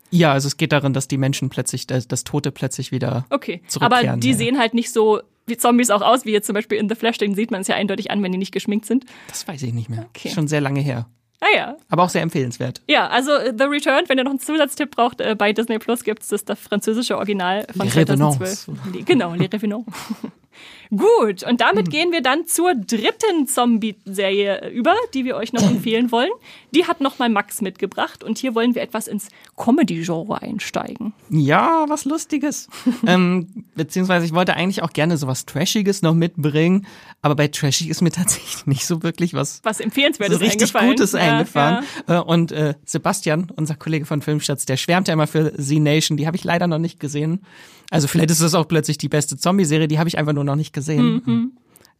Ja, 0.09 0.33
also 0.33 0.47
es 0.47 0.57
geht 0.57 0.71
darin, 0.71 0.91
dass 0.91 1.07
die 1.07 1.17
Menschen 1.17 1.49
plötzlich, 1.49 1.85
das, 1.87 2.07
das 2.07 2.23
Tote 2.23 2.51
plötzlich 2.51 2.91
wieder 2.91 3.25
okay. 3.29 3.61
zurückkehren. 3.67 4.09
Aber 4.09 4.17
die 4.19 4.31
ja. 4.31 4.35
sehen 4.35 4.57
halt 4.57 4.73
nicht 4.73 4.91
so 4.91 5.21
wie 5.45 5.55
Zombies 5.55 5.91
auch 5.91 6.01
aus, 6.01 6.25
wie 6.25 6.31
jetzt 6.31 6.47
zum 6.47 6.55
Beispiel 6.55 6.79
in 6.79 6.89
The 6.89 6.95
Flash, 6.95 7.19
den 7.19 7.35
sieht 7.35 7.51
man 7.51 7.61
es 7.61 7.67
ja 7.67 7.75
eindeutig 7.75 8.09
an, 8.09 8.23
wenn 8.23 8.31
die 8.31 8.39
nicht 8.39 8.51
geschminkt 8.51 8.85
sind. 8.85 9.05
Das 9.27 9.47
weiß 9.47 9.61
ich 9.61 9.73
nicht 9.73 9.89
mehr. 9.89 10.07
Okay. 10.09 10.29
Schon 10.29 10.47
sehr 10.47 10.61
lange 10.61 10.81
her. 10.81 11.07
Ah 11.41 11.55
ja. 11.55 11.77
Aber 11.89 12.03
auch 12.03 12.09
sehr 12.09 12.23
empfehlenswert. 12.23 12.81
Ja, 12.87 13.07
also 13.07 13.33
äh, 13.33 13.53
The 13.55 13.65
Return, 13.65 14.05
wenn 14.07 14.17
ihr 14.17 14.23
noch 14.23 14.31
einen 14.31 14.39
Zusatztipp 14.39 14.91
braucht, 14.91 15.21
äh, 15.21 15.35
bei 15.35 15.53
Disney 15.53 15.77
Plus 15.77 16.03
gibt 16.03 16.23
es 16.23 16.29
das, 16.29 16.45
das 16.45 16.59
französische 16.59 17.17
Original 17.17 17.67
von 17.75 17.85
Les 17.85 17.93
2012. 17.93 18.67
Revenants. 18.67 19.05
Genau, 19.05 19.33
Les 19.35 19.51
Revenants. 19.51 19.91
Gut, 20.95 21.43
und 21.43 21.61
damit 21.61 21.87
mhm. 21.87 21.91
gehen 21.91 22.11
wir 22.11 22.21
dann 22.21 22.47
zur 22.47 22.75
dritten 22.75 23.47
Zombie-Serie 23.47 24.69
über, 24.71 24.93
die 25.13 25.23
wir 25.23 25.37
euch 25.37 25.53
noch 25.53 25.63
empfehlen 25.63 26.11
wollen. 26.11 26.29
Die 26.71 26.85
hat 26.85 26.99
nochmal 26.99 27.29
Max 27.29 27.61
mitgebracht 27.61 28.25
und 28.25 28.37
hier 28.37 28.55
wollen 28.55 28.75
wir 28.75 28.81
etwas 28.81 29.07
ins 29.07 29.29
Comedy-Genre 29.55 30.41
einsteigen. 30.41 31.13
Ja, 31.29 31.85
was 31.87 32.03
Lustiges. 32.03 32.67
ähm, 33.07 33.47
beziehungsweise 33.75 34.25
ich 34.25 34.33
wollte 34.33 34.55
eigentlich 34.55 34.83
auch 34.83 34.91
gerne 34.91 35.15
sowas 35.15 35.45
Trashiges 35.45 36.01
noch 36.01 36.13
mitbringen, 36.13 36.85
aber 37.21 37.35
bei 37.35 37.47
Trashig 37.47 37.87
ist 37.87 38.01
mir 38.01 38.11
tatsächlich 38.11 38.65
nicht 38.65 38.85
so 38.85 39.01
wirklich 39.01 39.33
was, 39.33 39.61
was 39.63 39.79
empfehlenswertes 39.79 40.39
so 40.39 40.43
richtig 40.43 40.61
eingefallen. 40.61 40.89
Gutes 40.89 41.11
ja, 41.13 41.19
eingefahren. 41.19 41.85
Ja. 42.09 42.19
Äh, 42.19 42.23
und 42.23 42.51
äh, 42.51 42.73
Sebastian, 42.83 43.49
unser 43.55 43.75
Kollege 43.75 44.05
von 44.05 44.21
Filmstarts, 44.21 44.65
der 44.65 44.75
schwärmt 44.75 45.07
ja 45.07 45.13
immer 45.13 45.27
für 45.27 45.53
Z 45.57 45.79
Nation, 45.79 46.17
die 46.17 46.27
habe 46.27 46.35
ich 46.35 46.43
leider 46.43 46.67
noch 46.67 46.79
nicht 46.79 46.99
gesehen. 46.99 47.45
Also 47.91 48.07
vielleicht 48.07 48.31
ist 48.31 48.41
das 48.41 48.55
auch 48.55 48.69
plötzlich 48.69 48.97
die 48.97 49.09
beste 49.09 49.37
Zombie-Serie, 49.37 49.89
die 49.89 49.99
habe 49.99 50.07
ich 50.07 50.17
einfach 50.17 50.31
nur 50.31 50.45
noch 50.45 50.55
nicht 50.55 50.71
gesehen. 50.71 50.80
Mhm. 50.89 51.51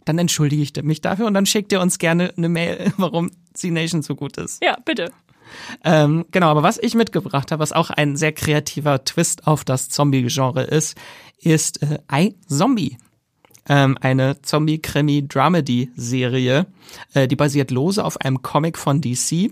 Dann 0.05 0.17
entschuldige 0.17 0.63
ich 0.63 0.73
mich 0.83 1.01
dafür 1.01 1.27
und 1.27 1.33
dann 1.33 1.45
schickt 1.45 1.71
ihr 1.71 1.81
uns 1.81 1.99
gerne 1.99 2.33
eine 2.35 2.49
Mail, 2.49 2.91
warum 2.97 3.31
Z-Nation 3.53 4.01
so 4.01 4.15
gut 4.15 4.37
ist. 4.37 4.63
Ja, 4.63 4.77
bitte. 4.83 5.11
Ähm, 5.83 6.25
genau, 6.31 6.47
aber 6.47 6.63
was 6.63 6.77
ich 6.77 6.95
mitgebracht 6.95 7.51
habe, 7.51 7.61
was 7.61 7.73
auch 7.73 7.89
ein 7.89 8.15
sehr 8.15 8.31
kreativer 8.31 9.03
Twist 9.03 9.47
auf 9.47 9.65
das 9.65 9.89
Zombie-Genre 9.89 10.63
ist, 10.63 10.95
ist 11.39 11.83
äh, 11.83 11.99
I 12.11 12.35
Zombie. 12.47 12.97
Ähm, 13.69 13.95
eine 14.01 14.41
Zombie-Krimi-Dramedy-Serie, 14.41 16.65
äh, 17.13 17.27
die 17.27 17.35
basiert 17.35 17.69
lose 17.69 18.03
auf 18.03 18.19
einem 18.21 18.41
Comic 18.41 18.75
von 18.77 19.01
DC 19.01 19.51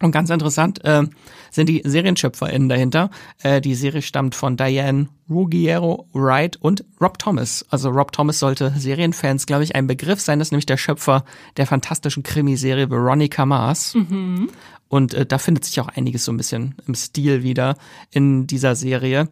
und 0.00 0.12
ganz 0.12 0.30
interessant 0.30 0.84
äh, 0.84 1.02
sind 1.50 1.68
die 1.68 1.82
SerienschöpferInnen 1.84 2.68
dahinter. 2.68 3.10
Äh, 3.42 3.60
die 3.60 3.74
Serie 3.74 4.02
stammt 4.02 4.34
von 4.34 4.56
Diane 4.56 5.08
Ruggiero 5.28 6.08
Wright 6.12 6.56
und 6.56 6.84
Rob 7.00 7.18
Thomas. 7.18 7.66
Also 7.70 7.90
Rob 7.90 8.12
Thomas 8.12 8.38
sollte 8.38 8.72
Serienfans, 8.76 9.46
glaube 9.46 9.64
ich, 9.64 9.74
ein 9.74 9.86
Begriff 9.86 10.20
sein. 10.20 10.38
Das 10.38 10.48
ist 10.48 10.52
nämlich 10.52 10.66
der 10.66 10.76
Schöpfer 10.76 11.24
der 11.56 11.66
fantastischen 11.66 12.22
Krimiserie 12.22 12.90
Veronica 12.90 13.44
Mars. 13.44 13.94
Mhm. 13.94 14.50
Und 14.88 15.14
äh, 15.14 15.26
da 15.26 15.38
findet 15.38 15.64
sich 15.64 15.80
auch 15.80 15.88
einiges 15.88 16.24
so 16.24 16.32
ein 16.32 16.36
bisschen 16.36 16.74
im 16.86 16.94
Stil 16.94 17.42
wieder 17.42 17.76
in 18.10 18.46
dieser 18.46 18.74
Serie. 18.74 19.28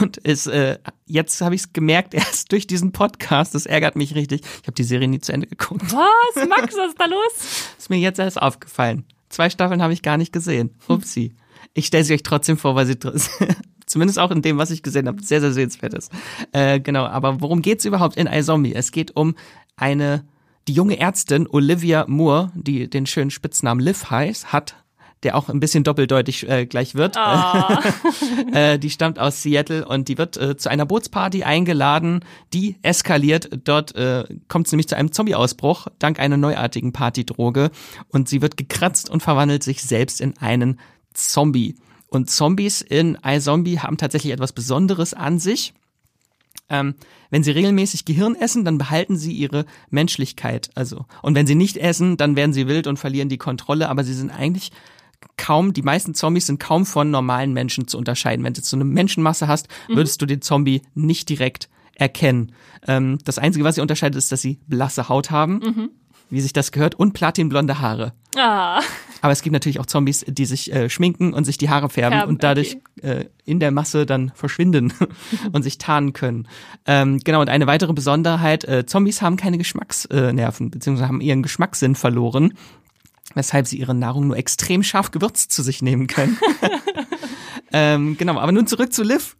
Und 0.00 0.18
ist, 0.18 0.46
äh, 0.46 0.78
jetzt 1.06 1.40
habe 1.40 1.54
ich 1.54 1.62
es 1.62 1.72
gemerkt, 1.72 2.14
erst 2.14 2.52
durch 2.52 2.66
diesen 2.66 2.92
Podcast, 2.92 3.54
das 3.54 3.66
ärgert 3.66 3.96
mich 3.96 4.14
richtig. 4.14 4.42
Ich 4.42 4.66
habe 4.66 4.74
die 4.74 4.84
Serie 4.84 5.08
nie 5.08 5.20
zu 5.20 5.32
Ende 5.32 5.46
geguckt. 5.46 5.82
Was? 5.92 6.48
Max, 6.48 6.76
was 6.76 6.90
ist 6.90 7.00
da 7.00 7.06
los? 7.06 7.74
ist 7.78 7.90
mir 7.90 7.98
jetzt 7.98 8.18
erst 8.18 8.40
aufgefallen. 8.40 9.04
Zwei 9.30 9.48
Staffeln 9.48 9.80
habe 9.80 9.92
ich 9.92 10.02
gar 10.02 10.18
nicht 10.18 10.32
gesehen. 10.32 10.70
Upsi. 10.88 11.34
Ich 11.72 11.86
stelle 11.86 12.04
sie 12.04 12.14
euch 12.14 12.24
trotzdem 12.24 12.58
vor, 12.58 12.74
weil 12.74 12.86
sie 12.86 12.98
zumindest 13.86 14.18
auch 14.18 14.30
in 14.30 14.42
dem, 14.42 14.58
was 14.58 14.70
ich 14.70 14.82
gesehen 14.82 15.06
habe, 15.06 15.22
sehr, 15.22 15.40
sehr 15.40 15.52
sehenswert 15.52 15.94
ist. 15.94 16.12
Äh, 16.52 16.80
genau, 16.80 17.06
aber 17.06 17.40
worum 17.40 17.62
geht's 17.62 17.84
überhaupt 17.84 18.16
in 18.16 18.26
iZombie? 18.26 18.74
Es 18.74 18.92
geht 18.92 19.16
um 19.16 19.36
eine, 19.76 20.24
die 20.68 20.72
junge 20.72 20.98
Ärztin 20.98 21.46
Olivia 21.48 22.04
Moore, 22.08 22.52
die 22.54 22.90
den 22.90 23.06
schönen 23.06 23.30
Spitznamen 23.30 23.80
Liv 23.80 24.10
heißt, 24.10 24.52
hat, 24.52 24.74
der 25.22 25.36
auch 25.36 25.48
ein 25.48 25.60
bisschen 25.60 25.84
doppeldeutig 25.84 26.48
äh, 26.48 26.66
gleich 26.66 26.94
wird. 26.94 27.16
Oh. 27.18 27.76
äh, 28.52 28.78
die 28.78 28.90
stammt 28.90 29.18
aus 29.18 29.42
Seattle 29.42 29.86
und 29.86 30.08
die 30.08 30.16
wird 30.16 30.36
äh, 30.36 30.56
zu 30.56 30.70
einer 30.70 30.86
Bootsparty 30.86 31.44
eingeladen, 31.44 32.24
die 32.54 32.76
eskaliert. 32.82 33.50
Dort 33.64 33.94
äh, 33.94 34.24
kommt 34.48 34.66
es 34.66 34.72
nämlich 34.72 34.88
zu 34.88 34.96
einem 34.96 35.12
Zombie-Ausbruch 35.12 35.88
dank 35.98 36.18
einer 36.18 36.36
neuartigen 36.36 36.92
Partydroge 36.92 37.70
und 38.08 38.28
sie 38.28 38.40
wird 38.40 38.56
gekratzt 38.56 39.10
und 39.10 39.22
verwandelt 39.22 39.62
sich 39.62 39.82
selbst 39.82 40.20
in 40.20 40.38
einen 40.38 40.80
Zombie. 41.12 41.76
Und 42.08 42.30
Zombies 42.30 42.80
in 42.80 43.18
iZombie 43.24 43.78
haben 43.78 43.96
tatsächlich 43.96 44.32
etwas 44.32 44.52
Besonderes 44.52 45.14
an 45.14 45.38
sich. 45.38 45.74
Ähm, 46.68 46.94
wenn 47.30 47.42
sie 47.42 47.52
regelmäßig 47.52 48.04
Gehirn 48.04 48.34
essen, 48.34 48.64
dann 48.64 48.78
behalten 48.78 49.16
sie 49.16 49.32
ihre 49.32 49.64
Menschlichkeit. 49.90 50.70
Also, 50.74 51.06
und 51.22 51.34
wenn 51.34 51.46
sie 51.46 51.54
nicht 51.54 51.76
essen, 51.76 52.16
dann 52.16 52.36
werden 52.36 52.52
sie 52.52 52.66
wild 52.66 52.86
und 52.86 52.98
verlieren 52.98 53.28
die 53.28 53.38
Kontrolle, 53.38 53.88
aber 53.88 54.02
sie 54.02 54.14
sind 54.14 54.30
eigentlich 54.30 54.72
kaum, 55.36 55.72
die 55.72 55.82
meisten 55.82 56.14
Zombies 56.14 56.46
sind 56.46 56.60
kaum 56.60 56.86
von 56.86 57.10
normalen 57.10 57.52
Menschen 57.52 57.88
zu 57.88 57.98
unterscheiden. 57.98 58.44
Wenn 58.44 58.54
du 58.54 58.60
so 58.60 58.76
eine 58.76 58.84
Menschenmasse 58.84 59.48
hast, 59.48 59.68
mhm. 59.88 59.96
würdest 59.96 60.20
mhm. 60.20 60.26
du 60.26 60.26
den 60.26 60.42
Zombie 60.42 60.82
nicht 60.94 61.28
direkt 61.28 61.68
erkennen. 61.94 62.52
Ähm, 62.86 63.18
das 63.24 63.38
Einzige, 63.38 63.64
was 63.64 63.74
sie 63.74 63.80
unterscheidet, 63.80 64.16
ist, 64.16 64.32
dass 64.32 64.40
sie 64.40 64.58
blasse 64.66 65.08
Haut 65.08 65.30
haben. 65.30 65.60
Mhm. 65.60 65.90
wie 66.32 66.40
sich 66.40 66.52
das 66.52 66.70
gehört, 66.70 66.94
und 66.94 67.12
platinblonde 67.12 67.80
Haare. 67.80 68.12
Ah. 68.36 68.80
Aber 69.20 69.32
es 69.32 69.42
gibt 69.42 69.52
natürlich 69.52 69.80
auch 69.80 69.86
Zombies, 69.86 70.24
die 70.26 70.46
sich 70.46 70.72
äh, 70.72 70.88
schminken 70.88 71.34
und 71.34 71.44
sich 71.44 71.58
die 71.58 71.68
Haare 71.68 71.90
färben, 71.90 72.18
Färben, 72.18 72.30
und 72.30 72.44
dadurch 72.44 72.78
äh, 73.02 73.24
in 73.44 73.60
der 73.60 73.70
Masse 73.70 74.06
dann 74.06 74.30
verschwinden 74.34 74.92
und 75.52 75.62
sich 75.62 75.78
tarnen 75.78 76.12
können. 76.12 76.46
Ähm, 76.86 77.18
genau, 77.18 77.40
und 77.40 77.48
eine 77.48 77.66
weitere 77.66 77.92
Besonderheit, 77.92 78.64
äh, 78.64 78.86
Zombies 78.86 79.22
haben 79.22 79.36
keine 79.36 79.58
Geschmacksnerven, 79.58 80.70
beziehungsweise 80.70 81.08
haben 81.08 81.20
ihren 81.20 81.42
Geschmackssinn 81.42 81.96
verloren, 81.96 82.54
weshalb 83.34 83.66
sie 83.66 83.78
ihre 83.78 83.94
Nahrung 83.94 84.28
nur 84.28 84.36
extrem 84.36 84.82
scharf 84.82 85.10
gewürzt 85.10 85.52
zu 85.52 85.62
sich 85.62 85.82
nehmen 85.82 86.06
können. 86.06 86.38
ähm, 87.72 88.16
genau, 88.16 88.38
aber 88.38 88.52
nun 88.52 88.66
zurück 88.66 88.92
zu 88.92 89.02
Liv. 89.02 89.36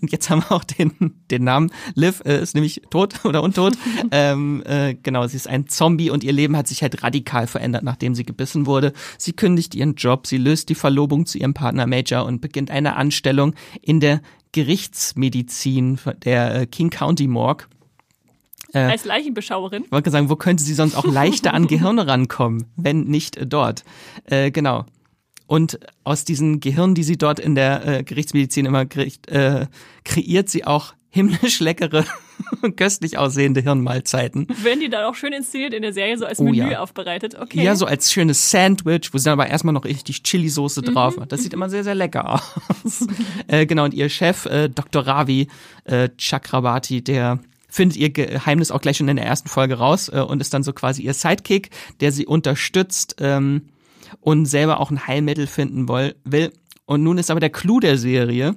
Und 0.00 0.12
jetzt 0.12 0.28
haben 0.30 0.42
wir 0.42 0.52
auch 0.52 0.64
den, 0.64 0.92
den 1.30 1.44
Namen. 1.44 1.70
Liv 1.94 2.22
äh, 2.24 2.42
ist 2.42 2.54
nämlich 2.54 2.82
tot 2.90 3.24
oder 3.24 3.42
untot. 3.42 3.74
ähm, 4.10 4.62
äh, 4.66 4.94
genau, 4.94 5.26
sie 5.26 5.36
ist 5.36 5.48
ein 5.48 5.68
Zombie 5.68 6.10
und 6.10 6.22
ihr 6.22 6.32
Leben 6.32 6.56
hat 6.56 6.68
sich 6.68 6.82
halt 6.82 7.02
radikal 7.02 7.46
verändert, 7.46 7.82
nachdem 7.82 8.14
sie 8.14 8.24
gebissen 8.24 8.66
wurde. 8.66 8.92
Sie 9.18 9.32
kündigt 9.32 9.74
ihren 9.74 9.94
Job, 9.94 10.26
sie 10.26 10.38
löst 10.38 10.68
die 10.68 10.74
Verlobung 10.74 11.26
zu 11.26 11.38
ihrem 11.38 11.54
Partner 11.54 11.86
Major 11.86 12.24
und 12.24 12.40
beginnt 12.40 12.70
eine 12.70 12.96
Anstellung 12.96 13.54
in 13.80 14.00
der 14.00 14.20
Gerichtsmedizin 14.52 15.98
der 16.24 16.54
äh, 16.54 16.66
King 16.66 16.90
County 16.90 17.26
Morgue. 17.26 17.66
Äh, 18.74 18.80
Als 18.80 19.04
Leichenbeschauerin. 19.04 19.84
Ich 19.84 19.92
wollte 19.92 20.10
sagen, 20.10 20.28
wo 20.28 20.36
könnte 20.36 20.64
sie 20.64 20.74
sonst 20.74 20.96
auch 20.96 21.04
leichter 21.04 21.54
an 21.54 21.66
Gehirne 21.68 22.06
rankommen, 22.06 22.66
wenn 22.76 23.04
nicht 23.04 23.38
dort? 23.46 23.84
Äh, 24.24 24.50
genau. 24.50 24.84
Und 25.46 25.78
aus 26.02 26.24
diesen 26.24 26.60
Gehirnen, 26.60 26.94
die 26.94 27.04
sie 27.04 27.16
dort 27.16 27.38
in 27.38 27.54
der 27.54 27.86
äh, 27.86 28.02
Gerichtsmedizin 28.02 28.66
immer 28.66 28.86
kriegt, 28.86 29.28
äh, 29.28 29.66
kreiert 30.04 30.48
sie 30.48 30.64
auch 30.64 30.94
himmlisch 31.10 31.60
leckere 31.60 32.04
köstlich 32.76 33.18
aussehende 33.18 33.60
Hirnmahlzeiten. 33.60 34.48
Werden 34.62 34.80
die 34.80 34.88
dann 34.88 35.04
auch 35.04 35.14
schön 35.14 35.32
inszeniert 35.32 35.72
in 35.72 35.82
der 35.82 35.92
Serie, 35.92 36.18
so 36.18 36.26
als 36.26 36.40
oh, 36.40 36.44
Menü 36.44 36.72
ja. 36.72 36.80
aufbereitet? 36.80 37.36
Okay. 37.40 37.62
Ja, 37.62 37.76
so 37.76 37.86
als 37.86 38.10
schönes 38.10 38.50
Sandwich, 38.50 39.10
wo 39.12 39.18
sie 39.18 39.24
dann 39.24 39.34
aber 39.34 39.46
erstmal 39.46 39.74
noch 39.74 39.84
richtig 39.84 40.24
Chili-Soße 40.24 40.80
mhm. 40.80 40.86
drauf 40.86 41.16
macht. 41.16 41.30
Das 41.30 41.42
sieht 41.44 41.52
immer 41.52 41.70
sehr, 41.70 41.84
sehr 41.84 41.94
lecker 41.94 42.34
aus. 42.84 43.06
äh, 43.46 43.64
genau, 43.66 43.84
und 43.84 43.94
ihr 43.94 44.08
Chef, 44.08 44.46
äh, 44.46 44.68
Dr. 44.68 45.06
Ravi 45.06 45.46
äh, 45.84 46.08
Chakrabarti, 46.18 47.04
der 47.04 47.38
findet 47.74 47.96
ihr 47.96 48.10
Geheimnis 48.10 48.70
auch 48.70 48.80
gleich 48.80 48.98
schon 48.98 49.08
in 49.08 49.16
der 49.16 49.26
ersten 49.26 49.48
Folge 49.48 49.74
raus 49.74 50.08
äh, 50.08 50.20
und 50.20 50.40
ist 50.40 50.54
dann 50.54 50.62
so 50.62 50.72
quasi 50.72 51.02
ihr 51.02 51.14
Sidekick, 51.14 51.70
der 52.00 52.12
sie 52.12 52.26
unterstützt. 52.26 53.16
Ähm, 53.18 53.62
und 54.20 54.46
selber 54.46 54.80
auch 54.80 54.90
ein 54.90 55.06
Heilmittel 55.06 55.46
finden 55.46 55.88
will. 55.88 56.52
Und 56.86 57.02
nun 57.02 57.18
ist 57.18 57.30
aber 57.30 57.40
der 57.40 57.50
Clou 57.50 57.80
der 57.80 57.98
Serie, 57.98 58.54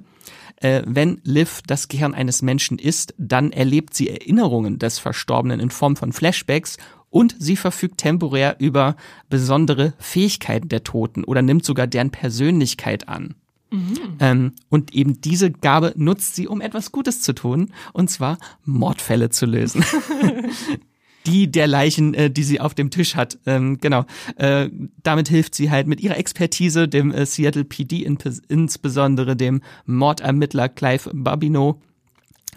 äh, 0.56 0.82
wenn 0.86 1.20
Liv 1.24 1.62
das 1.66 1.88
Gehirn 1.88 2.14
eines 2.14 2.42
Menschen 2.42 2.78
ist, 2.78 3.14
dann 3.18 3.52
erlebt 3.52 3.94
sie 3.94 4.08
Erinnerungen 4.08 4.78
des 4.78 4.98
Verstorbenen 4.98 5.60
in 5.60 5.70
Form 5.70 5.96
von 5.96 6.12
Flashbacks 6.12 6.76
und 7.10 7.34
sie 7.38 7.56
verfügt 7.56 7.98
temporär 7.98 8.56
über 8.58 8.96
besondere 9.30 9.94
Fähigkeiten 9.98 10.68
der 10.68 10.84
Toten 10.84 11.24
oder 11.24 11.42
nimmt 11.42 11.64
sogar 11.64 11.86
deren 11.86 12.10
Persönlichkeit 12.10 13.08
an. 13.08 13.34
Mhm. 13.70 13.98
Ähm, 14.20 14.52
und 14.68 14.94
eben 14.94 15.20
diese 15.20 15.50
Gabe 15.50 15.92
nutzt 15.96 16.34
sie, 16.34 16.48
um 16.48 16.60
etwas 16.60 16.92
Gutes 16.92 17.20
zu 17.20 17.34
tun, 17.34 17.72
und 17.92 18.10
zwar 18.10 18.38
Mordfälle 18.64 19.30
zu 19.30 19.46
lösen. 19.46 19.84
die 21.26 21.50
der 21.50 21.66
Leichen, 21.66 22.14
äh, 22.14 22.30
die 22.30 22.42
sie 22.42 22.60
auf 22.60 22.74
dem 22.74 22.90
Tisch 22.90 23.14
hat. 23.14 23.38
Ähm, 23.46 23.78
genau. 23.80 24.06
Äh, 24.36 24.70
damit 25.02 25.28
hilft 25.28 25.54
sie 25.54 25.70
halt 25.70 25.86
mit 25.86 26.00
ihrer 26.00 26.16
Expertise 26.16 26.88
dem 26.88 27.12
äh, 27.12 27.26
Seattle 27.26 27.64
PD 27.64 28.02
in, 28.02 28.18
insbesondere 28.48 29.36
dem 29.36 29.62
Mordermittler 29.86 30.68
Clive 30.68 31.10
Babino 31.12 31.80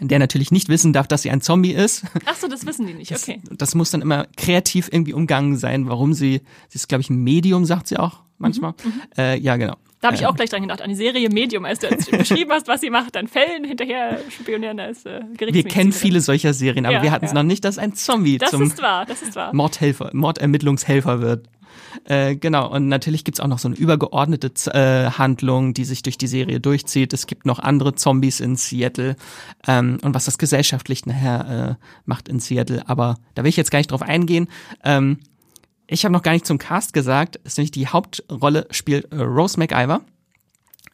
der 0.00 0.18
natürlich 0.18 0.50
nicht 0.50 0.68
wissen 0.68 0.92
darf, 0.92 1.06
dass 1.06 1.22
sie 1.22 1.30
ein 1.30 1.42
Zombie 1.42 1.72
ist. 1.72 2.04
Ach 2.24 2.34
so, 2.34 2.48
das 2.48 2.66
wissen 2.66 2.86
die 2.86 2.94
nicht, 2.94 3.12
okay. 3.12 3.40
Das, 3.44 3.58
das 3.58 3.74
muss 3.76 3.90
dann 3.90 4.02
immer 4.02 4.26
kreativ 4.36 4.88
irgendwie 4.90 5.12
umgangen 5.12 5.56
sein, 5.56 5.88
warum 5.88 6.12
sie, 6.12 6.40
sie 6.68 6.76
ist 6.76 6.88
glaube 6.88 7.02
ich 7.02 7.10
ein 7.10 7.22
Medium, 7.22 7.64
sagt 7.66 7.86
sie 7.86 7.98
auch 7.98 8.20
manchmal. 8.38 8.72
Mhm, 8.82 8.88
mhm. 8.88 9.02
äh, 9.16 9.36
ja, 9.38 9.56
genau. 9.56 9.76
Da 10.02 10.08
habe 10.08 10.16
ich 10.16 10.26
auch 10.26 10.34
gleich 10.34 10.50
dran 10.50 10.62
gedacht, 10.62 10.82
an 10.82 10.88
die 10.90 10.96
Serie 10.96 11.28
Medium, 11.30 11.64
als 11.64 11.78
du 11.78 11.86
beschrieben 12.18 12.50
hast, 12.50 12.66
was 12.66 12.80
sie 12.80 12.90
macht, 12.90 13.14
dann 13.14 13.28
Fällen 13.28 13.62
hinterher 13.62 14.18
spionieren 14.30 14.80
als 14.80 15.06
äh, 15.06 15.20
Wir 15.38 15.62
kennen 15.62 15.92
viele 15.92 16.20
solcher 16.20 16.52
Serien, 16.54 16.86
aber 16.86 16.96
ja, 16.96 17.02
wir 17.04 17.12
hatten 17.12 17.24
es 17.24 17.30
ja. 17.30 17.36
noch 17.36 17.44
nicht, 17.44 17.64
dass 17.64 17.78
ein 17.78 17.94
Zombie 17.94 18.38
das 18.38 18.50
zum 18.50 18.62
ist 18.62 18.82
wahr, 18.82 19.06
das 19.06 19.22
ist 19.22 19.36
wahr. 19.36 19.54
Mordhelfer, 19.54 20.10
Mordermittlungshelfer 20.12 21.20
wird. 21.20 21.48
Äh, 22.04 22.34
genau, 22.34 22.68
und 22.72 22.88
natürlich 22.88 23.22
gibt's 23.22 23.38
auch 23.38 23.46
noch 23.46 23.60
so 23.60 23.68
eine 23.68 23.76
übergeordnete 23.76 24.50
äh, 24.74 25.10
Handlung, 25.10 25.72
die 25.72 25.84
sich 25.84 26.02
durch 26.02 26.18
die 26.18 26.26
Serie 26.26 26.58
durchzieht. 26.58 27.12
Es 27.12 27.28
gibt 27.28 27.46
noch 27.46 27.60
andere 27.60 27.94
Zombies 27.94 28.40
in 28.40 28.56
Seattle 28.56 29.14
ähm, 29.68 29.98
und 30.02 30.14
was 30.14 30.24
das 30.24 30.36
gesellschaftlich 30.36 31.06
nachher 31.06 31.78
äh, 31.78 31.84
macht 32.06 32.28
in 32.28 32.40
Seattle. 32.40 32.82
Aber 32.88 33.18
da 33.36 33.44
will 33.44 33.50
ich 33.50 33.56
jetzt 33.56 33.70
gar 33.70 33.78
nicht 33.78 33.92
drauf 33.92 34.02
eingehen. 34.02 34.48
Ähm, 34.82 35.18
ich 35.92 36.04
habe 36.04 36.12
noch 36.12 36.22
gar 36.22 36.32
nicht 36.32 36.46
zum 36.46 36.58
Cast 36.58 36.92
gesagt, 36.92 37.36
ist 37.44 37.58
nämlich 37.58 37.70
die 37.70 37.86
Hauptrolle 37.86 38.66
spielt 38.70 39.12
äh, 39.12 39.16
Rose 39.16 39.58
McIver. 39.58 40.02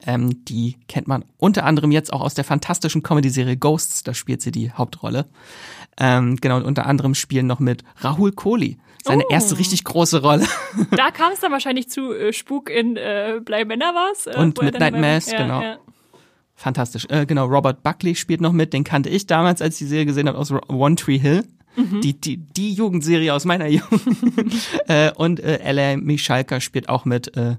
Ähm, 0.06 0.44
die 0.44 0.76
kennt 0.86 1.08
man 1.08 1.24
unter 1.38 1.64
anderem 1.64 1.90
jetzt 1.90 2.12
auch 2.12 2.20
aus 2.20 2.34
der 2.34 2.44
fantastischen 2.44 3.02
Comedy-Serie 3.02 3.56
Ghosts, 3.56 4.04
da 4.04 4.14
spielt 4.14 4.42
sie 4.42 4.52
die 4.52 4.70
Hauptrolle. 4.70 5.26
Ähm, 5.98 6.36
genau, 6.36 6.56
und 6.56 6.64
unter 6.64 6.86
anderem 6.86 7.14
spielen 7.14 7.46
noch 7.46 7.58
mit 7.58 7.82
Rahul 7.96 8.32
Kohli. 8.32 8.78
Seine 9.02 9.24
oh. 9.24 9.32
erste 9.32 9.58
richtig 9.58 9.84
große 9.84 10.22
Rolle. 10.22 10.46
Da 10.90 11.10
kam 11.10 11.32
es 11.32 11.40
dann 11.40 11.50
wahrscheinlich 11.50 11.88
zu 11.88 12.12
äh, 12.12 12.32
Spuk 12.32 12.70
in 12.70 12.96
äh, 12.96 13.40
Blei 13.44 13.64
Männer 13.64 13.94
war's. 13.94 14.26
Äh, 14.26 14.38
und 14.38 14.60
Midnight 14.60 14.96
Mass, 14.96 15.30
ja, 15.30 15.38
genau. 15.38 15.62
Ja. 15.62 15.78
Fantastisch. 16.54 17.06
Äh, 17.08 17.26
genau, 17.26 17.46
Robert 17.46 17.82
Buckley 17.82 18.14
spielt 18.14 18.40
noch 18.40 18.52
mit, 18.52 18.72
den 18.72 18.84
kannte 18.84 19.08
ich 19.08 19.26
damals, 19.26 19.62
als 19.62 19.74
ich 19.74 19.78
die 19.78 19.86
Serie 19.86 20.06
gesehen 20.06 20.28
habe, 20.28 20.38
aus 20.38 20.52
One 20.68 20.96
Tree 20.96 21.18
Hill. 21.18 21.44
Mhm. 21.76 22.00
Die, 22.00 22.20
die, 22.20 22.36
die 22.36 22.72
Jugendserie 22.72 23.32
aus 23.32 23.44
meiner 23.44 23.66
Jugend. 23.68 24.02
äh, 24.88 25.12
und 25.12 25.40
äh, 25.40 25.58
Ella 25.58 25.96
Michalka 25.96 26.60
spielt 26.60 26.88
auch 26.88 27.04
mit, 27.04 27.36
äh, 27.36 27.56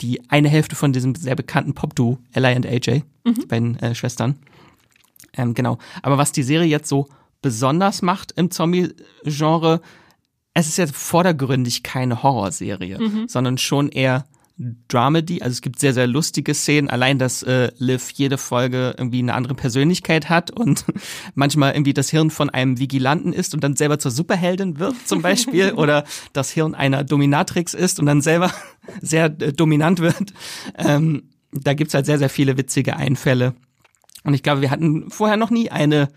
die 0.00 0.20
eine 0.30 0.48
Hälfte 0.48 0.76
von 0.76 0.92
diesem 0.92 1.14
sehr 1.14 1.36
bekannten 1.36 1.74
Pop-Duo, 1.74 2.18
Ella 2.32 2.54
und 2.54 2.66
AJ, 2.66 3.02
mhm. 3.24 3.48
beiden 3.48 3.78
äh, 3.80 3.94
Schwestern. 3.94 4.36
Ähm, 5.36 5.54
genau. 5.54 5.78
Aber 6.02 6.18
was 6.18 6.32
die 6.32 6.42
Serie 6.42 6.68
jetzt 6.68 6.88
so 6.88 7.08
besonders 7.42 8.02
macht 8.02 8.32
im 8.32 8.50
Zombie-Genre, 8.50 9.80
es 10.54 10.68
ist 10.68 10.78
jetzt 10.78 10.96
vordergründig 10.96 11.82
keine 11.82 12.22
Horrorserie, 12.22 12.98
mhm. 12.98 13.28
sondern 13.28 13.58
schon 13.58 13.88
eher 13.88 14.26
Dramedy, 14.88 15.40
also 15.40 15.52
es 15.52 15.62
gibt 15.62 15.78
sehr, 15.78 15.94
sehr 15.94 16.06
lustige 16.06 16.52
Szenen. 16.52 16.90
Allein, 16.90 17.18
dass 17.18 17.42
äh, 17.42 17.70
Liv 17.78 18.10
jede 18.10 18.36
Folge 18.36 18.94
irgendwie 18.98 19.20
eine 19.20 19.32
andere 19.32 19.54
Persönlichkeit 19.54 20.28
hat 20.28 20.50
und 20.50 20.84
manchmal 21.34 21.72
irgendwie 21.72 21.94
das 21.94 22.10
Hirn 22.10 22.30
von 22.30 22.50
einem 22.50 22.78
Vigilanten 22.78 23.32
ist 23.32 23.54
und 23.54 23.64
dann 23.64 23.74
selber 23.74 23.98
zur 23.98 24.10
Superheldin 24.10 24.78
wird 24.78 24.94
zum 25.08 25.22
Beispiel 25.22 25.72
oder 25.76 26.04
das 26.34 26.50
Hirn 26.50 26.74
einer 26.74 27.04
Dominatrix 27.04 27.72
ist 27.72 28.00
und 28.00 28.06
dann 28.06 28.20
selber 28.20 28.52
sehr 29.00 29.26
äh, 29.26 29.52
dominant 29.52 30.00
wird. 30.00 30.34
Ähm, 30.76 31.30
da 31.52 31.72
gibt's 31.72 31.94
halt 31.94 32.04
sehr, 32.04 32.18
sehr 32.18 32.30
viele 32.30 32.58
witzige 32.58 32.96
Einfälle. 32.96 33.54
Und 34.24 34.34
ich 34.34 34.42
glaube, 34.42 34.60
wir 34.60 34.70
hatten 34.70 35.10
vorher 35.10 35.38
noch 35.38 35.50
nie 35.50 35.70
eine 35.70 36.10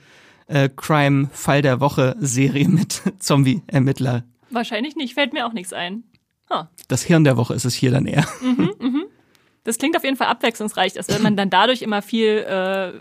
äh, 0.48 0.68
Crime-Fall 0.68 1.62
der 1.62 1.80
Woche-Serie 1.80 2.68
mit 2.68 3.02
Zombie-Ermittler. 3.20 4.26
Wahrscheinlich 4.50 4.98
nicht, 4.98 5.14
fällt 5.14 5.32
mir 5.32 5.48
auch 5.48 5.54
nichts 5.54 5.72
ein. 5.72 6.04
Huh. 6.50 6.64
Das 6.88 7.04
Hirn 7.04 7.24
der 7.24 7.38
Woche 7.38 7.54
ist 7.54 7.66
es 7.66 7.74
hier 7.74 7.92
dann 7.92 8.06
eher. 8.06 8.26
Mhm, 8.42 8.74
mhm. 8.80 9.04
Das 9.64 9.78
klingt 9.78 9.96
auf 9.96 10.04
jeden 10.04 10.18
Fall 10.18 10.28
abwechslungsreich, 10.28 10.94
dass 10.94 11.08
wenn 11.08 11.22
man 11.22 11.38
dann 11.38 11.50
dadurch 11.50 11.82
immer 11.82 12.02
viel 12.02 12.46
äh, 12.48 12.92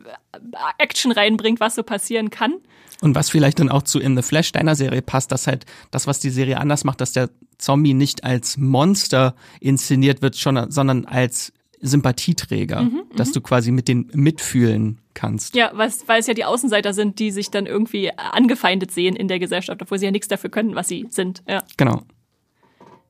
Action 0.78 1.11
reinbringt, 1.11 1.59
was 1.59 1.74
so 1.74 1.83
passieren 1.83 2.31
kann. 2.31 2.55
Und 3.00 3.16
was 3.16 3.31
vielleicht 3.31 3.59
dann 3.59 3.68
auch 3.68 3.83
zu 3.83 3.98
In 3.98 4.16
the 4.16 4.22
Flash 4.22 4.52
deiner 4.52 4.76
Serie 4.76 5.02
passt, 5.02 5.33
dass 5.33 5.48
halt 5.48 5.66
das, 5.90 6.07
was 6.07 6.20
die 6.20 6.31
Serie 6.31 6.59
anders 6.59 6.85
macht, 6.85 7.00
dass 7.00 7.12
der 7.12 7.31
Zombie 7.59 7.94
nicht 7.94 8.22
als 8.22 8.57
Monster 8.59 9.35
inszeniert 9.61 10.22
wird, 10.22 10.37
schon, 10.37 10.70
sondern 10.70 11.05
als 11.05 11.52
Sympathieträger, 11.81 12.83
mhm, 12.83 13.02
dass 13.16 13.31
mhm. 13.31 13.33
du 13.33 13.40
quasi 13.40 13.72
mit 13.72 13.88
denen 13.88 14.09
mitfühlen 14.14 15.00
kannst. 15.14 15.57
Ja, 15.57 15.72
weil 15.74 16.20
es 16.20 16.26
ja 16.28 16.35
die 16.35 16.44
Außenseiter 16.44 16.94
sind, 16.94 17.18
die 17.18 17.33
sich 17.33 17.50
dann 17.50 17.66
irgendwie 17.66 18.12
angefeindet 18.16 18.92
sehen 18.92 19.16
in 19.16 19.26
der 19.26 19.40
Gesellschaft, 19.40 19.83
obwohl 19.83 19.98
sie 19.98 20.05
ja 20.05 20.12
nichts 20.12 20.28
dafür 20.28 20.50
können, 20.50 20.76
was 20.76 20.87
sie 20.87 21.07
sind. 21.11 21.42
Ja. 21.48 21.64
Genau. 21.76 22.02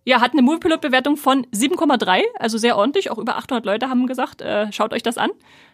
Ja, 0.04 0.20
hat 0.20 0.32
eine 0.32 0.42
Moviepilot-Bewertung 0.42 1.16
von 1.16 1.46
7,3, 1.46 2.22
also 2.38 2.58
sehr 2.58 2.76
ordentlich. 2.76 3.10
Auch 3.10 3.18
über 3.18 3.36
800 3.36 3.64
Leute 3.64 3.88
haben 3.88 4.06
gesagt, 4.06 4.42
äh, 4.42 4.72
schaut 4.72 4.92
euch 4.92 5.02
das 5.02 5.16
an. 5.16 5.30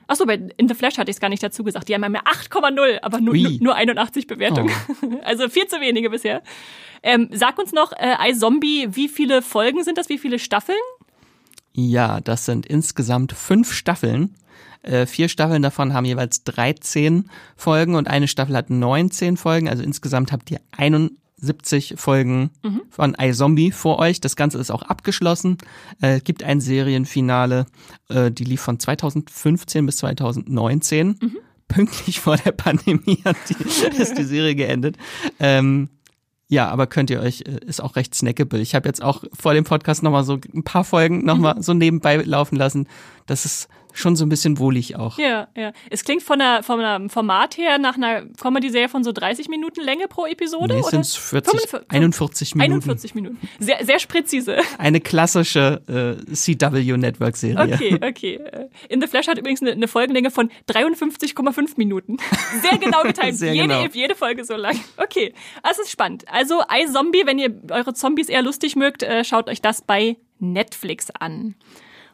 Achso, 0.07 0.27
bei 0.27 0.35
In 0.57 0.69
the 0.69 0.75
Flash 0.75 0.99
hatte 0.99 1.11
ich 1.11 1.17
es 1.17 1.21
gar 1.21 1.29
nicht 1.29 1.43
dazu 1.43 1.65
gesagt. 1.65 1.89
Die 1.89 1.95
haben 1.95 2.03
ja 2.03 2.23
8,0, 2.23 2.99
aber 3.03 3.21
nur, 3.21 3.35
nur 3.61 3.75
81 3.75 4.27
Bewertungen. 4.27 4.73
Oh. 5.03 5.19
Also 5.25 5.49
viel 5.49 5.67
zu 5.67 5.81
wenige 5.81 6.11
bisher. 6.11 6.43
Ähm, 7.03 7.29
sag 7.33 7.59
uns 7.59 7.73
noch, 7.73 7.93
äh, 7.93 8.31
iZombie, 8.31 8.89
wie 8.91 9.09
viele 9.09 9.43
Folgen 9.43 9.85
sind 9.85 9.99
das? 9.99 10.09
Wie 10.09 10.19
viele 10.19 10.39
Staffeln? 10.39 10.79
Ja, 11.73 12.21
das 12.21 12.45
sind 12.45 12.67
insgesamt 12.67 13.33
fünf 13.33 13.73
Staffeln. 13.73 14.35
Äh, 14.83 15.07
vier 15.07 15.29
Staffeln 15.29 15.63
davon 15.63 15.93
haben 15.93 16.05
jeweils 16.05 16.45
13 16.45 17.31
Folgen 17.57 17.95
und 17.95 18.09
eine 18.09 18.29
Staffel 18.29 18.57
hat 18.57 18.71
19 18.71 19.37
Folgen. 19.37 19.69
Also 19.69 19.83
insgesamt 19.83 20.33
habt 20.33 20.51
ihr 20.51 20.61
71 21.43 21.95
Folgen 21.97 22.51
mhm. 22.63 22.83
von 22.91 23.17
iZombie 23.21 23.73
vor 23.73 23.99
euch. 23.99 24.21
Das 24.21 24.37
Ganze 24.37 24.59
ist 24.59 24.71
auch 24.71 24.83
abgeschlossen. 24.83 25.59
Äh, 26.01 26.21
gibt 26.21 26.43
ein 26.43 26.61
Serienfinale, 26.61 27.67
äh, 28.09 28.31
die 28.31 28.45
lief 28.45 28.61
von 28.61 28.79
2015 28.79 29.87
bis 29.87 29.99
2019. 29.99 31.19
Mhm. 31.21 31.37
Pünktlich 31.69 32.21
vor 32.21 32.37
der 32.37 32.53
Pandemie 32.53 33.21
hat 33.25 33.37
die, 33.49 33.99
ist 34.03 34.17
die 34.17 34.25
Serie 34.25 34.55
geendet. 34.55 34.97
Ähm, 35.39 35.89
Ja, 36.51 36.71
aber 36.71 36.87
könnt 36.87 37.11
ihr 37.11 37.21
euch, 37.21 37.43
äh, 37.43 37.61
ist 37.67 37.83
auch 37.83 37.97
recht 37.97 38.15
snackable. 38.15 38.61
Ich 38.61 38.75
habe 38.75 38.89
jetzt 38.89 39.03
auch 39.03 39.23
vor 39.39 39.53
dem 39.53 39.65
Podcast 39.65 40.03
nochmal 40.03 40.25
so 40.25 40.39
ein 40.55 40.65
paar 40.65 40.85
Folgen 40.85 41.25
nochmal 41.25 41.57
mhm. 41.57 41.63
so 41.63 41.75
nebenbei 41.75 42.17
laufen 42.17 42.57
lassen. 42.57 42.89
Das 43.27 43.45
ist 43.45 43.69
schon 43.99 44.17
so 44.17 44.25
ein 44.25 44.29
bisschen 44.29 44.59
wohlig 44.59 44.97
auch. 44.97 45.19
Ja, 45.19 45.49
ja. 45.57 45.73
Es 45.91 46.05
klingt 46.05 46.23
von 46.23 46.39
der, 46.39 46.63
von 46.63 46.81
einem 46.81 47.11
Format 47.11 47.57
her 47.59 47.79
nach 47.79 47.97
einer 47.97 48.27
Comedy-Serie 48.41 48.89
von 48.89 49.05
so 49.05 49.13
30 49.13 49.49
Minuten 49.49 49.81
Länge 49.83 50.09
pro 50.09 50.27
Episode? 50.27 50.75
Nee, 50.75 50.83
sind 50.83 51.07
40, 51.07 51.75
41 51.89 52.55
Minuten. 52.55 52.73
41 52.73 53.15
Minuten. 53.15 53.49
Sehr, 53.59 53.85
sehr 53.85 53.99
präzise. 54.09 54.59
Eine 54.79 55.01
klassische 55.01 55.83
äh, 55.89 56.35
CW-Network-Serie. 56.35 57.75
Okay, 57.75 57.99
okay. 58.03 58.41
In 58.89 59.01
the 59.01 59.07
Flash 59.07 59.29
hat 59.29 59.39
übrigens 59.39 59.63
eine, 59.63 59.73
eine 59.73 59.89
Folgenlänge 59.89 60.31
von 60.31 60.51
53,5 60.69 61.73
Minuten. 61.77 62.17
Sehr 62.63 62.79
genau 62.79 63.03
getimt. 63.03 63.37
Sehr 63.37 63.55
jede, 63.55 63.69
genau. 63.69 63.87
jede 63.93 64.15
Folge 64.15 64.45
so 64.45 64.55
lang. 64.55 64.79
Okay, 64.97 65.33
das 65.63 65.79
ist 65.79 65.91
spannend. 65.91 66.25
Also 66.29 66.63
iZombie, 66.73 67.23
wenn 67.25 67.39
ihr 67.39 67.55
eure 67.71 67.95
Zombies 67.95 68.29
eher 68.29 68.43
lustig 68.43 68.77
mögt, 68.77 69.03
äh, 69.03 69.25
schaut 69.25 69.49
euch 69.49 69.61
das 69.61 69.83
bei 69.83 70.17
Netflix 70.39 71.11
an. 71.11 71.55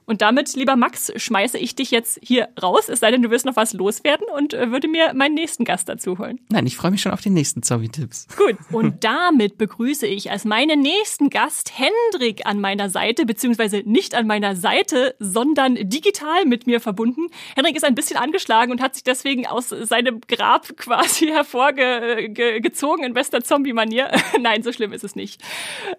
Und 0.07 0.23
damit, 0.23 0.55
lieber 0.55 0.77
Max, 0.77 1.13
schmeiße 1.17 1.59
ich 1.59 1.75
dich 1.75 1.91
jetzt 1.91 2.19
hier 2.23 2.49
raus, 2.63 2.89
es 2.89 3.01
sei 3.01 3.11
denn, 3.11 3.23
du 3.23 3.31
wirst 3.31 3.47
noch 3.47 3.57
was 3.57 3.73
loswerden 3.73 4.27
und 4.35 4.53
äh, 4.53 4.71
würde 4.71 4.89
mir 4.89 5.13
meinen 5.15 5.35
nächsten 5.35 5.65
Gast 5.65 5.89
dazu 5.89 6.19
holen. 6.19 6.41
Nein, 6.51 6.67
ich 6.67 6.77
freue 6.77 6.91
mich 6.91 7.01
schon 7.01 7.13
auf 7.13 7.21
die 7.21 7.31
nächsten 7.31 7.63
Zombie-Tipps. 7.63 8.29
Gut, 8.37 8.57
und 8.71 9.03
damit 9.05 9.57
begrüße 9.57 10.07
ich 10.07 10.31
als 10.31 10.45
meinen 10.45 10.81
nächsten 10.81 11.31
Gast 11.31 11.73
Hendrik 11.79 12.47
an 12.47 12.61
meiner 12.61 12.91
Seite, 12.91 13.25
beziehungsweise 13.25 13.83
nicht 13.85 14.15
an 14.15 14.27
meiner 14.27 14.57
Seite, 14.57 15.15
sondern 15.19 15.77
digital 15.77 16.45
mit 16.45 16.67
mir 16.67 16.81
verbunden. 16.81 17.29
Hendrik 17.55 17.77
ist 17.77 17.85
ein 17.85 17.95
bisschen 17.95 18.19
angeschlagen 18.19 18.73
und 18.73 18.83
hat 18.83 18.95
sich 18.95 19.05
deswegen 19.05 19.47
aus 19.47 19.69
seinem 19.69 20.21
Grab 20.29 20.69
quasi 20.77 21.29
hervorgezogen 21.29 23.05
in 23.05 23.15
bester 23.15 23.43
Zombie-Manier. 23.43 24.11
Nein, 24.41 24.63
so 24.63 24.73
schlimm 24.73 24.93
ist 24.93 25.05
es 25.05 25.17
nicht. 25.17 25.41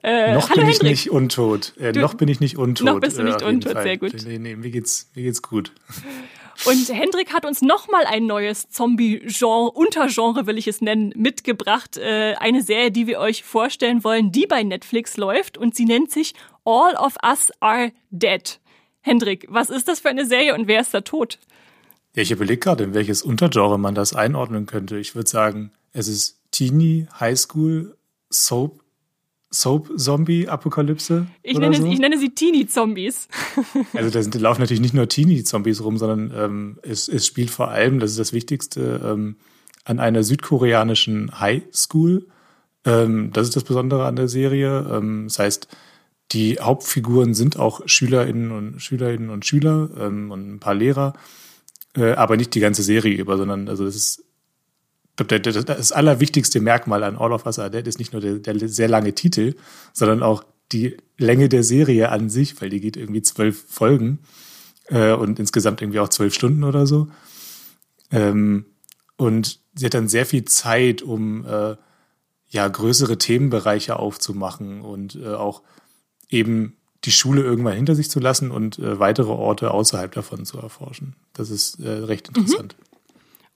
Äh, 0.03 0.33
noch 0.33 0.49
bin 0.49 0.59
Hendrik. 0.59 0.75
ich 0.75 0.83
nicht 0.83 1.11
untot. 1.11 1.73
Äh, 1.79 1.91
noch 1.93 2.13
bin 2.13 2.27
ich 2.27 2.39
nicht 2.39 2.57
untot. 2.57 2.85
Noch 2.85 2.99
bist 2.99 3.17
du 3.17 3.23
nicht 3.23 3.41
äh, 3.41 3.45
untot, 3.45 3.81
sehr 3.81 3.94
sehr 3.99 4.09
gut. 4.09 4.27
Nee, 4.27 4.39
nee, 4.39 4.55
mir 4.55 4.71
geht's, 4.71 5.09
mir 5.15 5.23
geht's 5.23 5.41
gut. 5.41 5.71
Und 6.65 6.87
Hendrik 6.87 7.33
hat 7.33 7.45
uns 7.45 7.61
nochmal 7.61 8.05
ein 8.05 8.25
neues 8.25 8.69
Zombie-Genre, 8.69 9.71
Untergenre 9.71 10.47
will 10.47 10.57
ich 10.57 10.67
es 10.67 10.81
nennen, 10.81 11.13
mitgebracht. 11.15 11.97
Äh, 11.97 12.35
eine 12.39 12.61
Serie, 12.61 12.91
die 12.91 13.07
wir 13.07 13.19
euch 13.19 13.43
vorstellen 13.43 14.03
wollen, 14.03 14.31
die 14.31 14.47
bei 14.47 14.63
Netflix 14.63 15.17
läuft 15.17 15.57
und 15.57 15.75
sie 15.75 15.85
nennt 15.85 16.11
sich 16.11 16.33
All 16.63 16.95
of 16.95 17.15
Us 17.23 17.51
Are 17.59 17.91
Dead. 18.09 18.59
Hendrik, 19.01 19.45
was 19.49 19.69
ist 19.69 19.87
das 19.87 19.99
für 19.99 20.09
eine 20.09 20.25
Serie 20.25 20.55
und 20.55 20.67
wer 20.67 20.79
ist 20.79 20.93
da 20.93 21.01
tot? 21.01 21.39
Ja, 22.15 22.23
ich 22.23 22.31
überlege 22.31 22.59
gerade, 22.59 22.85
in 22.85 22.93
welches 22.93 23.21
Untergenre 23.21 23.77
man 23.77 23.93
das 23.93 24.15
einordnen 24.15 24.65
könnte. 24.65 24.97
Ich 24.97 25.13
würde 25.13 25.29
sagen, 25.29 25.71
es 25.91 26.07
ist 26.07 26.39
Teenie, 26.51 27.07
Highschool, 27.19 27.97
Soap, 28.29 28.84
Soap-Zombie-Apokalypse? 29.51 31.27
Ich, 31.43 31.57
nenne, 31.57 31.77
so? 31.77 31.85
ich 31.85 31.99
nenne 31.99 32.17
sie 32.17 32.31
Teenie-Zombies. 32.31 33.27
also 33.93 34.09
da, 34.09 34.21
sind, 34.21 34.35
da 34.35 34.39
laufen 34.39 34.61
natürlich 34.61 34.81
nicht 34.81 34.93
nur 34.93 35.07
Teenie-Zombies 35.07 35.83
rum, 35.83 35.97
sondern 35.97 36.33
ähm, 36.35 36.79
es, 36.81 37.07
es 37.07 37.25
spielt 37.25 37.49
vor 37.49 37.69
allem, 37.69 37.99
das 37.99 38.11
ist 38.11 38.19
das 38.19 38.33
Wichtigste, 38.33 39.01
ähm, 39.03 39.37
an 39.85 39.99
einer 39.99 40.23
südkoreanischen 40.23 41.39
High 41.39 41.63
School. 41.71 42.27
Ähm, 42.85 43.31
das 43.31 43.47
ist 43.47 43.55
das 43.55 43.63
Besondere 43.63 44.05
an 44.05 44.15
der 44.15 44.27
Serie. 44.27 44.87
Ähm, 44.91 45.25
das 45.27 45.39
heißt, 45.39 45.67
die 46.31 46.59
Hauptfiguren 46.59 47.33
sind 47.33 47.57
auch 47.57 47.81
Schülerinnen 47.85 48.51
und 48.51 48.81
Schülerinnen 48.81 49.29
und 49.29 49.45
Schüler 49.45 49.89
ähm, 49.97 50.31
und 50.31 50.55
ein 50.55 50.59
paar 50.59 50.73
Lehrer, 50.73 51.13
äh, 51.95 52.13
aber 52.13 52.35
nicht 52.35 52.55
die 52.55 52.59
ganze 52.59 52.83
Serie 52.83 53.15
über, 53.15 53.37
sondern 53.37 53.69
also 53.69 53.85
das 53.85 53.95
ist 53.95 54.24
das 55.15 55.91
allerwichtigste 55.91 56.59
Merkmal 56.59 57.03
an 57.03 57.17
All 57.17 57.31
of 57.31 57.45
Us 57.45 57.59
Are 57.59 57.71
Dead 57.71 57.87
ist 57.87 57.99
nicht 57.99 58.11
nur 58.11 58.21
der, 58.21 58.39
der, 58.39 58.67
sehr 58.67 58.89
lange 58.89 59.13
Titel, 59.13 59.55
sondern 59.93 60.23
auch 60.23 60.43
die 60.71 60.97
Länge 61.17 61.47
der 61.47 61.63
Serie 61.63 62.09
an 62.09 62.29
sich, 62.29 62.59
weil 62.61 62.69
die 62.69 62.81
geht 62.81 62.97
irgendwie 62.97 63.21
zwölf 63.21 63.65
Folgen 63.69 64.19
äh, 64.87 65.13
und 65.13 65.39
insgesamt 65.39 65.81
irgendwie 65.81 65.99
auch 65.99 66.09
zwölf 66.09 66.33
Stunden 66.33 66.63
oder 66.63 66.85
so. 66.85 67.07
Ähm, 68.11 68.65
und 69.17 69.59
sie 69.73 69.85
hat 69.85 69.93
dann 69.93 70.09
sehr 70.09 70.25
viel 70.25 70.45
Zeit, 70.45 71.01
um 71.01 71.45
äh, 71.45 71.75
ja 72.49 72.67
größere 72.67 73.17
Themenbereiche 73.17 73.97
aufzumachen 73.97 74.81
und 74.81 75.15
äh, 75.15 75.33
auch 75.33 75.61
eben 76.29 76.77
die 77.05 77.11
Schule 77.11 77.41
irgendwann 77.41 77.75
hinter 77.75 77.95
sich 77.95 78.09
zu 78.09 78.19
lassen 78.19 78.51
und 78.51 78.79
äh, 78.79 78.99
weitere 78.99 79.31
Orte 79.31 79.71
außerhalb 79.71 80.11
davon 80.11 80.45
zu 80.45 80.57
erforschen. 80.57 81.15
Das 81.33 81.49
ist 81.49 81.79
äh, 81.79 81.89
recht 81.89 82.29
interessant. 82.29 82.75
Mhm. 82.77 82.94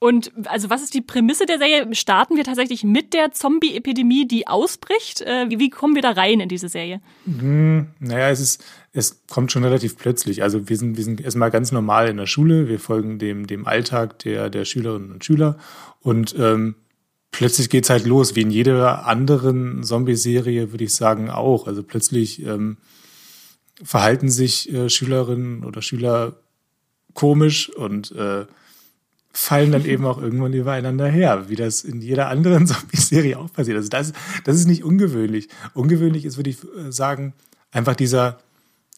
Und 0.02 0.32
also 0.46 0.70
was 0.70 0.82
ist 0.82 0.94
die 0.94 1.02
Prämisse 1.02 1.46
der 1.46 1.58
Serie? 1.58 1.94
Starten 1.94 2.38
wir 2.38 2.46
tatsächlich 2.46 2.86
mit 2.86 3.14
der 3.14 3.34
Zombie-Epidemie, 3.34 4.26
die 4.26 4.48
ausbricht? 4.48 5.20
Äh, 5.22 5.48
wie, 5.50 5.70
kommen 5.70 5.94
wir 5.94 6.02
da 6.02 6.12
rein 6.12 6.40
in 6.40 6.48
diese 6.48 6.70
Serie? 6.70 7.02
Hm, 7.26 7.88
naja, 8.00 8.30
es 8.30 8.40
ist, 8.40 8.64
es 8.94 9.24
kommt 9.28 9.52
schon 9.52 9.66
relativ 9.66 9.98
plötzlich. 9.98 10.42
Also 10.42 10.70
wir 10.70 10.78
sind, 10.78 10.96
wir 10.96 11.04
sind 11.04 11.20
erstmal 11.20 11.52
ganz 11.52 11.74
normal 11.74 12.08
in 12.08 12.16
der 12.16 12.28
Schule. 12.28 12.70
Wir 12.70 12.80
folgen 12.80 13.20
dem, 13.20 13.46
dem 13.46 13.68
Alltag 13.68 14.20
der, 14.20 14.50
der 14.50 14.64
Schülerinnen 14.64 15.12
und 15.12 15.26
Schüler. 15.26 15.58
Und 16.00 16.34
ähm, 16.40 16.76
plötzlich 17.32 17.70
geht's 17.70 17.90
halt 17.90 18.06
los, 18.06 18.38
wie 18.38 18.42
in 18.42 18.52
jeder 18.52 19.06
anderen 19.06 19.84
Zombie-Serie, 19.84 20.72
würde 20.72 20.86
ich 20.86 20.96
sagen, 20.96 21.30
auch. 21.30 21.68
Also 21.68 21.84
plötzlich 21.84 22.46
ähm, 22.46 22.78
verhalten 23.84 24.30
sich 24.30 24.72
äh, 24.72 24.90
Schülerinnen 24.90 25.66
oder 25.66 25.82
Schüler 25.82 26.38
komisch 27.14 27.70
und 27.70 28.12
äh, 28.14 28.46
fallen 29.32 29.72
dann 29.72 29.86
eben 29.86 30.06
auch 30.06 30.22
irgendwann 30.22 30.54
übereinander 30.54 31.08
her, 31.08 31.50
wie 31.50 31.56
das 31.56 31.84
in 31.84 32.02
jeder 32.02 32.28
anderen 32.30 32.68
Zombie-Serie 32.68 33.38
auch 33.38 33.52
passiert. 33.52 33.78
Also 33.78 33.90
das, 33.90 34.14
das 34.44 34.56
ist 34.56 34.68
nicht 34.68 34.84
ungewöhnlich. 34.84 35.50
Ungewöhnlich 35.74 36.26
ist, 36.26 36.38
würde 36.38 36.50
ich 36.50 36.64
äh, 36.64 36.92
sagen, 36.92 37.34
einfach 37.72 37.96
dieser, 37.96 38.40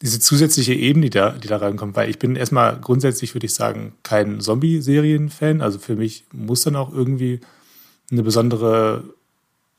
diese 0.01 0.19
zusätzliche 0.19 0.73
Ebene, 0.73 1.05
die 1.05 1.09
da, 1.11 1.31
die 1.31 1.47
da 1.47 1.57
reinkommt, 1.57 1.95
weil 1.95 2.09
ich 2.09 2.17
bin 2.17 2.35
erstmal 2.35 2.79
grundsätzlich, 2.79 3.35
würde 3.35 3.45
ich 3.45 3.53
sagen, 3.53 3.93
kein 4.03 4.39
Zombie-Serien-Fan. 4.39 5.61
Also 5.61 5.79
für 5.79 5.95
mich 5.95 6.25
muss 6.31 6.63
dann 6.63 6.75
auch 6.75 6.93
irgendwie 6.93 7.41
eine 8.09 8.23
besondere 8.23 9.03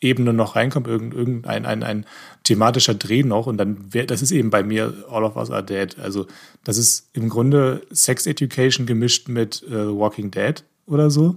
Ebene 0.02 0.32
noch 0.32 0.56
reinkommt, 0.56 0.86
irgendein 0.86 1.64
ein, 1.64 1.82
ein 1.82 2.06
thematischer 2.44 2.94
Dreh 2.94 3.22
noch 3.22 3.46
und 3.46 3.56
dann 3.56 3.94
wäre, 3.94 4.06
das 4.06 4.20
ist 4.20 4.32
eben 4.32 4.50
bei 4.50 4.62
mir 4.62 4.92
All 5.08 5.24
of 5.24 5.36
Us 5.36 5.50
Are 5.50 5.64
Dead. 5.64 5.98
Also 5.98 6.26
das 6.64 6.76
ist 6.76 7.08
im 7.12 7.28
Grunde 7.28 7.82
Sex 7.90 8.26
Education 8.26 8.84
gemischt 8.84 9.28
mit 9.28 9.62
äh, 9.64 9.88
Walking 9.88 10.30
Dead 10.30 10.64
oder 10.86 11.10
so. 11.10 11.36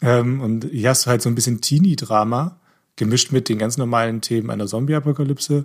Ähm, 0.00 0.40
und 0.40 0.66
hier 0.70 0.90
hast 0.90 1.06
du 1.06 1.10
halt 1.10 1.22
so 1.22 1.28
ein 1.28 1.34
bisschen 1.34 1.60
Teenie-Drama 1.60 2.60
gemischt 2.96 3.32
mit 3.32 3.48
den 3.48 3.58
ganz 3.58 3.76
normalen 3.76 4.20
Themen 4.20 4.50
einer 4.50 4.66
Zombie-Apokalypse. 4.66 5.64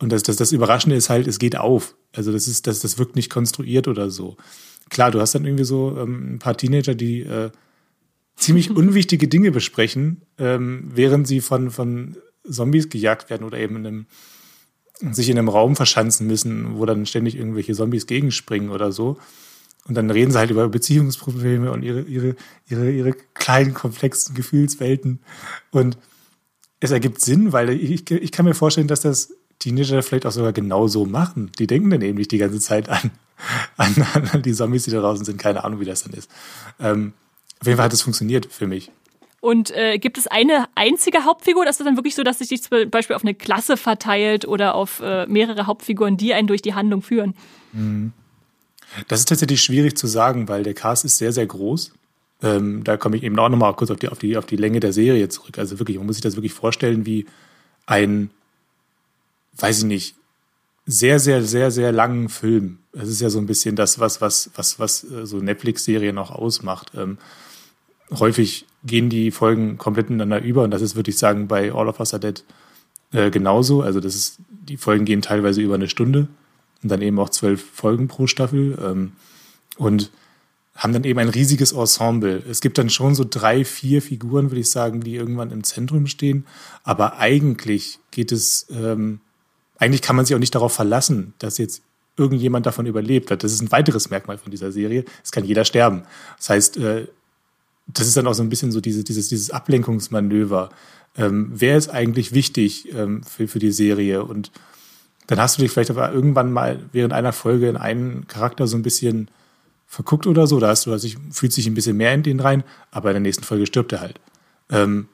Und 0.00 0.10
das, 0.10 0.24
das, 0.24 0.36
das 0.36 0.52
Überraschende 0.52 0.96
ist 0.96 1.08
halt, 1.08 1.26
es 1.26 1.38
geht 1.38 1.56
auf. 1.56 1.94
Also 2.12 2.32
das 2.32 2.48
ist, 2.48 2.66
das, 2.66 2.80
das 2.80 2.98
wirkt 2.98 3.16
nicht 3.16 3.30
konstruiert 3.30 3.86
oder 3.86 4.10
so. 4.10 4.36
Klar, 4.90 5.10
du 5.10 5.20
hast 5.20 5.34
dann 5.34 5.44
irgendwie 5.44 5.64
so 5.64 5.96
ähm, 5.98 6.34
ein 6.34 6.38
paar 6.38 6.56
Teenager, 6.56 6.94
die 6.94 7.20
äh, 7.20 7.50
ziemlich 8.36 8.70
unwichtige 8.70 9.28
Dinge 9.28 9.50
besprechen, 9.50 10.22
ähm, 10.38 10.90
während 10.94 11.26
sie 11.26 11.40
von, 11.40 11.70
von 11.70 12.16
Zombies 12.48 12.88
gejagt 12.88 13.30
werden 13.30 13.44
oder 13.44 13.58
eben 13.58 13.76
in 13.76 13.86
einem, 13.86 14.06
sich 15.14 15.28
in 15.28 15.38
einem 15.38 15.48
Raum 15.48 15.76
verschanzen 15.76 16.26
müssen, 16.26 16.76
wo 16.76 16.86
dann 16.86 17.06
ständig 17.06 17.36
irgendwelche 17.36 17.74
Zombies 17.74 18.06
gegenspringen 18.06 18.70
oder 18.70 18.92
so. 18.92 19.18
Und 19.86 19.96
dann 19.96 20.10
reden 20.10 20.30
sie 20.30 20.38
halt 20.38 20.50
über 20.50 20.68
Beziehungsprobleme 20.68 21.70
und 21.70 21.82
ihre, 21.82 22.02
ihre, 22.02 22.36
ihre, 22.68 22.90
ihre 22.90 23.12
kleinen, 23.34 23.74
komplexen 23.74 24.34
Gefühlswelten. 24.34 25.20
Und 25.70 25.98
es 26.80 26.90
ergibt 26.90 27.20
Sinn, 27.20 27.52
weil 27.52 27.70
ich, 27.70 28.10
ich 28.10 28.32
kann 28.32 28.46
mir 28.46 28.54
vorstellen, 28.54 28.88
dass 28.88 29.00
das 29.00 29.34
Teenager 29.58 30.02
vielleicht 30.02 30.26
auch 30.26 30.32
sogar 30.32 30.52
genau 30.52 30.88
so 30.88 31.04
machen. 31.04 31.52
Die 31.58 31.66
denken 31.66 31.90
dann 31.90 32.02
eben 32.02 32.18
nicht 32.18 32.32
die 32.32 32.38
ganze 32.38 32.60
Zeit 32.60 32.88
an, 32.88 33.10
an, 33.76 33.94
an 34.32 34.42
die 34.42 34.52
Zombies, 34.52 34.84
die 34.84 34.90
da 34.90 35.00
draußen 35.00 35.24
sind. 35.24 35.38
Keine 35.38 35.64
Ahnung, 35.64 35.80
wie 35.80 35.84
das 35.84 36.02
dann 36.02 36.14
ist. 36.14 36.30
Ähm, 36.80 37.12
auf 37.64 37.66
jeden 37.66 37.78
Fall 37.78 37.86
hat 37.86 37.94
es 37.94 38.02
funktioniert 38.02 38.46
für 38.52 38.66
mich. 38.66 38.90
Und 39.40 39.70
äh, 39.70 39.98
gibt 39.98 40.18
es 40.18 40.26
eine 40.26 40.66
einzige 40.74 41.24
Hauptfigur? 41.24 41.64
Das 41.64 41.80
ist 41.80 41.86
dann 41.86 41.96
wirklich 41.96 42.14
so, 42.14 42.22
dass 42.22 42.40
sich 42.40 42.62
zum 42.62 42.90
Beispiel 42.90 43.16
auf 43.16 43.22
eine 43.22 43.34
Klasse 43.34 43.78
verteilt 43.78 44.46
oder 44.46 44.74
auf 44.74 45.00
äh, 45.00 45.26
mehrere 45.26 45.66
Hauptfiguren, 45.66 46.18
die 46.18 46.34
einen 46.34 46.46
durch 46.46 46.60
die 46.60 46.74
Handlung 46.74 47.00
führen? 47.00 47.34
Mhm. 47.72 48.12
Das 49.08 49.20
ist 49.20 49.28
tatsächlich 49.28 49.62
schwierig 49.62 49.96
zu 49.96 50.06
sagen, 50.06 50.46
weil 50.48 50.62
der 50.62 50.74
Cast 50.74 51.06
ist 51.06 51.16
sehr, 51.16 51.32
sehr 51.32 51.46
groß. 51.46 51.94
Ähm, 52.42 52.84
da 52.84 52.98
komme 52.98 53.16
ich 53.16 53.22
eben 53.22 53.38
auch 53.38 53.48
nochmal 53.48 53.74
kurz 53.74 53.90
auf 53.90 53.98
die, 53.98 54.08
auf, 54.08 54.18
die, 54.18 54.36
auf 54.36 54.44
die 54.44 54.56
Länge 54.56 54.80
der 54.80 54.92
Serie 54.92 55.30
zurück. 55.30 55.58
Also 55.58 55.78
wirklich, 55.78 55.96
man 55.96 56.06
muss 56.06 56.16
sich 56.16 56.22
das 56.22 56.36
wirklich 56.36 56.52
vorstellen 56.52 57.06
wie 57.06 57.24
ein, 57.86 58.28
weiß 59.56 59.78
ich 59.78 59.84
nicht, 59.84 60.16
sehr, 60.86 61.18
sehr, 61.18 61.42
sehr, 61.42 61.70
sehr 61.70 61.92
langen 61.92 62.28
Film. 62.28 62.80
Das 62.92 63.08
ist 63.08 63.20
ja 63.20 63.30
so 63.30 63.38
ein 63.38 63.46
bisschen 63.46 63.74
das, 63.74 63.98
was, 63.98 64.20
was, 64.20 64.50
was, 64.54 64.78
was 64.78 65.04
äh, 65.04 65.26
so 65.26 65.38
Netflix-Serien 65.38 66.18
auch 66.18 66.30
ausmacht. 66.30 66.92
Ähm, 66.94 67.18
häufig 68.20 68.66
gehen 68.84 69.08
die 69.08 69.30
Folgen 69.30 69.78
komplett 69.78 70.08
ineinander 70.10 70.42
über 70.44 70.62
und 70.62 70.70
das 70.70 70.82
ist, 70.82 70.96
würde 70.96 71.10
ich 71.10 71.18
sagen, 71.18 71.48
bei 71.48 71.72
All 71.72 71.88
of 71.88 72.00
Us 72.00 72.14
Are 72.14 72.20
Dead 72.20 72.44
äh, 73.12 73.30
genauso. 73.30 73.82
Also 73.82 74.00
das 74.00 74.14
ist, 74.14 74.38
die 74.48 74.76
Folgen 74.76 75.04
gehen 75.04 75.22
teilweise 75.22 75.60
über 75.60 75.74
eine 75.74 75.88
Stunde 75.88 76.28
und 76.82 76.90
dann 76.90 77.02
eben 77.02 77.18
auch 77.18 77.30
zwölf 77.30 77.64
Folgen 77.72 78.08
pro 78.08 78.26
Staffel. 78.26 78.78
Ähm, 78.82 79.12
und 79.76 80.10
haben 80.76 80.92
dann 80.92 81.04
eben 81.04 81.20
ein 81.20 81.28
riesiges 81.28 81.72
Ensemble. 81.72 82.42
Es 82.48 82.60
gibt 82.60 82.78
dann 82.78 82.90
schon 82.90 83.14
so 83.14 83.24
drei, 83.28 83.64
vier 83.64 84.02
Figuren, 84.02 84.50
würde 84.50 84.60
ich 84.60 84.70
sagen, 84.70 85.00
die 85.00 85.14
irgendwann 85.14 85.52
im 85.52 85.62
Zentrum 85.62 86.06
stehen. 86.06 86.46
Aber 86.82 87.18
eigentlich 87.18 88.00
geht 88.10 88.32
es, 88.32 88.66
ähm, 88.70 89.20
eigentlich 89.78 90.02
kann 90.02 90.16
man 90.16 90.24
sich 90.24 90.34
auch 90.34 90.40
nicht 90.40 90.54
darauf 90.54 90.72
verlassen, 90.72 91.34
dass 91.38 91.58
jetzt 91.58 91.82
irgendjemand 92.16 92.66
davon 92.66 92.86
überlebt 92.86 93.30
hat. 93.30 93.44
Das 93.44 93.52
ist 93.52 93.60
ein 93.60 93.70
weiteres 93.72 94.10
Merkmal 94.10 94.38
von 94.38 94.50
dieser 94.50 94.72
Serie. 94.72 95.04
Es 95.22 95.30
kann 95.30 95.44
jeder 95.44 95.64
sterben. 95.64 96.02
Das 96.38 96.50
heißt, 96.50 96.76
äh, 96.78 97.06
das 97.86 98.06
ist 98.06 98.16
dann 98.16 98.26
auch 98.26 98.34
so 98.34 98.42
ein 98.42 98.48
bisschen 98.48 98.72
so 98.72 98.80
diese, 98.80 99.04
dieses, 99.04 99.28
dieses 99.28 99.50
Ablenkungsmanöver. 99.50 100.70
Ähm, 101.16 101.52
wer 101.54 101.76
ist 101.76 101.88
eigentlich 101.88 102.32
wichtig 102.32 102.92
ähm, 102.92 103.22
für, 103.22 103.46
für 103.46 103.58
die 103.58 103.72
Serie? 103.72 104.24
Und 104.24 104.50
dann 105.26 105.38
hast 105.38 105.58
du 105.58 105.62
dich 105.62 105.70
vielleicht 105.70 105.90
aber 105.90 106.12
irgendwann 106.12 106.52
mal 106.52 106.80
während 106.92 107.12
einer 107.12 107.32
Folge 107.32 107.68
in 107.68 107.76
einen 107.76 108.26
Charakter 108.26 108.66
so 108.66 108.76
ein 108.76 108.82
bisschen 108.82 109.28
verguckt 109.86 110.26
oder 110.26 110.46
so. 110.46 110.58
Da 110.60 110.68
hast 110.68 110.86
du, 110.86 110.92
also 110.92 111.06
ich, 111.06 111.18
fühlt 111.30 111.52
sich 111.52 111.66
ein 111.66 111.74
bisschen 111.74 111.96
mehr 111.96 112.14
in 112.14 112.22
den 112.22 112.40
rein, 112.40 112.64
aber 112.90 113.10
in 113.10 113.14
der 113.14 113.20
nächsten 113.20 113.44
Folge 113.44 113.66
stirbt 113.66 113.92
er 113.92 114.00
halt. 114.00 114.20
Ähm, 114.70 115.08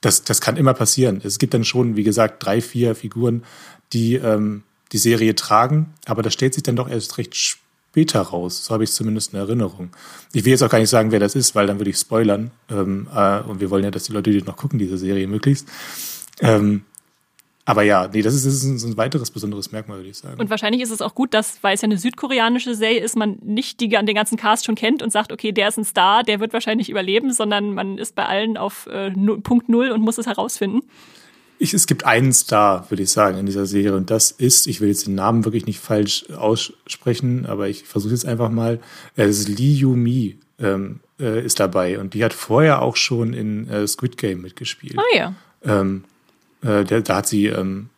das, 0.00 0.22
das 0.22 0.40
kann 0.40 0.56
immer 0.56 0.74
passieren. 0.74 1.20
Es 1.24 1.38
gibt 1.38 1.54
dann 1.54 1.64
schon, 1.64 1.96
wie 1.96 2.04
gesagt, 2.04 2.44
drei, 2.44 2.60
vier 2.60 2.94
Figuren, 2.94 3.44
die 3.92 4.14
ähm, 4.14 4.62
die 4.92 4.98
Serie 4.98 5.34
tragen, 5.34 5.94
aber 6.06 6.22
das 6.22 6.32
stellt 6.32 6.54
sich 6.54 6.62
dann 6.62 6.76
doch 6.76 6.88
erst 6.88 7.18
recht 7.18 7.36
später 7.98 8.20
raus. 8.20 8.64
So 8.64 8.74
habe 8.74 8.84
ich 8.84 8.92
zumindest 8.92 9.32
in 9.32 9.40
Erinnerung. 9.40 9.90
Ich 10.32 10.44
will 10.44 10.52
jetzt 10.52 10.62
auch 10.62 10.70
gar 10.70 10.78
nicht 10.78 10.90
sagen, 10.90 11.10
wer 11.10 11.18
das 11.18 11.34
ist, 11.34 11.56
weil 11.56 11.66
dann 11.66 11.80
würde 11.80 11.90
ich 11.90 11.96
spoilern. 11.96 12.52
Ähm, 12.70 13.08
äh, 13.12 13.40
und 13.40 13.60
wir 13.60 13.70
wollen 13.70 13.82
ja, 13.82 13.90
dass 13.90 14.04
die 14.04 14.12
Leute, 14.12 14.30
die 14.30 14.40
noch 14.42 14.56
gucken, 14.56 14.78
diese 14.78 14.96
Serie 14.96 15.26
möglichst. 15.26 15.68
Ähm, 16.40 16.82
aber 17.64 17.82
ja, 17.82 18.08
nee, 18.08 18.22
das 18.22 18.34
ist, 18.34 18.46
das 18.46 18.62
ist 18.62 18.84
ein, 18.84 18.96
weiteres 18.96 19.32
besonderes 19.32 19.72
Merkmal, 19.72 19.98
würde 19.98 20.10
ich 20.10 20.16
sagen. 20.16 20.40
Und 20.40 20.48
wahrscheinlich 20.48 20.80
ist 20.80 20.90
es 20.90 21.02
auch 21.02 21.14
gut, 21.14 21.34
dass, 21.34 21.62
weil 21.62 21.74
es 21.74 21.82
ja 21.82 21.86
eine 21.86 21.98
südkoreanische 21.98 22.74
Serie 22.76 23.00
ist, 23.00 23.16
man 23.16 23.38
nicht 23.42 23.80
die, 23.80 23.88
den 23.88 24.14
ganzen 24.14 24.38
Cast 24.38 24.64
schon 24.64 24.76
kennt 24.76 25.02
und 25.02 25.10
sagt, 25.10 25.32
okay, 25.32 25.50
der 25.50 25.68
ist 25.68 25.76
ein 25.76 25.84
Star, 25.84 26.22
der 26.22 26.38
wird 26.38 26.52
wahrscheinlich 26.52 26.88
überleben, 26.88 27.32
sondern 27.32 27.74
man 27.74 27.98
ist 27.98 28.14
bei 28.14 28.24
allen 28.24 28.56
auf 28.56 28.86
äh, 28.86 29.10
Punkt 29.42 29.68
Null 29.68 29.90
und 29.90 30.02
muss 30.02 30.18
es 30.18 30.26
herausfinden. 30.26 30.82
Ich, 31.58 31.74
es 31.74 31.86
gibt 31.86 32.04
einen 32.04 32.32
Star, 32.32 32.88
würde 32.90 33.02
ich 33.02 33.10
sagen, 33.10 33.38
in 33.38 33.46
dieser 33.46 33.66
Serie. 33.66 33.94
Und 33.94 34.10
das 34.10 34.30
ist, 34.30 34.66
ich 34.66 34.80
will 34.80 34.88
jetzt 34.88 35.06
den 35.06 35.14
Namen 35.14 35.44
wirklich 35.44 35.66
nicht 35.66 35.80
falsch 35.80 36.30
aussprechen, 36.30 37.46
aber 37.46 37.68
ich 37.68 37.84
versuche 37.84 38.12
jetzt 38.12 38.26
einfach 38.26 38.50
mal. 38.50 38.74
Äh, 39.16 39.26
das 39.26 39.38
ist 39.38 39.48
Lee 39.48 39.72
Yu-Mi 39.72 40.38
ähm, 40.60 41.00
äh, 41.20 41.44
ist 41.44 41.60
dabei. 41.60 41.98
Und 41.98 42.14
die 42.14 42.24
hat 42.24 42.32
vorher 42.32 42.82
auch 42.82 42.96
schon 42.96 43.32
in 43.32 43.68
äh, 43.68 43.86
Squid 43.86 44.16
Game 44.16 44.42
mitgespielt. 44.42 44.96
Ah 44.98 45.16
ja. 45.16 45.34
Ähm, 45.64 46.04
äh, 46.62 46.84
der, 46.84 47.00
da 47.02 47.16
hat 47.16 47.26
sie 47.26 47.46
ähm, 47.46 47.90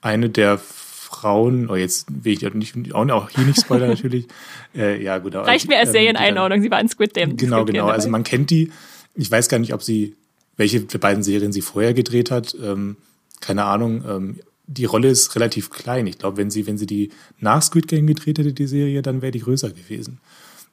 eine 0.00 0.30
der 0.30 0.58
Frauen, 0.58 1.68
oh 1.68 1.76
jetzt 1.76 2.06
will 2.24 2.32
ich 2.32 2.54
nicht, 2.54 2.94
auch 2.94 3.30
hier 3.30 3.44
nicht 3.44 3.60
spoilern 3.60 3.88
natürlich. 3.90 4.26
Äh, 4.74 5.02
ja, 5.02 5.18
gut. 5.18 5.34
Reicht 5.34 5.68
mir 5.68 5.78
als 5.78 5.92
Serieneinordnung, 5.92 6.62
sie 6.62 6.70
war 6.70 6.80
in 6.80 6.88
Squid 6.88 7.14
Game. 7.14 7.36
Genau, 7.36 7.62
Squid 7.62 7.74
genau. 7.74 7.88
Also 7.88 8.08
man 8.08 8.24
kennt 8.24 8.50
die. 8.50 8.72
Ich 9.14 9.30
weiß 9.30 9.48
gar 9.48 9.58
nicht, 9.58 9.74
ob 9.74 9.82
sie 9.82 10.16
welche 10.56 10.80
der 10.80 10.98
beiden 10.98 11.22
Serien 11.22 11.52
sie 11.52 11.62
vorher 11.62 11.94
gedreht 11.94 12.30
hat. 12.30 12.56
Ähm, 12.62 12.96
keine 13.40 13.64
Ahnung. 13.64 14.04
Ähm, 14.06 14.40
die 14.66 14.84
Rolle 14.84 15.08
ist 15.08 15.34
relativ 15.34 15.70
klein. 15.70 16.06
Ich 16.06 16.18
glaube, 16.18 16.36
wenn 16.36 16.50
sie, 16.50 16.66
wenn 16.66 16.78
sie 16.78 16.86
die 16.86 17.10
nach 17.40 17.62
Squid 17.62 17.88
Game 17.88 18.06
gedreht 18.06 18.38
hätte, 18.38 18.52
die 18.52 18.66
Serie, 18.66 19.02
dann 19.02 19.22
wäre 19.22 19.32
die 19.32 19.40
größer 19.40 19.70
gewesen. 19.70 20.20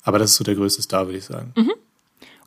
Aber 0.04 0.20
das 0.20 0.32
ist 0.32 0.38
so 0.38 0.44
der 0.44 0.56
größte 0.56 0.82
Star, 0.82 1.08
würde 1.08 1.18
ich 1.18 1.26
sagen. 1.26 1.54
Mhm. 1.56 1.74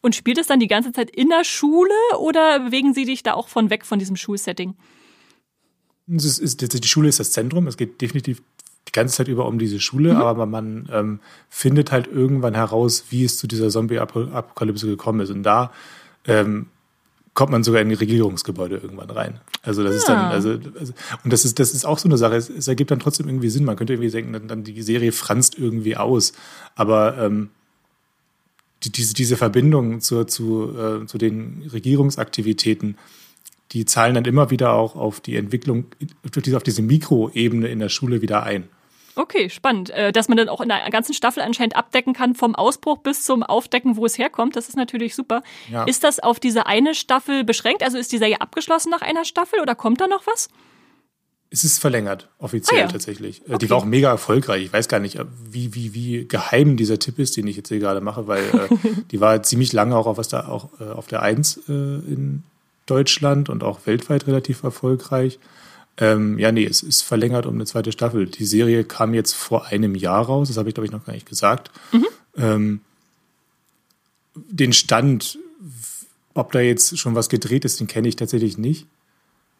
Und 0.00 0.16
spielt 0.16 0.38
es 0.38 0.48
dann 0.48 0.60
die 0.60 0.68
ganze 0.68 0.92
Zeit 0.92 1.10
in 1.10 1.28
der 1.28 1.44
Schule 1.44 1.94
oder 2.18 2.60
bewegen 2.60 2.92
Sie 2.92 3.04
dich 3.04 3.22
da 3.22 3.34
auch 3.34 3.48
von 3.48 3.70
weg 3.70 3.86
von 3.86 3.98
diesem 3.98 4.16
Schulsetting? 4.16 4.74
Ist, 6.08 6.38
ist, 6.38 6.60
die 6.60 6.88
Schule 6.88 7.08
ist 7.08 7.20
das 7.20 7.30
Zentrum. 7.30 7.68
Es 7.68 7.76
geht 7.76 8.00
definitiv 8.00 8.42
die 8.88 8.92
ganze 8.92 9.16
Zeit 9.16 9.28
über 9.28 9.46
um 9.46 9.58
diese 9.58 9.78
Schule, 9.78 10.14
mhm. 10.14 10.20
aber 10.20 10.46
man 10.46 10.88
ähm, 10.92 11.20
findet 11.48 11.92
halt 11.92 12.08
irgendwann 12.08 12.54
heraus, 12.54 13.04
wie 13.10 13.24
es 13.24 13.38
zu 13.38 13.46
dieser 13.46 13.68
Zombie-Apokalypse 13.68 14.86
gekommen 14.86 15.20
ist. 15.20 15.30
Und 15.30 15.44
da 15.44 15.72
ähm, 16.26 16.66
kommt 17.34 17.50
man 17.50 17.64
sogar 17.64 17.80
in 17.80 17.88
die 17.88 17.94
Regierungsgebäude 17.94 18.76
irgendwann 18.76 19.10
rein. 19.10 19.40
Also 19.62 19.82
das 19.82 19.94
ah. 19.94 19.96
ist 19.96 20.08
dann, 20.08 20.18
ah. 20.18 20.30
also, 20.30 20.58
also, 20.78 20.92
und 21.24 21.32
das 21.32 21.44
ist, 21.44 21.58
das 21.58 21.72
ist 21.72 21.86
auch 21.86 21.98
so 21.98 22.08
eine 22.08 22.18
Sache. 22.18 22.36
Es, 22.36 22.50
es, 22.50 22.68
ergibt 22.68 22.90
dann 22.90 22.98
trotzdem 22.98 23.26
irgendwie 23.26 23.48
Sinn. 23.48 23.64
Man 23.64 23.76
könnte 23.76 23.94
irgendwie 23.94 24.10
denken, 24.10 24.32
dann, 24.32 24.48
dann 24.48 24.64
die 24.64 24.82
Serie 24.82 25.12
franzt 25.12 25.58
irgendwie 25.58 25.96
aus. 25.96 26.32
Aber 26.74 27.16
ähm, 27.18 27.50
die, 28.84 28.92
diese, 28.92 29.14
diese 29.14 29.36
Verbindung 29.36 30.00
zu, 30.00 30.24
zu, 30.24 30.76
äh, 30.76 31.06
zu 31.06 31.16
den 31.16 31.68
Regierungsaktivitäten, 31.72 32.98
die 33.72 33.86
zahlen 33.86 34.14
dann 34.14 34.26
immer 34.26 34.50
wieder 34.50 34.74
auch 34.74 34.96
auf 34.96 35.20
die 35.20 35.36
Entwicklung, 35.36 35.86
auf 36.54 36.62
diese 36.62 36.82
Mikroebene 36.82 37.68
in 37.68 37.78
der 37.78 37.88
Schule 37.88 38.20
wieder 38.20 38.42
ein. 38.42 38.68
Okay, 39.14 39.50
spannend. 39.50 39.90
Äh, 39.90 40.12
dass 40.12 40.28
man 40.28 40.36
dann 40.38 40.48
auch 40.48 40.60
in 40.60 40.68
der 40.68 40.88
ganzen 40.90 41.14
Staffel 41.14 41.42
anscheinend 41.42 41.76
abdecken 41.76 42.14
kann, 42.14 42.34
vom 42.34 42.54
Ausbruch 42.54 42.98
bis 42.98 43.24
zum 43.24 43.42
Aufdecken, 43.42 43.96
wo 43.96 44.06
es 44.06 44.18
herkommt. 44.18 44.56
Das 44.56 44.68
ist 44.68 44.76
natürlich 44.76 45.14
super. 45.14 45.42
Ja. 45.70 45.84
Ist 45.84 46.04
das 46.04 46.18
auf 46.18 46.40
diese 46.40 46.66
eine 46.66 46.94
Staffel 46.94 47.44
beschränkt? 47.44 47.82
Also 47.82 47.98
ist 47.98 48.12
die 48.12 48.18
Serie 48.18 48.40
abgeschlossen 48.40 48.90
nach 48.90 49.02
einer 49.02 49.24
Staffel 49.24 49.60
oder 49.60 49.74
kommt 49.74 50.00
da 50.00 50.06
noch 50.06 50.26
was? 50.26 50.48
Es 51.50 51.64
ist 51.64 51.78
verlängert, 51.78 52.30
offiziell 52.38 52.80
ah, 52.80 52.84
ja. 52.84 52.88
tatsächlich. 52.88 53.42
Okay. 53.42 53.54
Äh, 53.54 53.58
die 53.58 53.68
war 53.68 53.76
auch 53.76 53.84
mega 53.84 54.08
erfolgreich. 54.08 54.64
Ich 54.64 54.72
weiß 54.72 54.88
gar 54.88 55.00
nicht, 55.00 55.18
wie, 55.44 55.74
wie, 55.74 55.92
wie 55.92 56.26
geheim 56.26 56.78
dieser 56.78 56.98
Tipp 56.98 57.18
ist, 57.18 57.36
den 57.36 57.46
ich 57.46 57.56
jetzt 57.56 57.68
hier 57.68 57.78
gerade 57.78 58.00
mache, 58.00 58.26
weil 58.26 58.42
äh, 58.42 58.76
die 59.10 59.20
war 59.20 59.42
ziemlich 59.42 59.74
lange 59.74 59.94
auch 59.94 60.06
auf, 60.06 60.16
was 60.16 60.28
da, 60.28 60.48
auch, 60.48 60.70
äh, 60.80 60.84
auf 60.84 61.08
der 61.08 61.20
Eins 61.20 61.58
äh, 61.68 61.72
in 61.72 62.42
Deutschland 62.86 63.50
und 63.50 63.62
auch 63.62 63.80
weltweit 63.84 64.26
relativ 64.26 64.62
erfolgreich. 64.62 65.38
Ähm, 65.98 66.38
ja, 66.38 66.52
nee, 66.52 66.64
es 66.64 66.82
ist 66.82 67.02
verlängert 67.02 67.46
um 67.46 67.54
eine 67.54 67.66
zweite 67.66 67.92
Staffel. 67.92 68.26
Die 68.26 68.46
Serie 68.46 68.84
kam 68.84 69.14
jetzt 69.14 69.34
vor 69.34 69.66
einem 69.66 69.94
Jahr 69.94 70.24
raus, 70.24 70.48
das 70.48 70.56
habe 70.56 70.68
ich, 70.68 70.74
glaube 70.74 70.86
ich, 70.86 70.92
noch 70.92 71.04
gar 71.04 71.12
nicht 71.12 71.28
gesagt. 71.28 71.70
Mhm. 71.92 72.06
Ähm, 72.36 72.80
den 74.34 74.72
Stand, 74.72 75.38
ob 76.34 76.52
da 76.52 76.60
jetzt 76.60 76.98
schon 76.98 77.14
was 77.14 77.28
gedreht 77.28 77.64
ist, 77.64 77.80
den 77.80 77.86
kenne 77.86 78.08
ich 78.08 78.16
tatsächlich 78.16 78.56
nicht. 78.56 78.86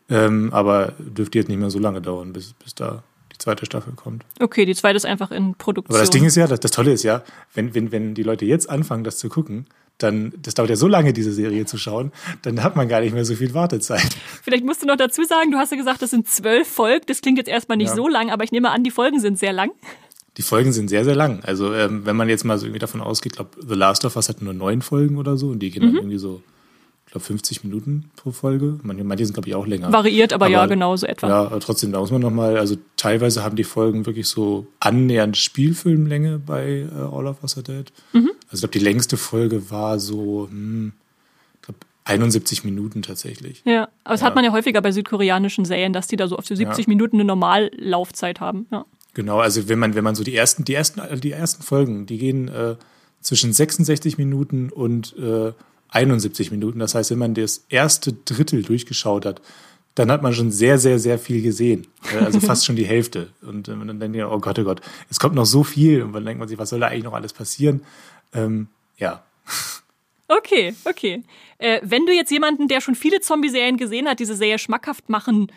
Ähm, 0.09 0.53
aber 0.53 0.95
dürfte 0.99 1.39
jetzt 1.39 1.49
nicht 1.49 1.59
mehr 1.59 1.70
so 1.70 1.78
lange 1.78 2.01
dauern, 2.01 2.33
bis, 2.33 2.55
bis 2.55 2.74
da 2.74 3.03
die 3.33 3.39
zweite 3.39 3.66
Staffel 3.66 3.93
kommt. 3.95 4.24
Okay, 4.41 4.64
die 4.64 4.74
zweite 4.74 4.97
ist 4.97 5.07
einfach 5.07 5.30
in 5.30 5.55
Produktion. 5.55 5.95
Aber 5.95 6.03
das 6.03 6.11
Ding 6.11 6.24
ist 6.24 6.37
ja, 6.37 6.47
das, 6.47 6.61
das 6.61 6.70
Tolle 6.70 6.93
ist 6.93 7.03
ja, 7.03 7.22
wenn, 7.55 7.74
wenn, 7.74 7.93
wenn 7.93 8.14
die 8.14 8.22
Leute 8.22 8.45
jetzt 8.45 8.68
anfangen, 8.68 9.05
das 9.05 9.18
zu 9.18 9.28
gucken, 9.28 9.66
dann, 9.99 10.32
das 10.40 10.55
dauert 10.55 10.70
ja 10.70 10.76
so 10.76 10.88
lange, 10.88 11.12
diese 11.12 11.32
Serie 11.32 11.64
zu 11.64 11.78
schauen, 11.78 12.12
dann 12.43 12.62
hat 12.62 12.76
man 12.76 12.88
gar 12.88 13.01
nicht 13.01 13.14
mehr 13.14 13.24
so 13.24 13.34
viel 13.34 13.55
Wartezeit. 13.55 14.16
Vielleicht 14.43 14.64
musst 14.64 14.82
du 14.82 14.86
noch 14.86 14.97
dazu 14.97 15.22
sagen, 15.24 15.51
du 15.51 15.59
hast 15.59 15.70
ja 15.70 15.78
gesagt, 15.78 16.03
das 16.03 16.11
sind 16.11 16.28
zwölf 16.28 16.68
Folgen. 16.68 17.05
Das 17.07 17.20
klingt 17.20 17.38
jetzt 17.38 17.49
erstmal 17.49 17.78
nicht 17.78 17.90
ja. 17.90 17.95
so 17.95 18.09
lang, 18.09 18.30
aber 18.30 18.45
ich 18.45 18.53
nehme 18.53 18.70
an, 18.70 18.82
die 18.82 18.90
Folgen 18.90 19.20
sind 19.20 19.38
sehr 19.38 19.53
lang. 19.53 19.70
Die 20.38 20.43
Folgen 20.43 20.72
sind 20.72 20.88
sehr, 20.88 21.05
sehr 21.05 21.14
lang. 21.14 21.45
Also, 21.45 21.74
ähm, 21.74 22.07
wenn 22.07 22.16
man 22.16 22.28
jetzt 22.28 22.45
mal 22.45 22.59
so 22.59 22.66
irgendwie 22.66 22.78
davon 22.78 23.03
ausgeht, 23.03 23.34
glaube 23.34 23.51
The 23.61 23.74
Last 23.74 24.05
of 24.05 24.16
Us 24.16 24.28
hat 24.28 24.40
nur 24.40 24.55
neun 24.55 24.80
Folgen 24.80 25.18
oder 25.18 25.36
so 25.36 25.49
und 25.49 25.59
die 25.59 25.70
gehen 25.70 25.82
mhm. 25.82 25.86
dann 25.88 25.97
irgendwie 25.97 26.18
so 26.18 26.43
glaube 27.13 27.25
50 27.25 27.63
Minuten 27.63 28.11
pro 28.17 28.33
Folge. 28.33 28.79
Manche, 28.83 29.05
manche 29.05 29.27
sind 29.27 29.35
glaube 29.35 29.49
ich 29.49 29.55
auch 29.55 29.67
länger. 29.67 29.93
Variiert, 29.93 30.33
aber, 30.33 30.47
aber 30.47 30.53
ja, 30.53 30.67
genau 30.67 30.97
so 30.97 31.07
etwa. 31.07 31.29
Ja, 31.29 31.43
aber 31.45 31.61
trotzdem, 31.61 31.93
da 31.93 32.01
muss 32.01 32.11
man 32.11 32.23
nochmal, 32.23 32.57
also 32.57 32.77
teilweise 32.97 33.45
haben 33.45 33.55
die 33.55 33.65
Folgen 33.65 34.07
wirklich 34.07 34.27
so 34.29 34.67
annähernd 34.81 35.37
Spielfilmlänge 35.37 36.39
bei 36.39 36.87
uh, 36.91 37.15
All 37.15 37.27
of 37.27 37.43
Us 37.43 37.57
Are 37.57 37.63
Dead. 37.63 37.93
Mhm. 38.15 38.31
Also 38.51 38.55
ich 38.55 38.61
glaube, 38.61 38.73
die 38.73 38.85
längste 38.85 39.19
Folge 39.19 39.71
war 39.71 40.01
so, 40.01 40.49
hm, 40.51 40.93
glaub, 41.61 41.77
71 42.05 42.65
Minuten 42.65 43.03
tatsächlich. 43.03 43.63
Ja, 43.67 43.89
aber 44.05 44.15
das 44.15 44.21
ja. 44.23 44.27
hat 44.27 44.35
man 44.35 44.45
ja 44.45 44.53
häufiger 44.53 44.81
bei 44.81 44.91
südkoreanischen 44.91 45.67
Serien, 45.67 45.93
dass 45.93 46.07
die 46.07 46.17
da 46.17 46.29
so 46.29 46.37
auf 46.37 46.47
so 46.47 46.55
70 46.55 46.87
ja. 46.87 46.89
Minuten 46.89 47.17
eine 47.17 47.27
Normallaufzeit 47.27 48.41
haben. 48.41 48.67
Ja. 48.73 48.87
Genau, 49.13 49.39
also 49.39 49.69
wenn 49.69 49.79
man, 49.79 49.95
wenn 49.95 50.05
man 50.05 50.15
so 50.15 50.25
die 50.25 50.35
ersten, 50.35 50.65
die 50.65 50.73
ersten, 50.73 51.03
die 51.21 51.33
ersten 51.33 51.63
Folgen, 51.63 52.07
die 52.07 52.17
gehen 52.17 52.49
äh, 52.49 52.77
zwischen 53.21 53.53
66 53.53 54.17
Minuten 54.17 54.71
und 54.71 55.15
äh, 55.19 55.53
71 55.93 56.51
Minuten. 56.51 56.78
Das 56.78 56.95
heißt, 56.95 57.11
wenn 57.11 57.18
man 57.18 57.34
das 57.34 57.64
erste 57.68 58.12
Drittel 58.12 58.62
durchgeschaut 58.62 59.24
hat, 59.24 59.40
dann 59.95 60.11
hat 60.11 60.22
man 60.22 60.32
schon 60.32 60.51
sehr, 60.51 60.78
sehr, 60.78 60.99
sehr 60.99 61.18
viel 61.18 61.43
gesehen. 61.43 61.86
Also 62.18 62.40
fast 62.40 62.64
schon 62.64 62.76
die 62.76 62.86
Hälfte. 62.86 63.28
Und 63.43 63.68
dann 63.68 64.01
denkt 64.01 64.16
man, 64.16 64.26
oh 64.26 64.38
Gott, 64.38 64.59
oh 64.59 64.64
Gott, 64.64 64.80
es 65.11 65.20
kommt 65.20 65.34
noch 65.34 65.45
so 65.45 65.64
viel. 65.64 66.03
Und 66.03 66.14
dann 66.14 66.24
denkt 66.24 66.38
man 66.38 66.49
sich, 66.49 66.59
was 66.59 66.70
soll 66.70 66.80
da 66.80 66.88
eigentlich 66.88 67.05
noch 67.05 67.12
alles 67.12 67.32
passieren? 67.32 67.82
Ähm, 68.34 68.68
ja. 68.99 69.22
Okay, 70.28 70.74
okay. 70.86 71.22
Äh, 71.59 71.80
wenn 71.82 72.07
du 72.07 72.12
jetzt 72.14 72.30
jemanden, 72.30 72.66
der 72.66 72.80
schon 72.80 72.95
viele 72.95 73.20
Zombie-Serien 73.20 73.76
gesehen 73.76 74.09
hat, 74.09 74.18
diese 74.18 74.34
Serie 74.34 74.59
schmackhaft 74.59 75.11
machen 75.11 75.53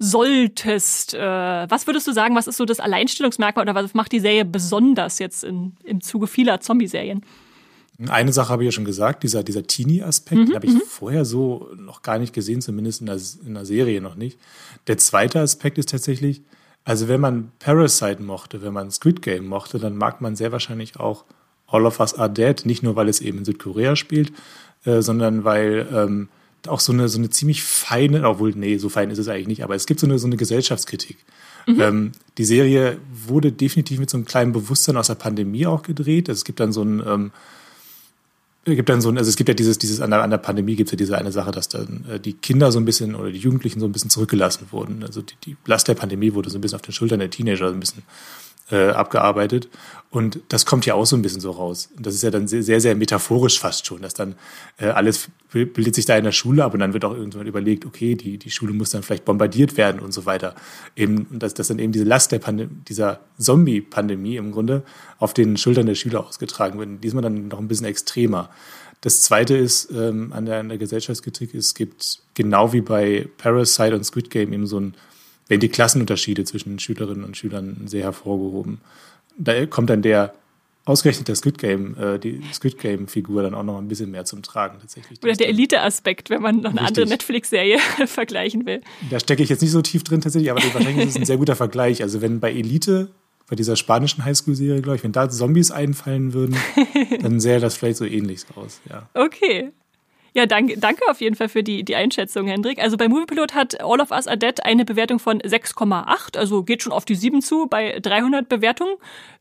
solltest, 0.00 1.14
äh, 1.14 1.20
was 1.20 1.86
würdest 1.86 2.08
du 2.08 2.12
sagen, 2.12 2.34
was 2.34 2.48
ist 2.48 2.56
so 2.56 2.64
das 2.64 2.80
Alleinstellungsmerkmal 2.80 3.62
oder 3.62 3.76
was 3.76 3.94
macht 3.94 4.10
die 4.10 4.18
Serie 4.18 4.44
besonders 4.44 5.20
jetzt 5.20 5.44
in, 5.44 5.76
im 5.84 6.00
Zuge 6.00 6.26
vieler 6.26 6.60
Zombie-Serien? 6.60 7.24
Eine 8.08 8.32
Sache 8.32 8.50
habe 8.50 8.62
ich 8.62 8.66
ja 8.66 8.72
schon 8.72 8.84
gesagt, 8.84 9.22
dieser, 9.22 9.42
dieser 9.42 9.66
Teenie-Aspekt, 9.66 10.40
mhm, 10.40 10.46
den 10.46 10.54
habe 10.54 10.66
ich 10.66 10.74
mhm. 10.74 10.82
vorher 10.86 11.24
so 11.24 11.70
noch 11.78 12.02
gar 12.02 12.18
nicht 12.18 12.34
gesehen, 12.34 12.60
zumindest 12.60 13.00
in 13.00 13.06
der, 13.06 13.18
in 13.46 13.54
der 13.54 13.64
Serie 13.64 14.00
noch 14.00 14.16
nicht. 14.16 14.38
Der 14.86 14.98
zweite 14.98 15.40
Aspekt 15.40 15.78
ist 15.78 15.88
tatsächlich, 15.88 16.42
also 16.84 17.08
wenn 17.08 17.20
man 17.20 17.52
Parasite 17.58 18.22
mochte, 18.22 18.62
wenn 18.62 18.74
man 18.74 18.90
Squid 18.90 19.22
Game 19.22 19.46
mochte, 19.46 19.78
dann 19.78 19.96
mag 19.96 20.20
man 20.20 20.36
sehr 20.36 20.52
wahrscheinlich 20.52 21.00
auch 21.00 21.24
All 21.66 21.86
of 21.86 21.98
Us 22.00 22.14
Are 22.14 22.30
Dead, 22.30 22.64
nicht 22.66 22.82
nur 22.82 22.96
weil 22.96 23.08
es 23.08 23.20
eben 23.20 23.38
in 23.38 23.44
Südkorea 23.44 23.96
spielt, 23.96 24.32
äh, 24.84 25.00
sondern 25.00 25.44
weil 25.44 25.88
ähm, 25.92 26.28
auch 26.68 26.80
so 26.80 26.92
eine, 26.92 27.08
so 27.08 27.18
eine 27.18 27.30
ziemlich 27.30 27.62
feine, 27.62 28.28
obwohl, 28.28 28.52
nee, 28.54 28.76
so 28.76 28.88
fein 28.88 29.10
ist 29.10 29.18
es 29.18 29.28
eigentlich 29.28 29.48
nicht, 29.48 29.64
aber 29.64 29.74
es 29.74 29.86
gibt 29.86 30.00
so 30.00 30.06
eine, 30.06 30.18
so 30.18 30.26
eine 30.26 30.36
Gesellschaftskritik. 30.36 31.16
Mhm. 31.66 31.80
Ähm, 31.80 32.12
die 32.38 32.44
Serie 32.44 32.98
wurde 33.26 33.52
definitiv 33.52 33.98
mit 33.98 34.10
so 34.10 34.16
einem 34.16 34.26
kleinen 34.26 34.52
Bewusstsein 34.52 34.96
aus 34.96 35.08
der 35.08 35.14
Pandemie 35.14 35.66
auch 35.66 35.82
gedreht. 35.82 36.28
Also 36.28 36.40
es 36.40 36.44
gibt 36.44 36.60
dann 36.60 36.72
so 36.72 36.82
ein 36.82 37.02
ähm, 37.06 37.32
gibt 38.74 38.88
dann 38.88 39.00
so 39.00 39.08
ein, 39.08 39.16
also 39.18 39.28
es 39.28 39.36
gibt 39.36 39.48
ja 39.48 39.54
dieses, 39.54 39.78
dieses 39.78 40.00
an 40.00 40.10
der, 40.10 40.22
an 40.22 40.30
der 40.30 40.38
Pandemie 40.38 40.74
gibt 40.74 40.88
es 40.88 40.92
ja 40.92 40.96
diese 40.96 41.16
eine 41.16 41.30
Sache, 41.30 41.52
dass 41.52 41.68
dann 41.68 42.04
äh, 42.10 42.18
die 42.18 42.32
Kinder 42.32 42.72
so 42.72 42.80
ein 42.80 42.84
bisschen 42.84 43.14
oder 43.14 43.30
die 43.30 43.38
Jugendlichen 43.38 43.78
so 43.78 43.86
ein 43.86 43.92
bisschen 43.92 44.10
zurückgelassen 44.10 44.66
wurden. 44.72 45.04
Also 45.04 45.22
die, 45.22 45.34
die 45.44 45.56
Last 45.66 45.86
der 45.86 45.94
Pandemie 45.94 46.34
wurde 46.34 46.50
so 46.50 46.58
ein 46.58 46.60
bisschen 46.60 46.76
auf 46.76 46.82
den 46.82 46.92
Schultern 46.92 47.20
der 47.20 47.30
Teenager 47.30 47.68
so 47.68 47.74
ein 47.74 47.80
bisschen 47.80 48.02
äh, 48.70 48.88
abgearbeitet. 48.90 49.68
Und 50.10 50.40
das 50.48 50.64
kommt 50.64 50.86
ja 50.86 50.94
auch 50.94 51.04
so 51.04 51.16
ein 51.16 51.22
bisschen 51.22 51.40
so 51.40 51.50
raus. 51.50 51.90
Und 51.96 52.06
das 52.06 52.14
ist 52.14 52.22
ja 52.22 52.30
dann 52.30 52.48
sehr, 52.48 52.80
sehr, 52.80 52.94
metaphorisch 52.94 53.60
fast 53.60 53.86
schon, 53.86 54.02
dass 54.02 54.14
dann 54.14 54.34
äh, 54.78 54.86
alles 54.86 55.28
bildet 55.52 55.94
sich 55.94 56.06
da 56.06 56.16
in 56.16 56.24
der 56.24 56.32
Schule 56.32 56.64
ab 56.64 56.74
und 56.74 56.80
dann 56.80 56.92
wird 56.92 57.04
auch 57.04 57.14
irgendwann 57.14 57.46
überlegt, 57.46 57.86
okay, 57.86 58.14
die, 58.14 58.38
die 58.38 58.50
Schule 58.50 58.72
muss 58.72 58.90
dann 58.90 59.02
vielleicht 59.02 59.24
bombardiert 59.24 59.76
werden 59.76 60.00
und 60.00 60.12
so 60.12 60.24
weiter. 60.24 60.54
Eben, 60.94 61.26
dass, 61.38 61.54
dass 61.54 61.68
dann 61.68 61.78
eben 61.78 61.92
diese 61.92 62.04
Last 62.04 62.32
der 62.32 62.38
Pandemie, 62.38 62.74
dieser 62.88 63.20
Zombie-Pandemie 63.38 64.36
im 64.36 64.52
Grunde 64.52 64.82
auf 65.18 65.34
den 65.34 65.56
Schultern 65.56 65.86
der 65.86 65.94
Schüler 65.94 66.26
ausgetragen 66.26 66.78
wird. 66.78 67.04
Diesmal 67.04 67.22
dann 67.22 67.48
noch 67.48 67.58
ein 67.58 67.68
bisschen 67.68 67.86
extremer. 67.86 68.50
Das 69.00 69.22
zweite 69.22 69.56
ist 69.56 69.90
ähm, 69.90 70.32
an, 70.32 70.46
der, 70.46 70.60
an 70.60 70.68
der 70.68 70.78
Gesellschaftskritik, 70.78 71.54
es 71.54 71.74
gibt 71.74 72.20
genau 72.34 72.72
wie 72.72 72.80
bei 72.80 73.28
Parasite 73.38 73.94
und 73.94 74.04
Squid 74.04 74.30
Game 74.30 74.52
eben 74.52 74.66
so 74.66 74.80
ein 74.80 74.94
werden 75.48 75.60
die 75.60 75.68
Klassenunterschiede 75.68 76.44
zwischen 76.44 76.78
Schülerinnen 76.78 77.24
und 77.24 77.36
Schülern 77.36 77.82
sehr 77.86 78.04
hervorgehoben. 78.04 78.80
Da 79.38 79.66
kommt 79.66 79.90
dann 79.90 80.02
der 80.02 80.34
ausgerechnet 80.86 81.28
der 81.28 81.34
Squid 81.34 81.58
Game, 81.58 81.96
äh, 81.98 82.18
die 82.18 82.40
Squid 82.52 82.78
Game-Figur 82.78 83.42
dann 83.42 83.54
auch 83.54 83.64
noch 83.64 83.78
ein 83.78 83.88
bisschen 83.88 84.10
mehr 84.10 84.24
zum 84.24 84.42
Tragen 84.42 84.78
tatsächlich. 84.80 85.22
Oder 85.22 85.34
der 85.34 85.48
Elite-Aspekt, 85.48 86.30
wenn 86.30 86.40
man 86.40 86.56
noch 86.58 86.70
eine 86.70 86.80
Richtig. 86.80 86.88
andere 86.88 87.08
Netflix-Serie 87.08 87.78
vergleichen 88.06 88.64
will. 88.64 88.80
Da 89.10 89.20
stecke 89.20 89.42
ich 89.42 89.48
jetzt 89.48 89.60
nicht 89.62 89.72
so 89.72 89.82
tief 89.82 90.04
drin 90.04 90.20
tatsächlich, 90.20 90.50
aber 90.50 90.62
wahrscheinlich 90.62 91.08
ist 91.08 91.10
es 91.10 91.16
ein 91.16 91.26
sehr 91.26 91.36
guter 91.36 91.56
Vergleich. 91.56 92.02
Also 92.02 92.22
wenn 92.22 92.38
bei 92.38 92.52
Elite, 92.52 93.08
bei 93.48 93.56
dieser 93.56 93.74
spanischen 93.74 94.24
Highschool-Serie, 94.24 94.80
glaube 94.80 94.96
ich, 94.96 95.04
wenn 95.04 95.12
da 95.12 95.28
Zombies 95.28 95.72
einfallen 95.72 96.32
würden, 96.32 96.56
dann 97.20 97.40
sähe 97.40 97.58
das 97.58 97.76
vielleicht 97.76 97.98
so 97.98 98.04
ähnlich 98.04 98.44
aus, 98.54 98.80
ja. 98.88 99.08
Okay. 99.14 99.72
Ja, 100.36 100.44
danke, 100.44 100.76
danke 100.76 101.08
auf 101.08 101.22
jeden 101.22 101.34
Fall 101.34 101.48
für 101.48 101.62
die, 101.62 101.82
die 101.82 101.96
Einschätzung, 101.96 102.46
Hendrik. 102.46 102.78
Also 102.78 102.98
bei 102.98 103.08
Moviepilot 103.08 103.54
hat 103.54 103.80
All 103.80 104.02
of 104.02 104.10
Us 104.10 104.26
Are 104.26 104.36
Dead 104.36 104.62
eine 104.66 104.84
Bewertung 104.84 105.18
von 105.18 105.40
6,8, 105.40 106.36
also 106.36 106.62
geht 106.62 106.82
schon 106.82 106.92
auf 106.92 107.06
die 107.06 107.14
7 107.14 107.40
zu 107.40 107.68
bei 107.68 107.98
300 108.00 108.46
Bewertungen. 108.46 108.96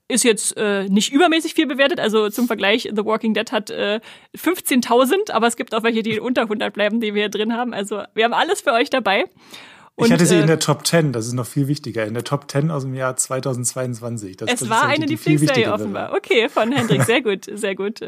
Ist 0.08 0.24
jetzt 0.24 0.56
äh, 0.56 0.86
nicht 0.86 1.12
übermäßig 1.12 1.54
viel 1.54 1.68
bewertet, 1.68 2.00
also 2.00 2.30
zum 2.30 2.48
Vergleich, 2.48 2.84
The 2.84 3.04
Walking 3.04 3.34
Dead 3.34 3.52
hat 3.52 3.72
äh, 3.72 4.00
15.000, 4.38 5.34
aber 5.34 5.48
es 5.48 5.58
gibt 5.58 5.76
auch 5.76 5.84
welche, 5.84 6.02
die 6.02 6.18
unter 6.22 6.44
100 6.44 6.74
bleiben, 6.74 7.02
die 7.02 7.14
wir 7.14 7.24
hier 7.24 7.30
drin 7.30 7.52
haben. 7.52 7.74
Also 7.74 8.04
wir 8.14 8.24
haben 8.24 8.34
alles 8.34 8.62
für 8.62 8.72
euch 8.72 8.90
dabei. 8.90 9.26
Und, 9.98 10.08
ich 10.08 10.12
hatte 10.12 10.26
sie 10.26 10.36
äh, 10.36 10.42
in 10.42 10.48
der 10.48 10.60
Top 10.60 10.86
10, 10.86 11.14
das 11.14 11.26
ist 11.26 11.32
noch 11.32 11.46
viel 11.46 11.70
wichtiger, 11.70 12.06
in 12.06 12.14
der 12.14 12.26
Top 12.26 12.52
10 12.52 12.70
aus 12.70 12.84
dem 12.84 12.96
Jahr 12.96 13.16
2022. 13.16 14.36
Das, 14.36 14.52
es 14.52 14.60
das 14.60 14.70
war 14.70 14.84
eine 14.84 15.06
Lieblingsserie 15.06 15.72
offenbar. 15.72 16.12
Okay, 16.14 16.50
von 16.50 16.74
Hendrik, 16.74 17.04
sehr 17.04 17.22
gut, 17.24 17.46
sehr 17.50 17.76
gut. 17.76 18.02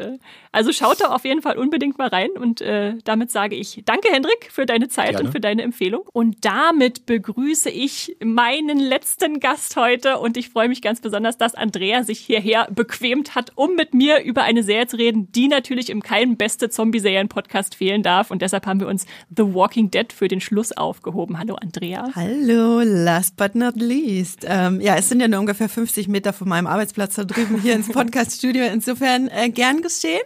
Also 0.52 0.70
schaut 0.72 1.00
da 1.00 1.06
auf 1.06 1.24
jeden 1.24 1.40
Fall 1.40 1.56
unbedingt 1.56 1.96
mal 1.96 2.08
rein 2.08 2.28
und 2.32 2.60
äh, 2.60 2.96
damit 3.04 3.30
sage 3.30 3.56
ich 3.56 3.82
danke 3.86 4.12
Hendrik 4.12 4.50
für 4.52 4.66
deine 4.66 4.88
Zeit 4.88 5.12
Gerne. 5.12 5.24
und 5.24 5.32
für 5.32 5.40
deine 5.40 5.62
Empfehlung. 5.62 6.02
Und 6.12 6.44
damit 6.44 7.06
begrüße 7.06 7.70
ich 7.70 8.18
meinen 8.22 8.78
letzten 8.78 9.40
Gast 9.40 9.76
heute 9.76 10.18
und 10.18 10.36
ich 10.36 10.50
freue 10.50 10.68
mich 10.68 10.82
ganz 10.82 11.00
besonders, 11.00 11.38
dass 11.38 11.54
Andrea 11.54 12.04
sich 12.04 12.18
hierher 12.18 12.68
bequemt 12.70 13.34
hat, 13.34 13.52
um 13.54 13.76
mit 13.76 13.94
mir 13.94 14.22
über 14.24 14.42
eine 14.42 14.62
Serie 14.62 14.88
zu 14.88 14.96
reden, 14.98 15.32
die 15.32 15.48
natürlich 15.48 15.88
im 15.88 16.02
keinem 16.02 16.36
beste 16.36 16.68
Zombie-Serien-Podcast 16.68 17.76
fehlen 17.76 18.02
darf 18.02 18.30
und 18.30 18.42
deshalb 18.42 18.66
haben 18.66 18.78
wir 18.78 18.88
uns 18.88 19.06
The 19.34 19.54
Walking 19.54 19.90
Dead 19.90 20.12
für 20.12 20.28
den 20.28 20.42
Schluss 20.42 20.72
aufgehoben. 20.72 21.38
Hallo 21.38 21.54
Andrea. 21.54 21.77
Andrea. 21.78 22.10
Hallo, 22.16 22.80
last 22.80 23.36
but 23.36 23.54
not 23.54 23.76
least. 23.76 24.44
Ähm, 24.48 24.80
ja, 24.80 24.96
es 24.96 25.08
sind 25.08 25.20
ja 25.20 25.28
nur 25.28 25.38
ungefähr 25.38 25.68
50 25.68 26.08
Meter 26.08 26.32
von 26.32 26.48
meinem 26.48 26.66
Arbeitsplatz 26.66 27.14
da 27.14 27.22
drüben 27.22 27.60
hier 27.60 27.74
ins 27.74 27.88
Podcaststudio. 27.92 28.64
Insofern 28.64 29.28
äh, 29.28 29.48
gern 29.48 29.80
geschehen. 29.80 30.22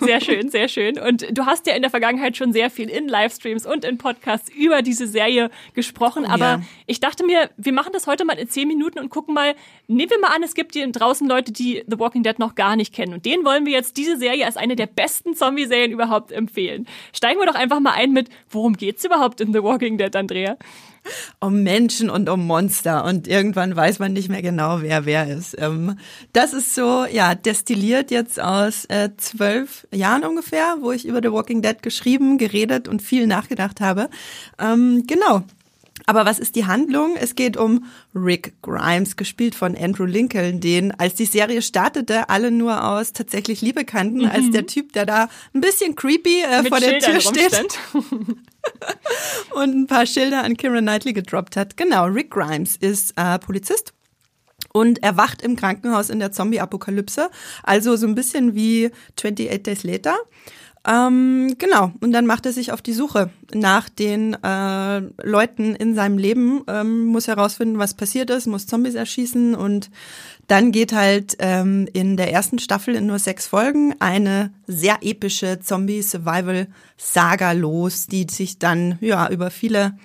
Sehr 0.00 0.20
schön, 0.20 0.50
sehr 0.50 0.66
schön. 0.66 0.98
Und 0.98 1.24
du 1.30 1.46
hast 1.46 1.68
ja 1.68 1.76
in 1.76 1.82
der 1.82 1.92
Vergangenheit 1.92 2.36
schon 2.36 2.52
sehr 2.52 2.70
viel 2.70 2.90
in 2.90 3.06
Livestreams 3.06 3.66
und 3.66 3.84
in 3.84 3.98
Podcasts 3.98 4.50
über 4.50 4.82
diese 4.82 5.06
Serie 5.06 5.50
gesprochen. 5.74 6.24
Aber 6.24 6.44
ja. 6.44 6.62
ich 6.86 6.98
dachte 6.98 7.24
mir, 7.24 7.50
wir 7.56 7.72
machen 7.72 7.92
das 7.92 8.08
heute 8.08 8.24
mal 8.24 8.36
in 8.36 8.48
10 8.48 8.66
Minuten 8.66 8.98
und 8.98 9.08
gucken 9.08 9.32
mal, 9.32 9.54
nehmen 9.86 10.10
wir 10.10 10.18
mal 10.18 10.34
an, 10.34 10.42
es 10.42 10.54
gibt 10.54 10.74
hier 10.74 10.90
draußen 10.90 11.28
Leute, 11.28 11.52
die 11.52 11.84
The 11.86 12.00
Walking 12.00 12.24
Dead 12.24 12.40
noch 12.40 12.56
gar 12.56 12.74
nicht 12.74 12.92
kennen. 12.92 13.14
Und 13.14 13.26
denen 13.26 13.44
wollen 13.44 13.64
wir 13.64 13.72
jetzt 13.72 13.96
diese 13.96 14.16
Serie 14.16 14.44
als 14.44 14.56
eine 14.56 14.74
der 14.74 14.86
besten 14.88 15.36
Zombie-Serien 15.36 15.92
überhaupt 15.92 16.32
empfehlen. 16.32 16.88
Steigen 17.12 17.38
wir 17.38 17.46
doch 17.46 17.54
einfach 17.54 17.78
mal 17.78 17.92
ein 17.92 18.12
mit, 18.12 18.28
worum 18.50 18.76
geht's 18.76 19.04
überhaupt 19.04 19.40
in 19.40 19.52
The 19.52 19.62
Walking 19.62 19.98
Dead, 19.98 20.14
Andrea? 20.16 20.56
Um 21.40 21.62
Menschen 21.62 22.10
und 22.10 22.28
um 22.28 22.46
Monster 22.46 23.04
und 23.04 23.28
irgendwann 23.28 23.74
weiß 23.74 23.98
man 23.98 24.12
nicht 24.12 24.28
mehr 24.28 24.42
genau, 24.42 24.82
wer 24.82 25.06
wer 25.06 25.28
ist. 25.28 25.56
Ähm, 25.58 25.98
das 26.32 26.52
ist 26.52 26.74
so, 26.74 27.06
ja, 27.10 27.34
destilliert 27.34 28.10
jetzt 28.10 28.40
aus 28.40 28.84
äh, 28.86 29.10
zwölf 29.16 29.86
Jahren 29.92 30.24
ungefähr, 30.24 30.76
wo 30.80 30.92
ich 30.92 31.06
über 31.06 31.20
The 31.22 31.32
Walking 31.32 31.62
Dead 31.62 31.82
geschrieben, 31.82 32.38
geredet 32.38 32.88
und 32.88 33.02
viel 33.02 33.26
nachgedacht 33.26 33.80
habe. 33.80 34.08
Ähm, 34.58 35.04
genau. 35.06 35.42
Aber 36.06 36.24
was 36.24 36.38
ist 36.38 36.54
die 36.54 36.66
Handlung? 36.66 37.16
Es 37.16 37.34
geht 37.34 37.56
um 37.56 37.84
Rick 38.14 38.54
Grimes, 38.62 39.16
gespielt 39.16 39.56
von 39.56 39.76
Andrew 39.76 40.04
Lincoln, 40.04 40.60
den, 40.60 40.92
als 40.92 41.14
die 41.14 41.26
Serie 41.26 41.62
startete, 41.62 42.28
alle 42.28 42.52
nur 42.52 42.84
aus 42.84 43.12
tatsächlich 43.12 43.60
Liebe 43.60 43.84
kannten, 43.84 44.18
mhm. 44.18 44.30
als 44.30 44.50
der 44.52 44.66
Typ, 44.66 44.92
der 44.92 45.04
da 45.04 45.28
ein 45.52 45.60
bisschen 45.60 45.96
creepy 45.96 46.42
äh, 46.42 46.64
vor 46.64 46.78
der 46.78 47.00
Schildern 47.00 47.12
Tür 47.12 47.20
steht. 47.20 47.78
und 49.54 49.76
ein 49.76 49.86
paar 49.88 50.06
Schilder 50.06 50.44
an 50.44 50.56
Kira 50.56 50.78
Knightley 50.78 51.12
gedroppt 51.12 51.56
hat. 51.56 51.76
Genau, 51.76 52.06
Rick 52.06 52.30
Grimes 52.30 52.76
ist 52.76 53.12
äh, 53.16 53.38
Polizist 53.40 53.92
und 54.72 55.02
erwacht 55.02 55.42
im 55.42 55.56
Krankenhaus 55.56 56.10
in 56.10 56.20
der 56.20 56.32
Zombie-Apokalypse. 56.32 57.30
Also 57.62 57.96
so 57.96 58.06
ein 58.06 58.14
bisschen 58.14 58.54
wie 58.54 58.90
28 59.18 59.62
Days 59.62 59.82
Later. 59.82 60.16
Ähm, 60.88 61.56
genau, 61.58 61.90
und 62.00 62.12
dann 62.12 62.26
macht 62.26 62.46
er 62.46 62.52
sich 62.52 62.70
auf 62.70 62.80
die 62.80 62.92
Suche 62.92 63.30
nach 63.52 63.88
den 63.88 64.34
äh, 64.34 65.00
Leuten 65.20 65.74
in 65.74 65.96
seinem 65.96 66.16
Leben, 66.16 66.62
ähm, 66.68 67.06
muss 67.06 67.26
herausfinden, 67.26 67.80
was 67.80 67.94
passiert 67.94 68.30
ist, 68.30 68.46
muss 68.46 68.68
Zombies 68.68 68.94
erschießen 68.94 69.56
und 69.56 69.90
dann 70.46 70.70
geht 70.70 70.92
halt 70.92 71.36
ähm, 71.40 71.88
in 71.92 72.16
der 72.16 72.32
ersten 72.32 72.60
Staffel 72.60 72.94
in 72.94 73.06
nur 73.06 73.18
sechs 73.18 73.48
Folgen 73.48 73.96
eine 73.98 74.52
sehr 74.68 74.98
epische 75.00 75.58
Zombie-Survival-Saga 75.58 77.50
los, 77.50 78.06
die 78.06 78.28
sich 78.30 78.60
dann 78.60 78.96
ja 79.00 79.28
über 79.28 79.50
viele 79.50 79.98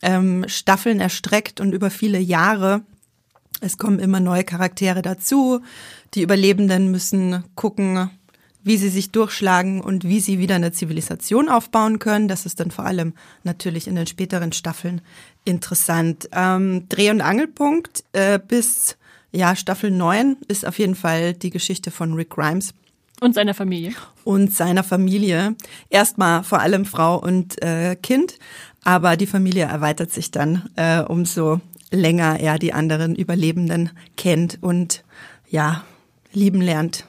ähm, 0.00 0.44
Staffeln 0.46 1.00
erstreckt 1.00 1.60
und 1.60 1.72
über 1.72 1.90
viele 1.90 2.20
Jahre. 2.20 2.82
Es 3.60 3.78
kommen 3.78 3.98
immer 3.98 4.20
neue 4.20 4.44
Charaktere 4.44 5.02
dazu. 5.02 5.60
Die 6.14 6.22
Überlebenden 6.22 6.92
müssen 6.92 7.42
gucken, 7.56 8.10
wie 8.64 8.78
sie 8.78 8.88
sich 8.88 9.12
durchschlagen 9.12 9.80
und 9.80 10.04
wie 10.04 10.20
sie 10.20 10.38
wieder 10.38 10.56
eine 10.56 10.72
Zivilisation 10.72 11.48
aufbauen 11.48 11.98
können. 11.98 12.28
Das 12.28 12.46
ist 12.46 12.58
dann 12.60 12.70
vor 12.70 12.86
allem 12.86 13.12
natürlich 13.44 13.86
in 13.86 13.94
den 13.94 14.06
späteren 14.06 14.52
Staffeln 14.52 15.02
interessant. 15.44 16.28
Ähm, 16.32 16.88
Dreh- 16.88 17.10
und 17.10 17.20
Angelpunkt 17.20 18.04
äh, 18.12 18.38
bis 18.38 18.96
ja, 19.30 19.54
Staffel 19.56 19.90
9 19.90 20.36
ist 20.48 20.66
auf 20.66 20.78
jeden 20.78 20.94
Fall 20.94 21.34
die 21.34 21.50
Geschichte 21.50 21.90
von 21.90 22.14
Rick 22.14 22.30
Grimes. 22.30 22.72
Und 23.20 23.34
seiner 23.34 23.54
Familie. 23.54 23.92
Und 24.24 24.52
seiner 24.52 24.84
Familie. 24.84 25.56
Erstmal 25.90 26.44
vor 26.44 26.60
allem 26.60 26.84
Frau 26.84 27.18
und 27.18 27.60
äh, 27.62 27.96
Kind, 27.96 28.38
aber 28.84 29.16
die 29.16 29.26
Familie 29.26 29.64
erweitert 29.64 30.12
sich 30.12 30.30
dann, 30.30 30.68
äh, 30.76 31.00
umso 31.00 31.60
länger 31.90 32.40
er 32.40 32.58
die 32.58 32.72
anderen 32.72 33.14
Überlebenden 33.14 33.90
kennt 34.16 34.58
und 34.62 35.04
ja, 35.48 35.84
lieben 36.32 36.60
lernt 36.60 37.04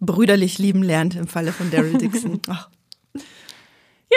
brüderlich 0.00 0.58
lieben 0.58 0.82
lernt 0.82 1.14
im 1.14 1.26
Falle 1.26 1.52
von 1.52 1.70
Daryl 1.70 1.98
Dixon. 1.98 2.40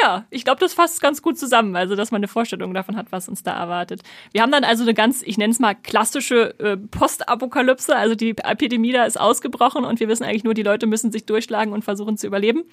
Ja, 0.02 0.26
ich 0.32 0.44
glaube, 0.44 0.60
das 0.60 0.74
fasst 0.74 1.02
ganz 1.02 1.22
gut 1.22 1.38
zusammen, 1.38 1.76
also 1.76 1.96
dass 1.96 2.10
man 2.10 2.20
eine 2.20 2.28
Vorstellung 2.28 2.74
davon 2.74 2.96
hat, 2.98 3.12
was 3.12 3.30
uns 3.30 3.44
da 3.44 3.56
erwartet. 3.56 4.02
Wir 4.32 4.42
haben 4.42 4.52
dann 4.52 4.64
also 4.64 4.82
eine 4.82 4.96
ganz, 4.96 5.22
ich 5.22 5.38
nenne 5.38 5.52
es 5.52 5.60
mal 5.60 5.76
klassische 5.76 6.58
äh, 6.60 6.78
Postapokalypse, 6.78 7.96
also 7.96 8.16
die 8.16 8.36
Epidemie 8.44 8.92
da 8.92 9.06
ist 9.06 9.20
ausgebrochen 9.20 9.86
und 9.86 10.00
wir 10.00 10.08
wissen 10.08 10.24
eigentlich 10.24 10.44
nur, 10.44 10.56
die 10.56 10.64
Leute 10.64 10.88
müssen 10.88 11.12
sich 11.12 11.28
durchschlagen 11.28 11.74
und 11.74 11.84
versuchen 11.84 12.18
zu 12.18 12.26
überleben. 12.26 12.64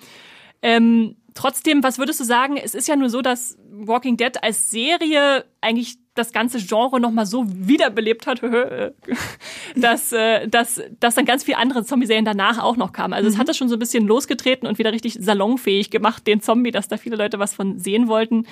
Ähm, 0.62 1.16
trotzdem, 1.34 1.82
was 1.82 1.98
würdest 1.98 2.20
du 2.20 2.24
sagen? 2.24 2.56
Es 2.56 2.74
ist 2.74 2.88
ja 2.88 2.96
nur 2.96 3.11
so, 3.11 3.20
dass 3.20 3.58
Walking 3.70 4.16
Dead 4.16 4.42
als 4.42 4.70
Serie 4.70 5.44
eigentlich 5.61 5.98
das 6.21 6.33
ganze 6.33 6.59
Genre 6.59 7.01
nochmal 7.01 7.27
so 7.27 7.45
wiederbelebt 7.47 8.27
hat, 8.27 8.43
dass, 9.77 10.12
äh, 10.12 10.47
dass, 10.49 10.81
dass 11.01 11.14
dann 11.14 11.25
ganz 11.25 11.45
viele 11.45 11.59
andere 11.59 11.85
Zombie-Serien 11.85 12.25
danach 12.25 12.59
auch 12.62 12.77
noch 12.77 12.93
kamen. 12.93 13.14
Also 13.14 13.29
mhm. 13.29 13.35
es 13.35 13.39
hat 13.39 13.49
das 13.49 13.57
schon 13.57 13.68
so 13.68 13.77
ein 13.77 13.79
bisschen 13.79 14.07
losgetreten 14.07 14.68
und 14.68 14.79
wieder 14.79 14.93
richtig 14.93 15.18
salonfähig 15.21 15.91
gemacht, 15.91 16.27
den 16.27 16.41
Zombie, 16.41 16.71
dass 16.71 16.89
da 16.89 16.97
viele 16.97 17.16
Leute 17.16 17.39
was 17.39 17.55
von 17.55 17.79
sehen 17.79 18.09
wollten. 18.09 18.47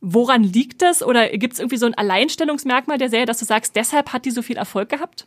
Woran 0.00 0.42
liegt 0.42 0.82
das? 0.82 1.02
Oder 1.02 1.28
gibt 1.30 1.54
es 1.54 1.60
irgendwie 1.60 1.76
so 1.76 1.86
ein 1.86 1.94
Alleinstellungsmerkmal 1.94 2.98
der 2.98 3.08
Serie, 3.08 3.26
dass 3.26 3.38
du 3.38 3.44
sagst, 3.44 3.76
deshalb 3.76 4.12
hat 4.12 4.24
die 4.24 4.32
so 4.32 4.42
viel 4.42 4.56
Erfolg 4.56 4.88
gehabt? 4.88 5.26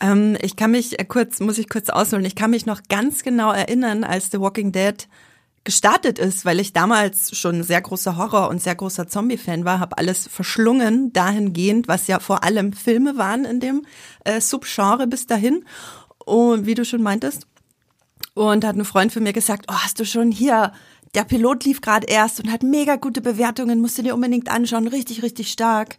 Ähm, 0.00 0.36
ich 0.40 0.56
kann 0.56 0.72
mich 0.72 0.98
äh, 0.98 1.04
kurz, 1.04 1.40
muss 1.40 1.58
ich 1.58 1.68
kurz 1.68 1.88
ausholen, 1.88 2.24
ich 2.24 2.34
kann 2.34 2.50
mich 2.50 2.66
noch 2.66 2.82
ganz 2.88 3.22
genau 3.22 3.52
erinnern, 3.52 4.04
als 4.04 4.30
The 4.30 4.40
Walking 4.40 4.72
Dead 4.72 5.08
gestartet 5.64 6.18
ist, 6.18 6.44
weil 6.44 6.60
ich 6.60 6.72
damals 6.72 7.36
schon 7.36 7.62
sehr 7.62 7.80
großer 7.80 8.16
Horror 8.16 8.48
und 8.48 8.62
sehr 8.62 8.74
großer 8.74 9.08
Zombie-Fan 9.08 9.64
war, 9.64 9.80
habe 9.80 9.98
alles 9.98 10.28
verschlungen 10.28 11.12
dahingehend, 11.12 11.88
was 11.88 12.06
ja 12.06 12.20
vor 12.20 12.44
allem 12.44 12.72
Filme 12.72 13.16
waren 13.16 13.44
in 13.44 13.60
dem 13.60 13.86
äh, 14.24 14.40
Subgenre 14.40 15.06
bis 15.06 15.26
dahin. 15.26 15.64
Und 16.24 16.64
wie 16.66 16.74
du 16.74 16.84
schon 16.84 17.02
meintest. 17.02 17.46
Und 18.32 18.64
hat 18.64 18.76
ein 18.76 18.84
Freund 18.84 19.12
von 19.12 19.22
mir 19.22 19.34
gesagt, 19.34 19.66
oh, 19.68 19.74
hast 19.74 20.00
du 20.00 20.06
schon 20.06 20.30
hier 20.30 20.72
der 21.14 21.24
Pilot 21.24 21.64
lief 21.64 21.80
gerade 21.80 22.06
erst 22.06 22.40
und 22.40 22.50
hat 22.50 22.62
mega 22.62 22.96
gute 22.96 23.20
Bewertungen, 23.20 23.80
musst 23.80 23.98
du 23.98 24.02
dir 24.02 24.14
unbedingt 24.14 24.50
anschauen, 24.50 24.88
richtig, 24.88 25.22
richtig 25.22 25.50
stark. 25.50 25.96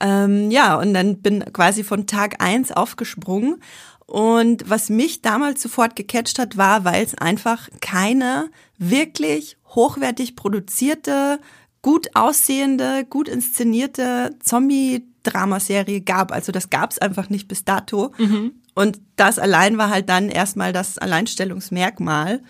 Ähm, 0.00 0.50
ja, 0.50 0.76
und 0.76 0.92
dann 0.92 1.22
bin 1.22 1.44
quasi 1.52 1.84
von 1.84 2.06
Tag 2.06 2.42
eins 2.42 2.72
aufgesprungen. 2.72 3.62
Und 4.06 4.68
was 4.70 4.88
mich 4.88 5.20
damals 5.20 5.60
sofort 5.60 5.96
gecatcht 5.96 6.38
hat, 6.38 6.56
war, 6.56 6.84
weil 6.84 7.04
es 7.04 7.16
einfach 7.16 7.68
keine 7.80 8.50
wirklich 8.78 9.56
hochwertig 9.68 10.36
produzierte, 10.36 11.40
gut 11.82 12.08
aussehende, 12.14 13.04
gut 13.04 13.28
inszenierte 13.28 14.36
Zombie-Dramaserie 14.40 16.00
gab. 16.00 16.32
Also 16.32 16.52
das 16.52 16.70
gab 16.70 16.92
es 16.92 16.98
einfach 16.98 17.30
nicht 17.30 17.48
bis 17.48 17.64
dato. 17.64 18.12
Mhm. 18.18 18.52
Und 18.74 19.00
das 19.16 19.38
allein 19.38 19.78
war 19.78 19.90
halt 19.90 20.08
dann 20.08 20.28
erstmal 20.28 20.72
das 20.72 20.98
Alleinstellungsmerkmal. 20.98 22.42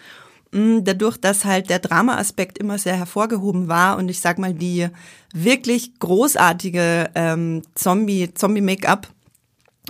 Mm, 0.52 0.84
dadurch, 0.84 1.16
dass 1.16 1.44
halt 1.44 1.70
der 1.70 1.78
Drama-Aspekt 1.78 2.59
immer 2.59 2.78
sehr 2.78 2.96
hervorgehoben 2.96 3.68
war 3.68 3.96
und 3.96 4.09
ich 4.09 4.20
sag 4.20 4.38
mal 4.38 4.54
die 4.54 4.88
wirklich 5.34 5.98
großartige 5.98 7.11
ähm, 7.14 7.62
Zombie 7.74 8.32
Zombie 8.34 8.61
Make-up 8.61 9.09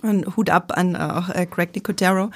und 0.03 0.37
Hut 0.37 0.51
ab 0.51 0.73
an 0.77 0.95
äh, 0.95 0.99
auch 0.99 1.29
äh, 1.29 1.47
Craig 1.47 1.75
Nicotero. 1.75 2.31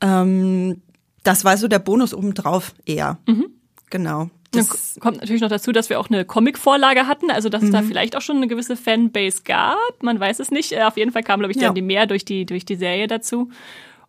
Ähm, 0.00 0.82
das 1.24 1.44
war 1.44 1.56
so 1.56 1.68
der 1.68 1.78
Bonus 1.78 2.14
obendrauf 2.14 2.74
eher. 2.84 3.18
Mhm. 3.26 3.46
Genau. 3.90 4.30
Das 4.52 4.98
kommt 5.00 5.18
natürlich 5.18 5.40
noch 5.40 5.48
dazu, 5.48 5.72
dass 5.72 5.88
wir 5.88 5.98
auch 5.98 6.10
eine 6.10 6.26
Comic-Vorlage 6.26 7.06
hatten, 7.06 7.30
also 7.30 7.48
dass 7.48 7.62
mhm. 7.62 7.68
es 7.68 7.72
da 7.72 7.80
mhm. 7.80 7.86
vielleicht 7.86 8.16
auch 8.16 8.20
schon 8.20 8.36
eine 8.36 8.48
gewisse 8.48 8.76
Fanbase 8.76 9.42
gab. 9.44 10.02
Man 10.02 10.20
weiß 10.20 10.40
es 10.40 10.50
nicht. 10.50 10.72
Äh, 10.72 10.82
auf 10.82 10.96
jeden 10.96 11.12
Fall 11.12 11.22
kam, 11.22 11.40
glaube 11.40 11.52
ich, 11.52 11.58
dann 11.58 11.68
ja. 11.68 11.72
die 11.72 11.82
mehr 11.82 12.06
durch 12.06 12.24
die, 12.24 12.44
durch 12.44 12.64
die 12.64 12.76
Serie 12.76 13.06
dazu. 13.06 13.50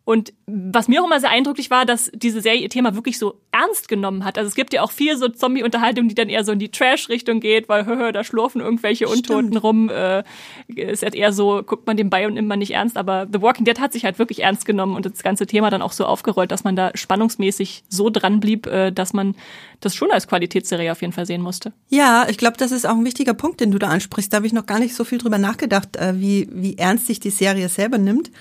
Und 0.06 0.34
was 0.47 0.89
mir 0.89 1.01
auch 1.01 1.06
immer 1.06 1.22
sehr 1.22 1.30
eindrücklich 1.30 1.70
war, 1.70 1.86
dass 1.86 2.12
diese 2.14 2.41
Serie 2.41 2.62
ihr 2.62 2.70
Thema 2.70 2.93
wirklich 2.93 3.18
so 3.18 3.39
ernst 3.51 3.88
genommen 3.88 4.26
hat. 4.26 4.38
Also 4.38 4.49
es 4.49 4.56
gibt 4.56 4.74
ja 4.74 4.82
auch 4.82 4.91
viel 4.91 5.18
so 5.18 5.30
Zombie-Unterhaltung, 5.30 6.10
die 6.10 6.16
dann 6.16 6.28
eher 6.28 6.43
so 6.43 6.51
in 6.51 6.60
die 6.60 6.70
Trash-Richtung 6.70 7.39
geht, 7.39 7.70
weil 7.70 7.86
hö, 7.86 7.95
hö, 7.95 8.12
da 8.12 8.26
schlurfen 8.26 8.60
irgendwelche 8.60 9.08
Stimmt. 9.08 9.30
Untoten 9.30 9.58
rum. 9.58 9.89
Äh, 9.89 10.24
ist 10.68 11.04
halt 11.04 11.16
eher 11.16 11.32
so, 11.32 11.64
guckt 11.64 11.88
man 11.88 11.95
dem 11.95 12.10
bei 12.10 12.28
und 12.28 12.34
nimmt 12.34 12.49
man 12.49 12.60
nicht 12.60 12.72
ernst. 12.72 12.97
Aber 12.97 13.28
The 13.32 13.41
Walking 13.41 13.64
Dead 13.64 13.80
hat 13.80 13.93
sich 13.93 14.04
halt 14.04 14.20
wirklich 14.20 14.43
ernst 14.43 14.66
genommen 14.66 14.97
und 14.97 15.06
das 15.06 15.24
ganze 15.24 15.47
Thema 15.47 15.70
dann 15.70 15.82
auch 15.82 15.93
so 15.93 16.06
aufgerollt, 16.06 16.51
dass 16.51 16.66
man 16.66 16.76
da 16.76 16.91
spannungsmäßig 16.93 17.84
so 17.88 18.10
dran 18.10 18.41
blieb, 18.41 18.68
äh, 18.68 18.91
dass 18.91 19.14
man 19.14 19.36
das 19.80 19.95
schon 19.95 20.12
als 20.12 20.28
Qualitätsserie 20.28 20.91
auf 20.91 20.99
jeden 20.99 21.14
Fall 21.14 21.26
sehen 21.26 21.41
musste. 21.41 21.72
Ja, 21.88 22.28
ich 22.30 22.38
glaube, 22.38 22.58
das 22.58 22.74
ist 22.74 22.86
auch 22.86 22.95
ein 22.95 23.06
wichtiger 23.06 23.34
Punkt, 23.34 23.62
den 23.62 23.72
du 23.72 23.80
da 23.80 23.88
ansprichst. 23.88 24.34
Da 24.34 24.38
habe 24.38 24.47
ich 24.47 24.54
noch 24.54 24.66
gar 24.66 24.80
nicht 24.80 24.95
so 24.95 25.06
viel 25.06 25.18
drüber 25.18 25.38
nachgedacht, 25.38 25.95
äh, 25.95 26.20
wie, 26.20 26.49
wie 26.51 26.78
ernst 26.78 27.08
sich 27.08 27.22
die 27.22 27.30
Serie 27.30 27.70
selber 27.70 27.97
nimmt. 27.97 28.32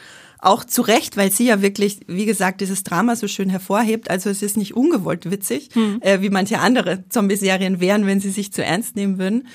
Auch 0.45 0.65
zu 0.65 0.83
Recht, 0.83 1.17
weil 1.17 1.31
sie 1.31 1.47
ja 1.47 1.63
wirklich, 1.63 2.01
wie 2.09 2.27
gesagt, 2.27 2.61
dieses 2.61 2.83
Drama 2.83 3.15
so 3.15 3.29
schön 3.29 3.49
hervorhebt. 3.49 4.11
Also 4.11 4.29
es 4.29 4.43
ist 4.43 4.57
nicht 4.57 4.75
ungewollt 4.75 5.31
witzig, 5.31 5.69
hm. 5.73 6.01
äh, 6.03 6.21
wie 6.21 6.31
manche 6.31 6.59
andere 6.59 7.09
Zombie-Serien 7.09 7.79
wären, 7.81 8.07
wenn 8.07 8.19
sie 8.19 8.31
sich 8.31 8.53
zu 8.53 8.65
ernst 8.65 8.97
nehmen 8.97 9.19
würden. 9.19 9.47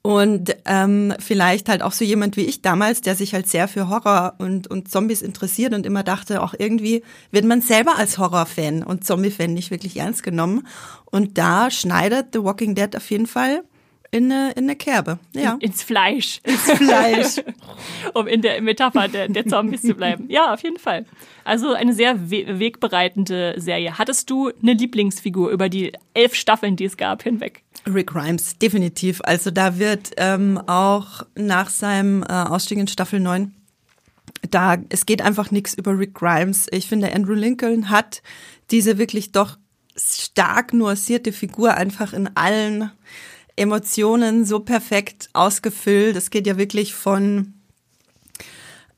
Und 0.00 0.56
ähm, 0.64 1.12
vielleicht 1.18 1.68
halt 1.68 1.82
auch 1.82 1.92
so 1.92 2.02
jemand 2.02 2.38
wie 2.38 2.46
ich 2.46 2.62
damals, 2.62 3.02
der 3.02 3.14
sich 3.14 3.34
halt 3.34 3.46
sehr 3.46 3.68
für 3.68 3.90
Horror 3.90 4.36
und, 4.38 4.66
und 4.68 4.90
Zombies 4.90 5.20
interessiert 5.20 5.74
und 5.74 5.84
immer 5.84 6.02
dachte, 6.02 6.42
auch 6.42 6.54
irgendwie 6.58 7.02
wird 7.30 7.44
man 7.44 7.60
selber 7.60 7.96
als 7.96 8.16
Horror-Fan 8.16 8.82
und 8.82 9.04
Zombie-Fan 9.04 9.52
nicht 9.52 9.70
wirklich 9.70 9.98
ernst 9.98 10.22
genommen. 10.22 10.66
Und 11.04 11.36
da 11.36 11.70
schneidet 11.70 12.28
The 12.32 12.42
Walking 12.42 12.74
Dead 12.74 12.96
auf 12.96 13.10
jeden 13.10 13.26
Fall 13.26 13.64
in 14.14 14.30
eine, 14.30 14.52
in 14.52 14.64
eine 14.64 14.76
Kerbe. 14.76 15.18
Ja. 15.32 15.54
In, 15.54 15.70
ins 15.70 15.82
Fleisch. 15.82 16.40
Ins 16.44 16.70
Fleisch. 16.70 17.42
um 18.14 18.28
in 18.28 18.42
der 18.42 18.62
Metapher 18.62 19.08
der, 19.08 19.28
der 19.28 19.44
Zombies 19.46 19.82
zu 19.82 19.94
bleiben. 19.94 20.26
Ja, 20.28 20.54
auf 20.54 20.62
jeden 20.62 20.78
Fall. 20.78 21.04
Also 21.42 21.72
eine 21.72 21.92
sehr 21.92 22.30
we 22.30 22.60
wegbereitende 22.60 23.54
Serie. 23.56 23.98
Hattest 23.98 24.30
du 24.30 24.52
eine 24.62 24.74
Lieblingsfigur 24.74 25.50
über 25.50 25.68
die 25.68 25.92
elf 26.14 26.36
Staffeln, 26.36 26.76
die 26.76 26.84
es 26.84 26.96
gab, 26.96 27.24
hinweg? 27.24 27.64
Rick 27.92 28.06
Grimes, 28.06 28.56
definitiv. 28.56 29.20
Also 29.24 29.50
da 29.50 29.80
wird 29.80 30.12
ähm, 30.16 30.58
auch 30.68 31.22
nach 31.34 31.68
seinem 31.70 32.22
äh, 32.22 32.26
Ausstieg 32.26 32.78
in 32.78 32.86
Staffel 32.86 33.18
9 33.18 33.52
da, 34.50 34.76
es 34.90 35.06
geht 35.06 35.22
einfach 35.22 35.50
nichts 35.50 35.72
über 35.72 35.98
Rick 35.98 36.14
Grimes. 36.14 36.66
Ich 36.70 36.86
finde, 36.86 37.12
Andrew 37.12 37.32
Lincoln 37.32 37.88
hat 37.88 38.22
diese 38.70 38.98
wirklich 38.98 39.32
doch 39.32 39.56
stark 39.96 40.72
nuancierte 40.74 41.32
Figur 41.32 41.74
einfach 41.74 42.12
in 42.12 42.28
allen 42.36 42.90
Emotionen 43.56 44.44
so 44.44 44.60
perfekt 44.60 45.28
ausgefüllt. 45.32 46.16
Es 46.16 46.30
geht 46.30 46.46
ja 46.46 46.56
wirklich 46.56 46.94
von 46.94 47.54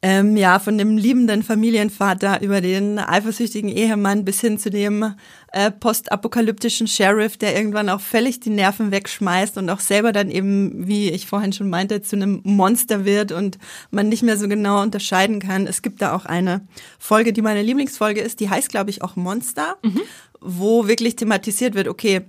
ähm, 0.02 0.36
ja, 0.36 0.59
von 0.59 0.76
dem 0.78 0.98
liebenden 0.98 1.42
Familienvater 1.42 2.42
über 2.42 2.61
den 2.61 2.98
eifersüchtigen 2.98 3.70
Ehemann 3.70 4.24
bis 4.24 4.40
hin 4.40 4.59
zu 4.59 4.70
dem 4.70 5.14
äh, 5.52 5.70
postapokalyptischen 5.70 6.86
Sheriff, 6.86 7.38
der 7.38 7.57
irgendwann 7.57 7.88
auch 7.88 8.00
völlig 8.00 8.38
die 8.38 8.50
Nerven 8.50 8.92
wegschmeißt 8.92 9.57
und 9.57 9.68
auch 9.70 9.80
selber 9.80 10.12
dann 10.12 10.30
eben, 10.30 10.86
wie 10.86 11.11
ich 11.11 11.26
vorhin 11.26 11.52
schon 11.52 11.70
meinte, 11.70 12.02
zu 12.02 12.14
einem 12.14 12.40
Monster 12.44 13.04
wird 13.04 13.32
und 13.32 13.59
man 13.90 14.09
nicht 14.09 14.22
mehr 14.22 14.36
so 14.36 14.48
genau 14.48 14.82
unterscheiden 14.82 15.40
kann. 15.40 15.66
Es 15.66 15.80
gibt 15.80 16.02
da 16.02 16.14
auch 16.14 16.26
eine 16.26 16.61
Folge, 16.98 17.32
die 17.32 17.42
meine 17.42 17.62
Lieblingsfolge 17.62 18.20
ist, 18.20 18.40
die 18.40 18.50
heißt, 18.50 18.68
glaube 18.68 18.90
ich, 18.90 19.02
auch 19.02 19.16
Monster, 19.16 19.76
mhm. 19.82 20.02
wo 20.40 20.86
wirklich 20.86 21.16
thematisiert 21.16 21.74
wird, 21.74 21.88
okay, 21.88 22.20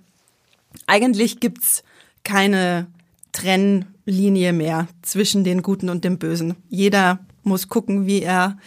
eigentlich 0.87 1.39
gibt's 1.39 1.83
keine 2.27 2.87
Trennlinie 3.31 4.51
mehr 4.51 4.87
zwischen 5.01 5.45
den 5.45 5.61
Guten 5.61 5.89
und 5.89 6.03
dem 6.03 6.19
Bösen. 6.19 6.55
Jeder 6.67 7.19
muss 7.43 7.69
gucken, 7.69 8.05
wie 8.05 8.21
er 8.21 8.57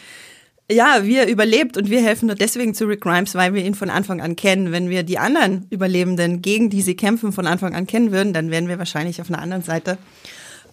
ja, 0.72 1.00
wie 1.02 1.16
er 1.16 1.28
überlebt 1.28 1.76
und 1.76 1.90
wir 1.90 2.00
helfen 2.00 2.28
nur 2.28 2.36
deswegen 2.36 2.74
zu 2.74 2.86
Rick 2.86 3.00
Grimes, 3.00 3.34
weil 3.34 3.54
wir 3.54 3.64
ihn 3.64 3.74
von 3.74 3.90
Anfang 3.90 4.20
an 4.20 4.36
kennen. 4.36 4.70
Wenn 4.70 4.88
wir 4.88 5.02
die 5.02 5.18
anderen 5.18 5.66
Überlebenden, 5.68 6.42
gegen 6.42 6.70
die 6.70 6.80
sie 6.80 6.94
kämpfen, 6.94 7.32
von 7.32 7.46
Anfang 7.46 7.74
an 7.74 7.88
kennen 7.88 8.12
würden, 8.12 8.32
dann 8.32 8.50
wären 8.50 8.68
wir 8.68 8.78
wahrscheinlich 8.78 9.20
auf 9.20 9.28
einer 9.28 9.42
anderen 9.42 9.64
Seite. 9.64 9.98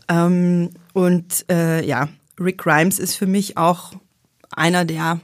Ähm, 0.07 0.69
und 0.93 1.45
äh, 1.49 1.83
ja, 1.83 2.09
Rick 2.39 2.59
Grimes 2.59 2.99
ist 2.99 3.15
für 3.15 3.25
mich 3.25 3.57
auch 3.57 3.93
einer 4.51 4.85
der 4.85 5.19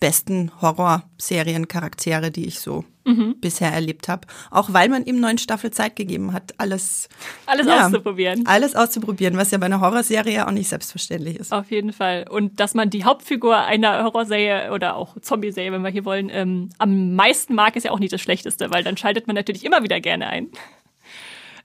besten 0.00 0.50
Horrorseriencharaktere, 0.60 2.30
die 2.30 2.46
ich 2.46 2.60
so 2.60 2.84
mhm. 3.04 3.36
bisher 3.40 3.72
erlebt 3.72 4.08
habe. 4.08 4.26
Auch 4.50 4.72
weil 4.72 4.88
man 4.88 5.04
ihm 5.04 5.20
neun 5.20 5.38
Staffel 5.38 5.70
Zeit 5.70 5.96
gegeben 5.96 6.32
hat, 6.32 6.54
alles, 6.58 7.08
alles 7.46 7.66
ja, 7.66 7.86
auszuprobieren. 7.86 8.46
Alles 8.46 8.74
auszuprobieren, 8.74 9.36
was 9.36 9.50
ja 9.50 9.58
bei 9.58 9.66
einer 9.66 9.80
Horrorserie 9.80 10.46
auch 10.46 10.50
nicht 10.50 10.68
selbstverständlich 10.68 11.36
ist. 11.36 11.52
Auf 11.52 11.70
jeden 11.70 11.92
Fall. 11.92 12.26
Und 12.28 12.60
dass 12.60 12.74
man 12.74 12.90
die 12.90 13.04
Hauptfigur 13.04 13.56
einer 13.56 14.04
Horrorserie 14.04 14.72
oder 14.72 14.96
auch 14.96 15.16
Zombie-Serie, 15.20 15.72
wenn 15.72 15.82
wir 15.82 15.90
hier 15.90 16.04
wollen, 16.04 16.30
ähm, 16.30 16.70
am 16.78 17.14
meisten 17.14 17.54
mag, 17.54 17.76
ist 17.76 17.84
ja 17.84 17.90
auch 17.90 17.98
nicht 17.98 18.12
das 18.12 18.20
Schlechteste, 18.20 18.70
weil 18.70 18.82
dann 18.82 18.96
schaltet 18.96 19.26
man 19.26 19.36
natürlich 19.36 19.64
immer 19.64 19.82
wieder 19.82 20.00
gerne 20.00 20.26
ein. 20.28 20.48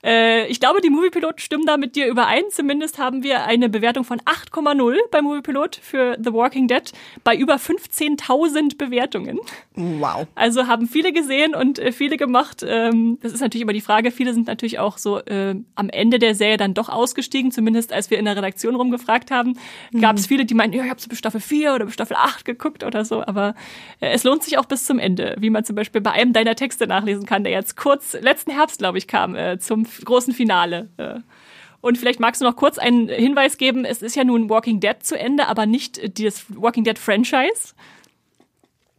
Äh, 0.04 0.48
ich 0.48 0.60
glaube, 0.60 0.82
die 0.82 0.90
Moviepiloten 0.90 1.40
stimmen 1.40 1.66
da 1.66 1.78
mit 1.78 1.96
dir 1.96 2.08
überein. 2.08 2.44
Zumindest 2.52 2.98
haben 2.98 3.24
wir 3.24 3.44
eine 3.44 3.70
Bewertung 3.70 4.04
von 4.04 4.20
8,0 4.22 4.96
bei 5.12 5.22
Moviepilot 5.22 5.76
für 5.76 6.18
The 6.24 6.34
Walking 6.34 6.68
Dead 6.68 6.92
bei 7.24 7.36
über 7.36 7.56
15.000 7.56 8.78
Bewertungen. 8.78 9.40
Wow. 9.76 10.28
Also 10.36 10.68
haben 10.68 10.88
viele 10.88 11.12
gesehen 11.12 11.54
und 11.54 11.80
äh, 11.80 11.92
viele 11.92 12.18
gemacht. 12.18 12.64
Ähm, 12.68 13.18
das 13.22 13.34
ist 13.34 13.42
natürlich 13.42 13.64
immer 13.64 13.74
die 13.74 13.82
Frage. 13.82 14.12
Viele 14.12 14.34
sind 14.34 14.48
natürlich 14.48 14.80
auch 14.80 14.98
so 14.98 15.20
äh, 15.20 15.56
am 15.76 15.90
Ende 15.90 16.20
der 16.20 16.36
Serie 16.36 16.58
dann 16.58 16.74
doch 16.74 16.90
ausgestiegen. 16.90 17.52
Zumindest 17.52 17.92
als 17.92 18.10
wir 18.10 18.20
in 18.20 18.26
der 18.26 18.38
Redaktion 18.38 18.76
rumgefragt 18.76 19.32
haben, 19.32 19.58
mhm. 19.92 20.02
gab 20.02 20.18
es 20.18 20.28
viele, 20.28 20.46
die 20.46 20.54
meinten, 20.54 20.78
ja, 20.78 20.84
ich 20.84 20.90
habe 20.90 21.02
so 21.02 21.10
bis 21.10 21.20
Staffel 21.20 21.42
4 21.42 21.76
oder 21.76 21.86
bis 21.86 21.94
Staffel 21.94 22.16
8 22.18 22.46
geguckt 22.46 22.84
oder 22.84 23.04
so. 23.04 23.26
Aber 23.26 23.56
äh, 24.00 24.12
es 24.12 24.24
lohnt 24.24 24.44
sich 24.44 24.58
auch 24.58 24.66
bis 24.66 24.86
zum 24.86 25.00
Ende, 25.00 25.36
wie 25.40 25.50
man 25.50 25.66
zum 25.66 25.76
Beispiel 25.76 26.02
bei 26.02 26.12
einem 26.12 26.32
deiner 26.32 26.56
Texte 26.56 26.88
nachlesen 26.88 27.26
kann, 27.26 27.44
der 27.44 27.52
jetzt 27.52 27.76
kurz 27.76 28.14
letzten 28.20 28.52
Herbst, 28.52 28.80
glaube 28.80 28.98
ich, 28.98 29.08
kam, 29.08 29.36
äh, 29.36 29.60
zum 29.60 29.89
großen 30.06 30.34
Finale. 30.34 30.90
Äh. 30.98 31.20
Und 31.82 31.98
vielleicht 31.98 32.20
magst 32.20 32.42
du 32.42 32.46
noch 32.46 32.56
kurz 32.56 32.78
einen 32.78 33.08
Hinweis 33.08 33.58
geben. 33.58 33.86
Es 33.86 34.02
ist 34.02 34.16
ja 34.16 34.24
nun 34.24 34.50
Walking 34.50 34.80
Dead 34.80 34.96
zu 35.02 35.18
Ende, 35.18 35.48
aber 35.48 35.66
nicht 35.66 36.20
das 36.20 36.46
Walking 36.50 36.84
Dead 36.84 37.00
Franchise. 37.00 37.74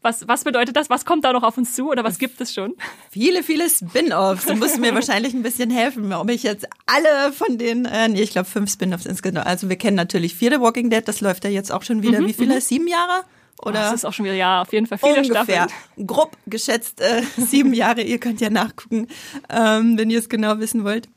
Was, 0.03 0.27
was 0.27 0.45
bedeutet 0.45 0.77
das? 0.77 0.89
Was 0.89 1.05
kommt 1.05 1.27
da 1.27 1.33
noch 1.35 1.43
auf 1.43 1.59
uns 1.59 1.75
zu 1.75 1.91
oder 1.91 2.03
was 2.05 2.19
gibt 2.19 2.41
es 2.41 2.55
schon? 2.55 2.75
Viele, 3.11 3.43
viele 3.43 3.69
Spin-offs. 3.69 4.47
Du 4.47 4.57
musst 4.57 4.79
mir 4.79 4.95
wahrscheinlich 4.95 5.35
ein 5.35 5.43
bisschen 5.43 5.71
helfen, 5.71 6.11
ob 6.15 6.31
ich 6.31 6.43
jetzt 6.43 6.67
alle 6.87 7.33
von 7.33 7.59
den, 7.59 7.85
äh, 7.85 8.09
nee, 8.09 8.23
ich 8.23 8.31
glaube 8.31 8.49
fünf 8.49 8.71
Spin-offs 8.71 9.05
insgesamt. 9.05 9.47
Also 9.47 9.69
wir 9.69 9.77
kennen 9.77 9.97
natürlich 9.97 10.35
vier 10.35 10.53
The 10.53 10.61
Walking 10.61 10.89
Dead, 10.89 11.07
das 11.07 11.21
läuft 11.21 11.45
ja 11.45 11.51
jetzt 11.51 11.71
auch 11.71 11.83
schon 11.83 12.03
wieder. 12.03 12.23
Mhm, 12.23 12.29
Wie 12.29 12.33
viele? 12.33 12.55
Mhm. 12.55 12.61
Sieben 12.61 12.89
Jahre? 12.89 13.25
Oder 13.63 13.81
oh, 13.81 13.83
das 13.83 13.95
ist 13.95 14.05
auch 14.05 14.13
schon 14.13 14.25
wieder, 14.25 14.35
ja, 14.35 14.63
auf 14.63 14.73
jeden 14.73 14.87
Fall 14.87 14.99
viele 14.99 15.17
ungefähr, 15.17 15.69
Staffeln. 15.69 16.07
Grob 16.07 16.37
geschätzt 16.47 17.01
äh, 17.01 17.23
sieben 17.37 17.75
Jahre. 17.75 18.03
ihr 18.03 18.19
könnt 18.19 18.41
ja 18.41 18.49
nachgucken, 18.49 19.07
ähm, 19.51 19.99
wenn 19.99 20.11
ihr 20.11 20.19
es 20.19 20.29
genau 20.29 20.59
wissen 20.59 20.85
wollt. 20.85 21.09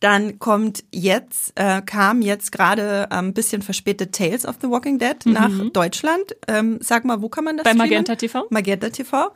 Dann 0.00 0.38
kommt 0.38 0.84
jetzt, 0.92 1.52
äh, 1.56 1.82
kam 1.82 2.22
jetzt 2.22 2.52
gerade 2.52 3.10
ein 3.10 3.26
ähm, 3.26 3.34
bisschen 3.34 3.62
verspätet 3.62 4.14
Tales 4.14 4.46
of 4.46 4.56
the 4.62 4.68
Walking 4.70 4.98
Dead 4.98 5.16
mhm. 5.26 5.32
nach 5.32 5.50
Deutschland. 5.72 6.36
Ähm, 6.46 6.78
sag 6.80 7.04
mal, 7.04 7.20
wo 7.20 7.28
kann 7.28 7.44
man 7.44 7.56
das 7.56 7.64
Bei 7.64 7.70
streamen? 7.70 7.88
Magenta 7.90 8.14
TV. 8.14 8.46
Magenta 8.48 8.90
TV. 8.90 9.32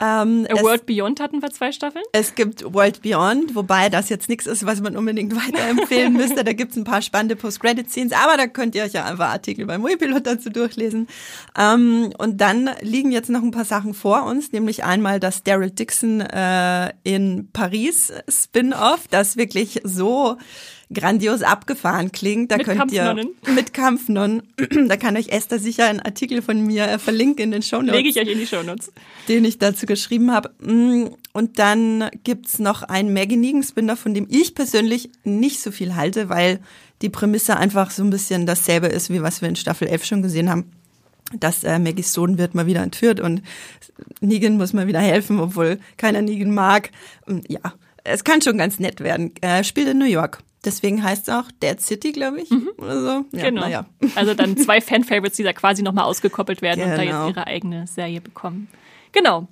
Ähm, 0.00 0.46
A 0.50 0.60
World 0.62 0.86
Beyond 0.86 1.20
hatten 1.20 1.40
wir 1.40 1.50
zwei 1.50 1.70
Staffeln. 1.70 2.04
Es 2.12 2.34
gibt 2.34 2.64
World 2.74 3.02
Beyond, 3.02 3.54
wobei 3.54 3.88
das 3.88 4.08
jetzt 4.08 4.28
nichts 4.28 4.46
ist, 4.46 4.66
was 4.66 4.80
man 4.80 4.96
unbedingt 4.96 5.34
weiterempfehlen 5.46 6.12
müsste. 6.12 6.42
Da 6.42 6.52
gibt 6.52 6.72
es 6.72 6.76
ein 6.76 6.84
paar 6.84 7.00
spannende 7.00 7.36
Post-Credit-Scenes, 7.36 8.12
aber 8.12 8.36
da 8.36 8.46
könnt 8.48 8.74
ihr 8.74 8.82
euch 8.82 8.92
ja 8.92 9.04
einfach 9.04 9.28
Artikel 9.28 9.66
beim 9.66 9.82
Moviepilot 9.82 10.26
dazu 10.26 10.50
durchlesen. 10.50 11.06
Ähm, 11.56 12.12
und 12.18 12.40
dann 12.40 12.70
liegen 12.80 13.12
jetzt 13.12 13.30
noch 13.30 13.42
ein 13.42 13.52
paar 13.52 13.64
Sachen 13.64 13.94
vor 13.94 14.24
uns, 14.24 14.52
nämlich 14.52 14.82
einmal 14.82 15.20
das 15.20 15.44
Daryl 15.44 15.70
Dixon 15.70 16.20
äh, 16.20 16.92
in 17.04 17.50
Paris 17.52 18.12
Spin-off, 18.28 19.06
das 19.08 19.36
wirklich 19.36 19.80
so 19.84 20.38
grandios 20.92 21.42
abgefahren 21.42 22.12
klingt. 22.12 22.50
Da 22.50 22.56
mit 22.56 22.66
könnt 22.66 22.78
Kampfnonnen. 22.78 23.28
ihr 23.46 23.52
mit 23.52 23.74
Kampfnonnen. 23.74 24.42
da 24.88 24.96
kann 24.96 25.16
euch 25.16 25.28
Esther 25.28 25.58
sicher 25.58 25.86
einen 25.86 26.00
Artikel 26.00 26.42
von 26.42 26.60
mir 26.60 26.86
äh, 26.86 26.98
verlinken 26.98 27.44
in 27.44 27.50
den 27.52 27.62
Show 27.62 27.80
Notes. 27.80 27.94
Lege 27.94 28.08
ich 28.08 28.20
euch 28.20 28.28
in 28.28 28.38
die 28.38 28.46
Show 28.46 28.62
Notes. 28.62 28.92
Den 29.28 29.44
ich 29.44 29.58
dazu 29.58 29.86
geschrieben 29.86 30.32
habe. 30.32 30.50
Mm, 30.60 31.08
und 31.32 31.58
dann 31.58 32.10
gibt's 32.24 32.58
noch 32.58 32.82
einen 32.82 33.12
Maggie 33.12 33.36
Negan-Spinner, 33.36 33.96
von 33.96 34.14
dem 34.14 34.26
ich 34.30 34.54
persönlich 34.54 35.10
nicht 35.24 35.60
so 35.60 35.70
viel 35.70 35.94
halte, 35.94 36.28
weil 36.28 36.60
die 37.02 37.08
Prämisse 37.08 37.56
einfach 37.56 37.90
so 37.90 38.02
ein 38.02 38.10
bisschen 38.10 38.46
dasselbe 38.46 38.86
ist, 38.86 39.10
wie 39.10 39.22
was 39.22 39.40
wir 39.40 39.48
in 39.48 39.56
Staffel 39.56 39.88
11 39.88 40.04
schon 40.04 40.22
gesehen 40.22 40.50
haben. 40.50 40.70
Dass 41.32 41.64
äh, 41.64 41.78
Maggies 41.78 42.12
Sohn 42.12 42.38
wird 42.38 42.54
mal 42.54 42.66
wieder 42.66 42.82
entführt 42.82 43.18
und 43.18 43.42
Negan 44.20 44.56
muss 44.56 44.72
mal 44.72 44.86
wieder 44.86 45.00
helfen, 45.00 45.40
obwohl 45.40 45.78
keiner 45.96 46.22
Negan 46.22 46.52
mag. 46.52 46.90
Und 47.26 47.50
ja, 47.50 47.60
es 48.04 48.24
kann 48.24 48.42
schon 48.42 48.58
ganz 48.58 48.78
nett 48.78 49.00
werden. 49.00 49.32
Äh, 49.40 49.64
spielt 49.64 49.88
in 49.88 49.98
New 49.98 50.04
York. 50.04 50.38
Deswegen 50.64 51.02
heißt 51.02 51.28
es 51.28 51.34
auch 51.34 51.50
Dead 51.62 51.80
City, 51.80 52.12
glaube 52.12 52.40
ich. 52.40 52.50
Mhm. 52.50 52.70
Oder 52.78 53.00
so. 53.00 53.24
Ja, 53.32 53.44
genau. 53.44 53.66
Ja. 53.66 53.86
Also 54.14 54.34
dann 54.34 54.56
zwei 54.56 54.80
Fan-Favorites, 54.80 55.36
die 55.36 55.42
da 55.42 55.52
quasi 55.52 55.82
nochmal 55.82 56.04
ausgekoppelt 56.04 56.62
werden 56.62 56.80
genau. 56.80 56.90
und 56.92 56.98
da 56.98 57.02
jetzt 57.02 57.12
Genau. 57.12 57.28
ihre 57.28 57.46
eigene 57.46 57.86
Serie 57.86 58.20
bekommen. 58.20 58.68
Genau. 59.12 59.48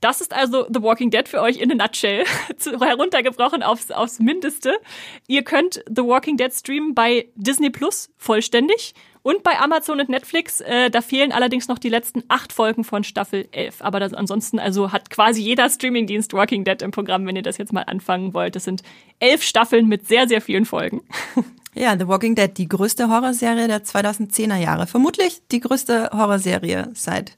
Das 0.00 0.20
ist 0.20 0.32
also 0.32 0.66
The 0.72 0.80
Walking 0.80 1.10
Dead 1.10 1.28
für 1.28 1.40
euch 1.40 1.56
in 1.56 1.72
a 1.72 1.74
nutshell, 1.74 2.24
heruntergebrochen 2.80 3.62
aufs, 3.64 3.90
aufs 3.90 4.20
Mindeste. 4.20 4.78
Ihr 5.26 5.42
könnt 5.42 5.82
The 5.88 6.02
Walking 6.02 6.36
Dead 6.36 6.52
streamen 6.52 6.94
bei 6.94 7.28
Disney 7.34 7.70
Plus 7.70 8.08
vollständig 8.16 8.94
und 9.22 9.42
bei 9.42 9.58
Amazon 9.58 10.00
und 10.00 10.08
Netflix. 10.08 10.60
Äh, 10.60 10.90
da 10.90 11.00
fehlen 11.00 11.32
allerdings 11.32 11.68
noch 11.68 11.78
die 11.78 11.88
letzten 11.88 12.22
acht 12.28 12.52
Folgen 12.52 12.84
von 12.84 13.04
Staffel 13.04 13.48
11. 13.52 13.82
Aber 13.82 14.00
das, 14.00 14.14
ansonsten 14.14 14.58
also 14.58 14.92
hat 14.92 15.10
quasi 15.10 15.40
jeder 15.42 15.68
Streamingdienst 15.68 16.32
Walking 16.32 16.64
Dead 16.64 16.80
im 16.82 16.90
Programm, 16.90 17.26
wenn 17.26 17.36
ihr 17.36 17.42
das 17.42 17.58
jetzt 17.58 17.72
mal 17.72 17.82
anfangen 17.82 18.34
wollt. 18.34 18.56
Das 18.56 18.64
sind 18.64 18.82
elf 19.20 19.42
Staffeln 19.42 19.86
mit 19.88 20.06
sehr, 20.08 20.28
sehr 20.28 20.40
vielen 20.40 20.64
Folgen. 20.64 21.02
Ja, 21.74 21.96
The 21.96 22.08
Walking 22.08 22.34
Dead, 22.34 22.50
die 22.58 22.66
größte 22.68 23.08
Horrorserie 23.08 23.68
der 23.68 23.84
2010er 23.84 24.56
Jahre. 24.56 24.88
Vermutlich 24.88 25.42
die 25.52 25.60
größte 25.60 26.10
Horrorserie 26.12 26.88
seit, 26.94 27.36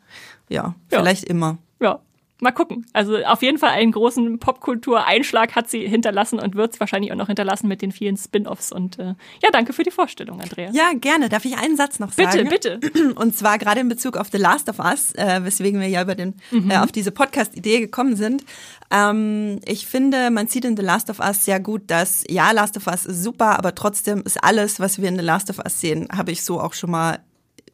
ja, 0.49 0.75
Ja. 0.91 0.99
vielleicht 1.01 1.25
immer. 1.25 1.59
Ja, 1.79 2.01
mal 2.43 2.53
gucken. 2.53 2.87
Also 2.93 3.17
auf 3.25 3.43
jeden 3.43 3.59
Fall 3.59 3.71
einen 3.71 3.93
großen 3.93 4.39
Popkultur-Einschlag 4.39 5.55
hat 5.55 5.69
sie 5.69 5.87
hinterlassen 5.87 6.39
und 6.39 6.55
wird 6.55 6.75
es 6.75 6.81
wahrscheinlich 6.81 7.13
auch 7.13 7.17
noch 7.17 7.27
hinterlassen 7.27 7.69
mit 7.69 7.83
den 7.83 7.93
vielen 7.93 8.17
Spin-offs. 8.17 8.73
Und 8.73 8.99
äh, 8.99 9.15
ja, 9.43 9.51
danke 9.53 9.73
für 9.73 9.83
die 9.83 9.91
Vorstellung, 9.91 10.41
Andrea. 10.41 10.71
Ja, 10.73 10.93
gerne. 10.95 11.29
Darf 11.29 11.45
ich 11.45 11.57
einen 11.57 11.77
Satz 11.77 11.99
noch 11.99 12.15
bitte, 12.15 12.33
sagen? 12.33 12.49
bitte. 12.49 12.81
Und 13.15 13.37
zwar 13.37 13.59
gerade 13.59 13.81
in 13.81 13.89
Bezug 13.89 14.17
auf 14.17 14.29
The 14.31 14.39
Last 14.39 14.69
of 14.69 14.79
Us, 14.79 15.15
äh, 15.15 15.41
weswegen 15.43 15.81
wir 15.81 15.89
ja 15.89 16.03
über 16.03 16.15
den, 16.15 16.35
äh, 16.53 16.77
auf 16.77 16.93
diese 16.93 17.11
Podcast-Idee 17.11 17.81
gekommen 17.81 18.17
sind. 18.17 18.45
Ähm, 18.91 19.61
ich 19.65 19.87
finde, 19.87 20.31
man 20.31 20.49
sieht 20.49 20.65
in 20.65 20.77
The 20.77 20.83
Last 20.83 21.11
of 21.11 21.21
Us 21.21 21.45
sehr 21.45 21.61
gut, 21.61 21.83
dass, 21.87 22.25
ja, 22.29 22.51
Last 22.51 22.77
of 22.77 22.87
Us 22.87 23.07
ist 23.07 23.23
super, 23.23 23.59
aber 23.59 23.75
trotzdem 23.75 24.23
ist 24.25 24.43
alles, 24.43 24.81
was 24.81 25.01
wir 25.01 25.09
in 25.09 25.19
The 25.19 25.25
Last 25.25 25.51
of 25.51 25.59
Us 25.59 25.81
sehen, 25.81 26.09
habe 26.13 26.33
ich 26.33 26.45
so 26.45 26.61
auch 26.61 26.75
schon 26.75 26.91
mal 26.91 27.21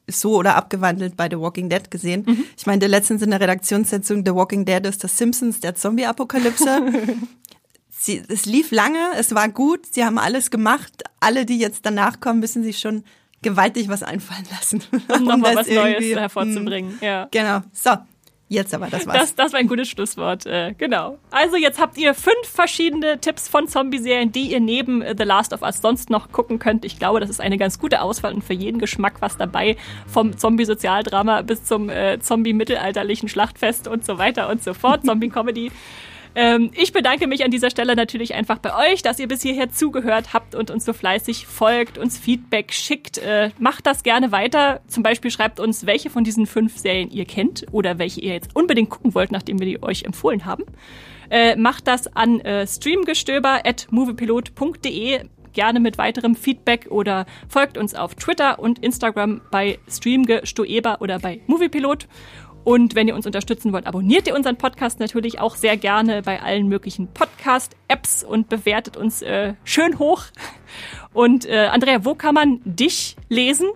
so 0.08 0.36
oder 0.36 0.54
abgewandelt 0.56 1.16
bei 1.16 1.28
The 1.28 1.38
Walking 1.38 1.68
Dead 1.68 1.90
gesehen. 1.90 2.44
Ich 2.56 2.66
meinte 2.66 2.86
letztens 2.86 3.22
in 3.22 3.30
der 3.30 3.40
Redaktionssitzung, 3.40 4.24
The 4.24 4.34
Walking 4.34 4.64
Dead 4.64 4.84
ist 4.86 5.02
das 5.04 5.16
Simpsons 5.18 5.60
der 5.60 5.74
Zombie-Apokalypse. 5.74 6.82
Sie, 7.98 8.22
es 8.28 8.44
lief 8.46 8.70
lange, 8.72 8.98
es 9.16 9.34
war 9.34 9.48
gut, 9.48 9.86
sie 9.90 10.04
haben 10.04 10.18
alles 10.18 10.50
gemacht. 10.50 11.02
Alle, 11.18 11.46
die 11.46 11.58
jetzt 11.58 11.84
danach 11.86 12.20
kommen, 12.20 12.40
müssen 12.40 12.62
sich 12.62 12.78
schon 12.78 13.04
gewaltig 13.42 13.88
was 13.88 14.02
einfallen 14.02 14.44
lassen. 14.50 14.82
Um 15.08 15.24
nochmal 15.24 15.54
das 15.54 15.66
was 15.66 15.74
Neues 15.74 16.04
hervorzubringen. 16.16 16.98
Ja. 17.00 17.22
Hm, 17.22 17.28
Genau. 17.32 17.60
So, 17.72 17.92
jetzt 18.48 18.74
aber, 18.74 18.88
das 18.88 19.06
war's. 19.06 19.18
Das, 19.18 19.34
das 19.34 19.52
war 19.52 19.60
ein 19.60 19.68
gutes 19.68 19.88
Schlusswort, 19.88 20.46
äh, 20.46 20.74
genau. 20.76 21.18
Also 21.30 21.56
jetzt 21.56 21.80
habt 21.80 21.98
ihr 21.98 22.14
fünf 22.14 22.46
verschiedene 22.46 23.20
Tipps 23.20 23.48
von 23.48 23.68
Zombie-Serien, 23.68 24.32
die 24.32 24.52
ihr 24.52 24.60
neben 24.60 25.02
äh, 25.02 25.14
The 25.16 25.24
Last 25.24 25.52
of 25.52 25.62
Us 25.62 25.80
sonst 25.80 26.10
noch 26.10 26.32
gucken 26.32 26.58
könnt. 26.58 26.84
Ich 26.84 26.98
glaube, 26.98 27.20
das 27.20 27.30
ist 27.30 27.40
eine 27.40 27.58
ganz 27.58 27.78
gute 27.78 28.00
Auswahl 28.00 28.34
und 28.34 28.42
für 28.42 28.54
jeden 28.54 28.78
Geschmack 28.78 29.14
was 29.20 29.36
dabei. 29.36 29.76
Vom 30.06 30.36
Zombie-Sozialdrama 30.36 31.42
bis 31.42 31.64
zum 31.64 31.90
äh, 31.90 32.18
Zombie-mittelalterlichen 32.20 33.28
Schlachtfest 33.28 33.88
und 33.88 34.04
so 34.04 34.18
weiter 34.18 34.48
und 34.48 34.62
so 34.62 34.74
fort. 34.74 35.04
Zombie-Comedy. 35.06 35.70
Ähm, 36.38 36.70
ich 36.74 36.92
bedanke 36.92 37.26
mich 37.26 37.44
an 37.44 37.50
dieser 37.50 37.70
Stelle 37.70 37.96
natürlich 37.96 38.34
einfach 38.34 38.58
bei 38.58 38.92
euch, 38.92 39.00
dass 39.00 39.18
ihr 39.18 39.26
bis 39.26 39.40
hierher 39.40 39.70
zugehört 39.70 40.34
habt 40.34 40.54
und 40.54 40.70
uns 40.70 40.84
so 40.84 40.92
fleißig 40.92 41.46
folgt, 41.46 41.96
uns 41.96 42.18
Feedback 42.18 42.74
schickt. 42.74 43.16
Äh, 43.16 43.52
macht 43.58 43.86
das 43.86 44.02
gerne 44.02 44.32
weiter. 44.32 44.82
Zum 44.86 45.02
Beispiel 45.02 45.30
schreibt 45.30 45.60
uns, 45.60 45.86
welche 45.86 46.10
von 46.10 46.24
diesen 46.24 46.46
fünf 46.46 46.76
Serien 46.76 47.10
ihr 47.10 47.24
kennt 47.24 47.64
oder 47.72 47.98
welche 47.98 48.20
ihr 48.20 48.34
jetzt 48.34 48.54
unbedingt 48.54 48.90
gucken 48.90 49.14
wollt, 49.14 49.32
nachdem 49.32 49.60
wir 49.60 49.66
die 49.66 49.82
euch 49.82 50.04
empfohlen 50.04 50.44
haben. 50.44 50.64
Äh, 51.30 51.56
macht 51.56 51.88
das 51.88 52.14
an 52.14 52.40
äh, 52.40 52.66
streamgestöber.moviepilot.de 52.66 55.22
gerne 55.56 55.80
mit 55.80 55.96
weiterem 55.96 56.36
Feedback 56.36 56.88
oder 56.90 57.24
folgt 57.48 57.78
uns 57.78 57.94
auf 57.94 58.14
Twitter 58.14 58.58
und 58.58 58.78
Instagram 58.80 59.40
bei 59.50 59.78
streamgestoeber 59.88 61.00
oder 61.00 61.18
bei 61.18 61.40
Moviepilot. 61.46 62.06
Und 62.66 62.96
wenn 62.96 63.06
ihr 63.06 63.14
uns 63.14 63.26
unterstützen 63.26 63.72
wollt, 63.72 63.86
abonniert 63.86 64.26
ihr 64.26 64.34
unseren 64.34 64.56
Podcast 64.56 64.98
natürlich 64.98 65.38
auch 65.38 65.54
sehr 65.54 65.76
gerne 65.76 66.22
bei 66.22 66.42
allen 66.42 66.66
möglichen 66.66 67.06
Podcast-Apps 67.06 68.24
und 68.24 68.48
bewertet 68.48 68.96
uns 68.96 69.22
äh, 69.22 69.54
schön 69.62 70.00
hoch. 70.00 70.24
Und 71.12 71.46
äh, 71.46 71.68
Andrea, 71.70 72.04
wo 72.04 72.16
kann 72.16 72.34
man 72.34 72.60
dich 72.64 73.14
lesen? 73.28 73.68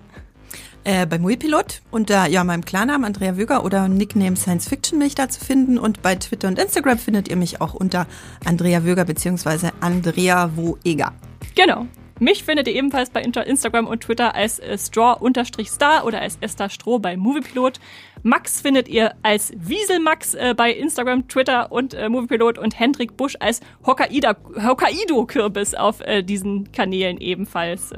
Äh, 0.82 1.06
bei 1.06 1.20
Muipilot 1.20 1.82
unter 1.92 2.26
ja, 2.26 2.42
meinem 2.42 2.64
Klarnamen 2.64 3.04
Andrea 3.04 3.36
Wöger 3.36 3.64
oder 3.64 3.86
Nickname 3.86 4.34
Science 4.34 4.68
Fiction 4.68 4.98
bin 4.98 5.06
ich 5.06 5.14
da 5.14 5.28
zu 5.28 5.38
finden. 5.38 5.78
Und 5.78 6.02
bei 6.02 6.16
Twitter 6.16 6.48
und 6.48 6.58
Instagram 6.58 6.98
findet 6.98 7.28
ihr 7.28 7.36
mich 7.36 7.60
auch 7.60 7.74
unter 7.74 8.08
Andrea 8.44 8.84
Wöger 8.84 9.04
bzw. 9.04 9.70
Andrea 9.80 10.50
Woeger. 10.56 11.12
Genau. 11.54 11.86
Mich 12.20 12.44
findet 12.44 12.68
ihr 12.68 12.74
ebenfalls 12.74 13.08
bei 13.08 13.22
Instagram 13.22 13.86
und 13.86 14.02
Twitter 14.02 14.34
als 14.34 14.58
äh, 14.58 14.76
Straw-Star 14.76 16.04
oder 16.04 16.20
als 16.20 16.36
Esther 16.42 16.68
Stroh 16.68 16.98
bei 16.98 17.16
Moviepilot. 17.16 17.80
Max 18.22 18.60
findet 18.60 18.88
ihr 18.88 19.14
als 19.22 19.54
Wieselmax 19.56 20.34
äh, 20.34 20.54
bei 20.54 20.70
Instagram, 20.70 21.28
Twitter 21.28 21.72
und 21.72 21.94
äh, 21.94 22.10
Moviepilot 22.10 22.58
und 22.58 22.78
Hendrik 22.78 23.16
Busch 23.16 23.36
als 23.40 23.60
Hokkaido- 23.86 24.36
Hokkaido-Kürbis 24.62 25.74
auf 25.74 26.00
diesen 26.24 26.70
Kanälen 26.72 27.18
ebenfalls. 27.18 27.90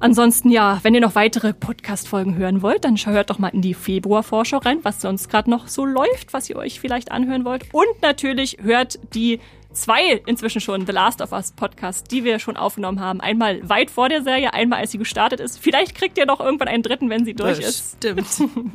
Ansonsten 0.00 0.50
ja, 0.50 0.80
wenn 0.82 0.94
ihr 0.94 1.00
noch 1.00 1.14
weitere 1.14 1.52
Podcast-Folgen 1.52 2.34
hören 2.34 2.62
wollt, 2.62 2.84
dann 2.84 2.96
hört 2.96 3.30
doch 3.30 3.38
mal 3.38 3.48
in 3.48 3.60
die 3.60 3.74
Februar-Vorschau 3.74 4.58
rein, 4.58 4.78
was 4.82 5.00
sonst 5.00 5.28
gerade 5.28 5.50
noch 5.50 5.68
so 5.68 5.84
läuft, 5.84 6.32
was 6.32 6.48
ihr 6.48 6.56
euch 6.56 6.80
vielleicht 6.80 7.12
anhören 7.12 7.44
wollt. 7.44 7.66
Und 7.72 8.02
natürlich 8.02 8.56
hört 8.62 8.98
die 9.14 9.40
zwei 9.72 10.20
inzwischen 10.26 10.60
schon 10.60 10.86
The 10.86 10.92
Last 10.92 11.20
of 11.22 11.32
Us 11.32 11.52
Podcast, 11.52 12.10
die 12.10 12.24
wir 12.24 12.38
schon 12.38 12.56
aufgenommen 12.56 13.00
haben. 13.00 13.20
Einmal 13.20 13.68
weit 13.68 13.90
vor 13.90 14.08
der 14.08 14.22
Serie, 14.22 14.52
einmal 14.52 14.80
als 14.80 14.90
sie 14.90 14.98
gestartet 14.98 15.40
ist. 15.40 15.58
Vielleicht 15.58 15.94
kriegt 15.94 16.18
ihr 16.18 16.26
noch 16.26 16.40
irgendwann 16.40 16.68
einen 16.68 16.82
dritten, 16.82 17.10
wenn 17.10 17.24
sie 17.24 17.34
durch 17.34 17.58
ist. 17.58 17.96
Stimmt. 17.98 18.26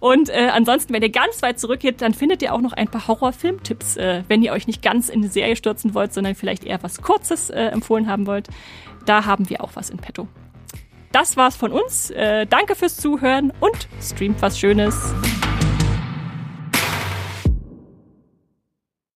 Und 0.00 0.30
äh, 0.30 0.48
ansonsten, 0.52 0.92
wenn 0.92 1.02
ihr 1.02 1.10
ganz 1.10 1.42
weit 1.42 1.60
zurückgeht, 1.60 2.02
dann 2.02 2.12
findet 2.12 2.42
ihr 2.42 2.52
auch 2.52 2.60
noch 2.60 2.72
ein 2.72 2.88
paar 2.88 3.06
Horrorfilmtipps, 3.06 3.96
äh, 3.96 4.24
wenn 4.26 4.42
ihr 4.42 4.52
euch 4.52 4.66
nicht 4.66 4.82
ganz 4.82 5.08
in 5.08 5.20
eine 5.20 5.28
Serie 5.28 5.54
stürzen 5.54 5.94
wollt, 5.94 6.12
sondern 6.12 6.34
vielleicht 6.34 6.64
eher 6.64 6.82
was 6.82 7.00
Kurzes 7.02 7.50
äh, 7.50 7.66
empfohlen 7.66 8.08
haben 8.08 8.26
wollt. 8.26 8.48
Da 9.06 9.26
haben 9.26 9.48
wir 9.48 9.62
auch 9.62 9.70
was 9.74 9.90
in 9.90 9.98
petto. 9.98 10.26
Das 11.12 11.36
war's 11.36 11.54
von 11.54 11.70
uns. 11.70 12.10
Äh, 12.10 12.46
danke 12.46 12.74
fürs 12.74 12.96
Zuhören 12.96 13.52
und 13.60 13.86
streamt 14.00 14.42
was 14.42 14.58
Schönes. 14.58 15.14